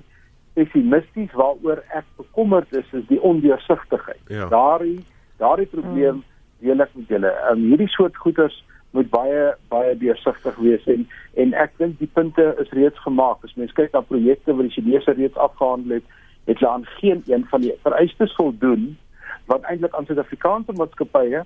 pessimisties 0.54 1.32
waaroor 1.34 1.84
ek 1.94 2.06
bekommerd 2.18 2.74
is 2.74 2.88
is 2.94 3.06
die 3.08 3.22
ondeursigtigheid. 3.22 4.26
Ja. 4.28 4.50
Daardie 4.50 5.06
daardie 5.38 5.68
probleem 5.68 6.22
hmm. 6.22 6.26
deel 6.60 6.82
ek 6.82 6.96
met 6.96 7.08
julle. 7.08 7.32
Um, 7.52 7.62
hierdie 7.70 7.88
soort 7.88 8.18
goeders 8.18 8.64
moet 8.92 9.10
baie 9.10 9.54
baie 9.70 9.98
deursigtig 9.98 10.56
wees 10.58 10.88
en 10.88 11.06
en 11.36 11.54
ek 11.54 11.78
dink 11.78 12.00
die 12.00 12.12
punte 12.14 12.56
is 12.60 12.72
reeds 12.72 13.00
gemaak. 13.06 13.44
As 13.44 13.56
mens 13.56 13.76
kyk 13.78 13.94
na 13.94 14.02
projekte 14.02 14.56
wat 14.56 14.66
die 14.68 14.76
Chinese 14.82 15.14
reeds 15.14 15.38
afgehandel 15.38 16.00
het, 16.00 16.04
het 16.50 16.60
hulle 16.60 16.72
aan 16.72 16.86
geen 16.98 17.24
een 17.28 17.46
van 17.52 17.62
die 17.62 17.76
vereistes 17.84 18.34
voldoen 18.36 18.98
wat 19.46 19.62
eintlik 19.70 19.94
aan 19.94 20.06
Suid-Afrikaanse 20.06 20.74
maatskappye 20.78 21.46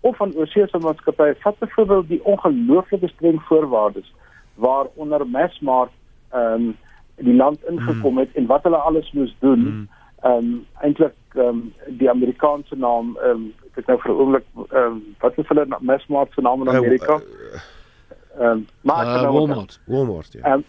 of 0.00 0.16
van 0.16 0.34
oorseese 0.34 0.78
maatskappye 0.78 1.36
vat 1.38 1.58
byvoorbeeld 1.58 2.08
die 2.08 2.24
ongelooflike 2.24 3.08
streng 3.08 3.42
voorwaardes 3.42 4.12
waaronder 4.54 5.26
Massmart 5.26 5.92
ehm 6.30 6.52
um, 6.52 6.76
die 7.20 7.34
land 7.34 7.64
ingekom 7.68 8.18
het 8.18 8.28
mm. 8.28 8.34
en 8.40 8.46
wat 8.46 8.62
hulle 8.62 8.76
alles 8.76 9.12
moes 9.12 9.36
doen 9.38 9.60
mm. 9.60 9.88
ehm 10.20 10.36
um, 10.36 10.66
eintlik 10.80 11.14
ehm 11.34 11.46
um, 11.46 11.72
die 11.86 12.10
Amerikaanse 12.10 12.76
naam 12.76 13.16
ehm 13.16 13.30
um, 13.30 13.54
ek 13.70 13.82
het 13.82 13.86
nou 13.86 13.98
vir 14.00 14.12
'n 14.12 14.20
oomblik 14.20 14.46
ehm 14.56 14.84
um, 14.84 15.02
wat 15.18 15.38
is 15.38 15.48
hulle 15.48 15.66
Massmart 15.80 16.32
se 16.32 16.40
naam 16.40 16.60
in 16.60 16.68
eh, 16.68 16.76
Amerika 16.76 17.14
eh, 17.14 17.60
ehm 18.38 18.50
um, 18.50 18.66
maar 18.80 19.06
uh, 19.06 19.22
nou 19.22 19.32
Walmart 19.32 19.80
Walmart 19.86 20.32
ja 20.32 20.40
ehm 20.40 20.52
um, 20.52 20.64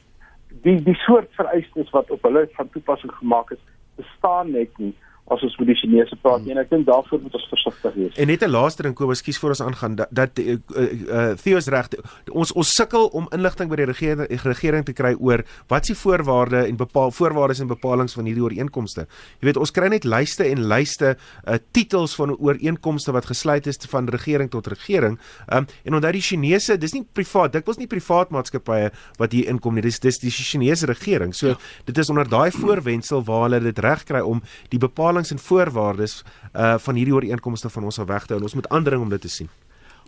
die 0.61 0.81
die 0.83 0.95
soort 0.95 1.29
vereistes 1.31 1.89
wat 1.89 2.11
op 2.11 2.21
hulle 2.21 2.49
van 2.51 2.69
toepassing 2.69 3.13
gemaak 3.13 3.51
is 3.51 3.63
bestaan 3.95 4.51
net 4.51 4.77
nie 4.77 4.95
as 5.31 5.43
ons 5.47 5.57
met 5.61 5.71
die 5.71 5.77
Chinese 5.79 6.17
praat 6.21 6.43
nie 6.45 6.53
en 6.55 6.61
ek 6.61 6.69
dink 6.73 6.85
daarvoor 6.89 7.21
moet 7.23 7.35
ons 7.37 7.47
versigtig 7.51 7.95
wees. 7.95 8.17
En 8.19 8.27
net 8.27 8.43
'n 8.43 8.51
laaste 8.51 8.83
ding 8.83 8.95
Kobus, 8.95 9.21
skuis 9.23 9.39
voor 9.39 9.55
ons 9.55 9.61
aangaan 9.61 9.95
dat, 9.95 10.09
dat 10.11 10.39
uh, 10.39 10.57
uh, 10.75 11.31
Theo's 11.39 11.67
reg 11.67 11.87
ons 12.31 12.51
ons 12.51 12.73
sukkel 12.75 13.07
om 13.15 13.27
inligting 13.31 13.69
by 13.69 13.75
die 13.75 13.89
regering 13.89 14.27
regering 14.43 14.85
te 14.85 14.93
kry 14.93 15.13
oor 15.19 15.43
wat 15.67 15.85
se 15.85 15.95
voorwaarde 15.95 16.65
en 16.67 16.75
bepaal 16.75 17.11
voorwaardes 17.11 17.59
en 17.59 17.67
bepalinge 17.67 18.13
van 18.13 18.25
hierdie 18.25 18.43
ooreenkomste. 18.43 19.07
Jy 19.39 19.49
weet 19.49 19.57
ons 19.57 19.71
kry 19.71 19.87
net 19.87 20.05
lyste 20.05 20.45
en 20.45 20.65
lyste 20.67 21.15
uh, 21.15 21.57
titels 21.71 22.15
van 22.15 22.35
ooreenkomste 22.37 23.11
wat 23.15 23.25
gesluit 23.25 23.67
is 23.67 23.79
van 23.91 24.09
regering 24.09 24.49
tot 24.51 24.67
regering. 24.67 25.17
Um, 25.47 25.67
en 25.85 25.97
onthou 25.97 26.11
die 26.11 26.21
Chinese, 26.21 26.77
dis 26.77 26.93
nie 26.93 27.03
privaat, 27.03 27.53
dit 27.53 27.65
was 27.67 27.79
nie 27.79 27.87
privaat 27.87 28.31
maatskappye 28.33 28.91
wat 29.19 29.31
hier 29.35 29.49
inkom 29.51 29.75
nie. 29.77 29.85
Dis 29.85 29.99
dis 29.99 30.19
die 30.21 30.31
Chinese 30.31 30.89
regering. 30.89 31.33
So 31.35 31.53
ja. 31.53 31.57
dit 31.85 31.97
is 31.97 32.09
onder 32.09 32.29
daai 32.29 32.51
voorwendsel 32.51 33.23
waar 33.27 33.47
hulle 33.47 33.61
dit 33.63 33.79
reg 33.79 34.05
kry 34.07 34.21
om 34.25 34.41
die 34.69 34.79
bepaling 34.81 35.20
bepalinge 35.21 35.31
en 35.31 35.39
voorwaardes 35.39 36.23
uh 36.53 36.77
van 36.77 36.95
hierdie 36.95 37.13
ooreenkomste 37.13 37.69
van 37.69 37.83
ons 37.83 37.95
sal 37.95 38.05
weghou 38.05 38.37
en 38.37 38.43
ons 38.43 38.55
moet 38.55 38.69
aandring 38.69 39.01
om 39.01 39.09
dit 39.09 39.21
te 39.21 39.29
sien. 39.29 39.49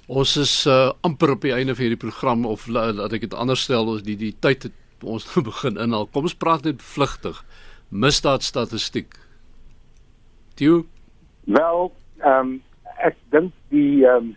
Ons 0.07 0.38
is 0.38 0.66
uh 0.66 0.91
amper 1.01 1.32
op 1.32 1.41
die 1.41 1.53
einde 1.53 1.76
van 1.76 1.86
hierdie 1.86 2.09
program 2.09 2.45
of 2.45 2.68
laat 2.68 3.14
ek 3.14 3.22
dit 3.22 3.34
anders 3.34 3.64
stel 3.64 3.88
ons 3.88 4.03
die 4.03 4.16
die 4.18 4.34
tyd 4.39 4.64
het 4.64 4.74
ons 5.03 5.26
nou 5.36 5.43
begin 5.51 5.78
inhaal. 5.78 6.07
Kom 6.07 6.24
ons 6.24 6.36
praat 6.36 6.64
net 6.64 6.82
vlugtig. 6.82 7.43
Misdaadstatistiek. 7.89 9.14
Toe 10.55 10.86
wel 11.45 11.91
ehm 12.24 12.39
um, 12.39 12.61
ek 13.03 13.18
dink 13.32 13.53
die 13.70 14.05
ehm 14.05 14.32
um, 14.32 14.36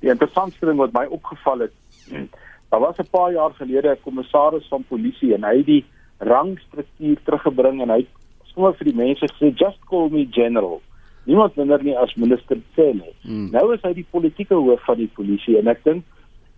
die 0.00 0.10
interessantste 0.10 0.66
ding 0.66 0.78
wat 0.78 0.92
my 0.92 1.06
opgeval 1.08 1.64
het 1.64 1.72
daar 2.70 2.80
was 2.80 2.98
'n 2.98 3.08
paar 3.10 3.32
jaar 3.32 3.54
gelede 3.54 3.90
'n 3.90 4.04
kommissaris 4.04 4.68
van 4.68 4.84
polisie 4.88 5.34
en 5.34 5.44
hy 5.44 5.56
het 5.56 5.66
die 5.66 5.84
rangstruktuur 6.18 7.18
teruggebring 7.24 7.82
en 7.82 7.90
hy 7.90 8.06
sommer 8.54 8.74
vir 8.78 8.90
die 8.90 8.98
mense 8.98 9.28
gesê 9.34 9.52
just 9.58 9.80
call 9.90 10.10
me 10.10 10.26
general. 10.30 10.80
Niemand 11.24 11.56
minder 11.56 11.82
nie 11.82 11.96
as 11.96 12.12
minister 12.16 12.58
nie. 12.76 13.14
Hmm. 13.22 13.50
Nou 13.52 13.72
is 13.74 13.82
hy 13.82 13.94
die 13.96 14.06
politieke 14.10 14.54
hoof 14.54 14.82
van 14.86 15.00
die 15.00 15.10
polisie 15.16 15.58
en 15.58 15.68
ek 15.72 15.84
dink 15.84 16.04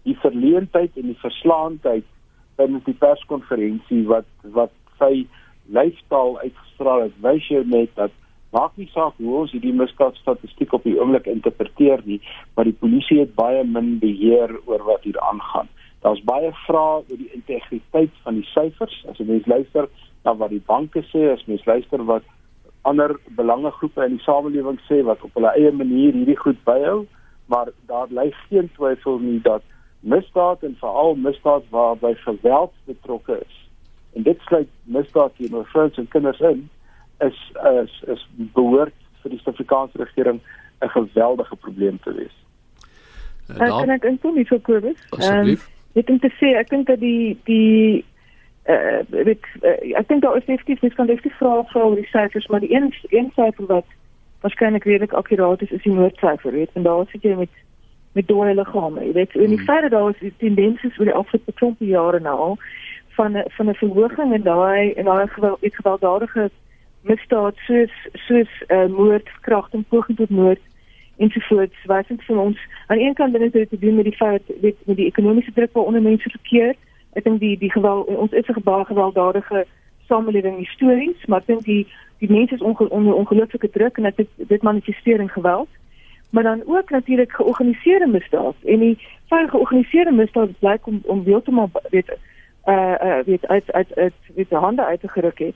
die 0.06 0.16
verleentheid 0.22 0.94
en 0.96 1.10
die 1.10 1.20
verslaandheid 1.22 2.06
binne 2.58 2.80
die 2.86 2.96
perskonferensie 2.98 4.04
wat 4.10 4.28
wat 4.56 4.72
sy 5.00 5.26
lyfstaal 5.74 6.38
uitgestraal 6.40 7.08
het, 7.08 7.16
wys 7.22 7.48
jou 7.50 7.62
net 7.66 7.92
dat 7.98 8.14
maak 8.54 8.76
nie 8.80 8.88
saak 8.92 9.16
hoe 9.20 9.42
ons 9.42 9.52
hierdie 9.52 9.74
misdaadstatistiek 9.76 10.72
op 10.76 10.86
die 10.86 10.94
oomblik 10.96 11.26
interpreteer 11.30 12.04
nie, 12.06 12.20
maar 12.54 12.68
die 12.68 12.78
polisie 12.78 13.18
het 13.24 13.34
baie 13.36 13.64
min 13.66 13.96
beheer 14.02 14.54
oor 14.64 14.84
wat 14.86 15.04
hier 15.04 15.18
aangaan. 15.20 15.68
Daar's 16.06 16.22
baie 16.28 16.52
vrae 16.64 17.02
oor 17.02 17.18
die 17.18 17.32
integriteit 17.34 18.14
van 18.22 18.38
die 18.38 18.46
syfers. 18.52 18.94
As 19.10 19.18
jy 19.18 19.26
mens 19.26 19.48
luister 19.50 19.88
na 20.26 20.34
wat 20.34 20.50
die 20.50 20.62
banke 20.66 21.04
sê, 21.12 21.28
as 21.30 21.44
mens 21.46 21.64
luister 21.66 22.02
wat 22.10 22.26
ander 22.86 23.14
belangegroepe 23.38 24.04
in 24.06 24.18
die 24.18 24.24
samelewing 24.24 24.78
sê 24.86 25.00
wat 25.06 25.22
op 25.26 25.34
hulle 25.38 25.52
eie 25.58 25.72
manier 25.74 26.14
hierdie 26.14 26.38
goed 26.38 26.58
byhou, 26.66 27.04
maar 27.50 27.70
daar 27.90 28.10
bly 28.10 28.28
geen 28.46 28.70
twyfel 28.74 29.20
nie 29.22 29.38
dat 29.46 29.62
misdaad 30.06 30.62
en 30.66 30.76
veral 30.80 31.14
misdaad 31.18 31.66
waarby 31.74 32.14
geweld 32.24 32.74
betrokke 32.90 33.38
is. 33.42 33.54
En 34.18 34.26
dit 34.26 34.40
sluit 34.48 34.70
misdaad 34.98 35.34
teenoor 35.38 35.66
vrouens 35.72 35.98
en 35.98 36.08
kinders 36.08 36.40
in 36.40 36.68
is 37.26 37.38
is 37.72 38.02
is 38.14 38.26
behoort 38.36 38.94
vir 39.22 39.34
die 39.34 39.40
Suid-Afrikaanse 39.42 40.02
regering 40.02 40.40
'n 40.80 40.88
geweldige 40.88 41.56
probleem 41.56 41.98
te 42.02 42.12
wees. 42.14 42.36
Uh, 43.48 43.78
kan 43.78 43.90
ek 43.90 44.04
inkom 44.04 44.34
nie 44.34 44.46
vir 44.46 44.60
Kobus? 44.60 45.00
Asseblief. 45.10 45.66
Um, 45.66 46.00
ek 46.00 46.06
dink 46.06 46.20
te 46.22 46.30
sê 46.38 46.54
ek 46.58 46.70
dink 46.70 46.86
dat 46.86 47.00
die 47.00 47.38
die 47.44 48.04
uh, 48.68 49.00
weet 49.10 49.44
uh, 49.62 49.98
ek 49.98 50.08
dink 50.08 50.22
daar 50.22 50.36
is 50.36 50.44
definitief 50.44 50.80
mens 50.82 50.94
kan 50.94 51.06
definitief 51.06 51.38
vra 51.38 51.62
vra 51.72 51.82
oor 51.82 51.96
die 51.96 52.10
syfers 52.10 52.46
maar 52.46 52.60
die 52.60 52.74
een 52.74 52.92
een 53.10 53.30
syfer 53.34 53.66
wat 53.66 53.86
waarskynlik 54.40 54.84
redelik 54.84 55.12
akkuraat 55.12 55.62
is 55.62 55.70
is 55.70 55.82
die 55.82 55.92
moordsyfer 55.92 56.52
weet. 56.52 56.70
En 56.72 56.82
daar 56.82 57.06
sit 57.06 57.22
jy 57.22 57.34
met 57.34 57.62
met 58.12 58.28
dode 58.28 58.54
liggame 58.54 59.04
jy 59.04 59.12
weet. 59.12 59.34
En 59.34 59.50
die 59.52 59.56
hmm. 59.56 59.66
feit 59.66 59.82
dat 59.82 59.90
daar 59.90 60.10
is 60.10 60.20
die 60.20 60.34
tendense 60.36 60.92
oor 60.98 61.10
die 61.10 61.14
afgelope 61.14 61.52
klompe 61.52 61.86
jare 61.86 62.20
nou 62.20 62.36
al 62.46 62.56
van 63.18 63.42
van 63.56 63.68
'n 63.68 63.74
verhoging 63.74 64.32
in 64.34 64.42
daai 64.42 64.92
en 64.92 65.04
daai 65.04 65.26
geweld 65.26 65.62
iets 65.62 65.76
gewelddadige 65.76 66.50
misdaad 67.00 67.56
soos 67.56 67.92
soos 68.12 68.52
uh, 68.68 68.86
moord 68.86 69.28
kragting 69.40 69.84
poging 69.88 70.16
tot 70.16 70.30
moord 70.30 70.62
ensovoorts 71.16 71.84
wat 71.84 72.08
dit 72.08 72.22
vir 72.22 72.38
ons. 72.38 72.58
Aan 72.86 72.98
een 72.98 73.14
kant 73.14 73.32
binne 73.32 73.50
te 73.50 73.78
doen 73.78 73.94
met 73.94 74.04
die 74.04 74.16
feit 74.16 74.42
weet 74.60 74.76
met 74.84 74.96
die 74.96 75.06
ekonomiese 75.06 75.52
druk 75.52 75.72
waaronder 75.72 76.02
mense 76.02 76.30
verkeer 76.30 76.74
ek 77.16 77.24
dink 77.24 77.40
die 77.40 77.56
die 77.58 77.72
geweld 77.72 78.06
ons 78.06 78.32
is 78.32 78.48
'n 78.48 78.60
gebaar 78.60 78.84
gewelddadige 78.84 79.66
samelewing 80.08 80.58
histories 80.58 81.26
maar 81.26 81.40
ek 81.40 81.46
dink 81.46 81.64
die 81.64 81.86
die 82.18 82.30
mense 82.30 82.54
is 82.54 82.62
onge, 82.62 82.90
onder 82.90 83.14
ongelooflike 83.14 83.70
druk 83.70 83.96
en 83.96 84.12
dit 84.16 84.28
dit 84.36 84.62
manifesteer 84.62 85.20
in 85.20 85.28
geweld 85.28 85.68
maar 86.30 86.42
dan 86.42 86.62
ook 86.66 86.90
natuurlik 86.90 87.32
georganiseerde 87.32 88.06
misdaad 88.06 88.54
en 88.64 88.78
die 88.78 88.98
van 89.26 89.48
georganiseerde 89.48 90.12
misdaad 90.12 90.58
blyk 90.58 90.86
om 90.86 91.00
om 91.04 91.24
heeltemal 91.24 91.70
weet 91.90 92.16
uh 92.64 92.94
uh 93.02 93.18
weet 93.24 93.46
uit 93.46 93.72
uit 93.72 93.94
uit 93.94 94.12
weet 94.34 94.48
die 94.48 94.58
hande 94.58 94.84
uitgeruk 94.84 95.38
het. 95.38 95.54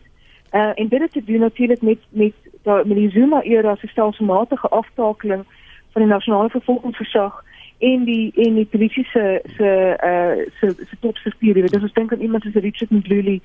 Uh 0.53 0.71
en 0.75 0.89
dit 0.89 1.01
het 1.01 1.13
te 1.13 1.25
doen 1.25 1.39
natuurlik 1.41 1.83
met 1.83 1.99
met 2.09 2.33
daar 2.63 2.87
met 2.87 2.97
die 2.97 3.11
Zuma 3.11 3.43
era 3.43 3.75
se 3.75 3.87
stelselmatige 3.87 4.69
aftakeling 4.69 5.45
van 5.93 6.03
die 6.03 6.11
nasionale 6.11 6.51
vervolgingsgesag 6.51 7.45
en 7.81 8.05
die 8.05 8.33
en 8.35 8.55
die 8.55 8.69
polisie 8.69 9.05
se 9.13 9.41
se 9.57 9.71
uh 10.05 10.47
se 10.61 10.75
se 10.89 10.97
topstruktuur. 11.01 11.55
Dit 11.55 11.83
is 11.83 11.93
dink 11.93 12.13
aan 12.13 12.21
iemand 12.21 12.43
soos 12.43 12.63
Richard 12.63 12.91
Mdluli 12.91 13.41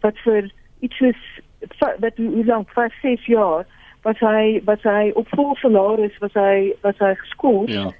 wat 0.00 0.18
vir 0.24 0.50
iets 0.80 0.96
soos 0.96 1.22
wat 1.78 2.16
hoe 2.16 2.44
lank 2.44 2.70
5 2.70 3.00
6 3.02 3.26
jaar 3.26 3.66
wat 4.02 4.18
hy 4.18 4.60
wat 4.64 4.82
hy 4.82 5.10
op 5.14 5.28
vol 5.28 5.56
salaris 5.56 6.18
was 6.18 6.32
hy 6.32 6.72
was 6.80 6.98
hy 6.98 7.14
geskool. 7.14 7.68
Ja 7.68 7.90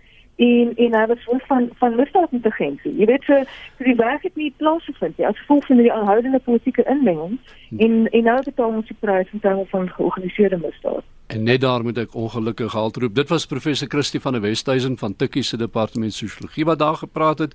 en 0.40 0.72
en 0.76 0.94
hy 0.96 1.06
was 1.06 1.24
hoof 1.28 1.46
van 1.46 1.68
van 1.80 1.96
misdaadintelligensie. 2.00 2.92
Jy 2.96 3.06
weet 3.10 3.26
so 3.28 3.38
die 3.84 3.96
werk 3.98 4.22
het 4.24 4.36
nie 4.40 4.52
plaasgevind 4.56 5.18
nie 5.18 5.26
as 5.28 5.38
gevolg 5.42 5.66
van 5.68 5.82
die 5.82 5.92
aanhoudende 5.92 6.40
politieke 6.44 6.84
inmenging 6.88 7.38
en 7.76 8.06
en 8.08 8.28
nou 8.28 8.38
betaal 8.44 8.78
ons 8.80 8.88
die 8.88 8.96
prys 9.00 9.32
in 9.36 9.44
terme 9.44 9.66
van 9.74 9.90
georganiseerde 9.96 10.60
misdaad. 10.62 11.04
En 11.30 11.44
net 11.46 11.60
daar 11.60 11.84
moet 11.86 11.98
ek 11.98 12.14
ongelukkig 12.14 12.72
haltroep. 12.72 13.14
Dit 13.14 13.28
was 13.28 13.46
professor 13.46 13.88
Christie 13.88 14.20
van 14.20 14.32
der 14.32 14.42
Westhuizen 14.42 14.98
van 14.98 15.16
Tikkie 15.16 15.42
se 15.42 15.56
departement 15.56 16.14
sosiologie 16.14 16.64
wat 16.64 16.78
daar 16.78 16.96
gepraat 16.96 17.38
het. 17.38 17.54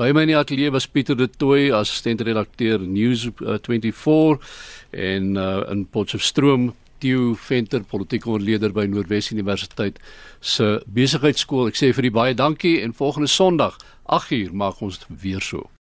By 0.00 0.08
my 0.16 0.24
in 0.24 0.32
die 0.32 0.36
ateljee 0.36 0.72
was 0.72 0.88
Pieter 0.88 1.16
de 1.16 1.28
Tooy, 1.30 1.70
assistent 1.76 2.20
redakteur 2.20 2.80
News 2.80 3.28
uh, 3.44 3.58
24 3.60 4.40
en 4.90 5.34
uh, 5.36 5.60
in 5.70 5.86
Potchefstroom 5.86 6.72
Theo 7.02 7.34
Venter, 7.34 7.82
politieke 7.82 8.30
ontleder 8.30 8.70
by 8.70 8.84
Noordwes 8.86 9.32
Universiteit 9.34 9.98
se 10.38 10.68
besigheidskool. 10.86 11.72
Ek 11.72 11.80
sê 11.80 11.90
vir 11.96 12.12
u 12.12 12.14
baie 12.14 12.38
dankie 12.38 12.76
en 12.84 12.94
volgende 12.94 13.30
Sondag 13.32 13.80
8uur 14.06 14.54
maak 14.54 14.78
ons 14.86 15.02
weer 15.10 15.42
so. 15.42 15.66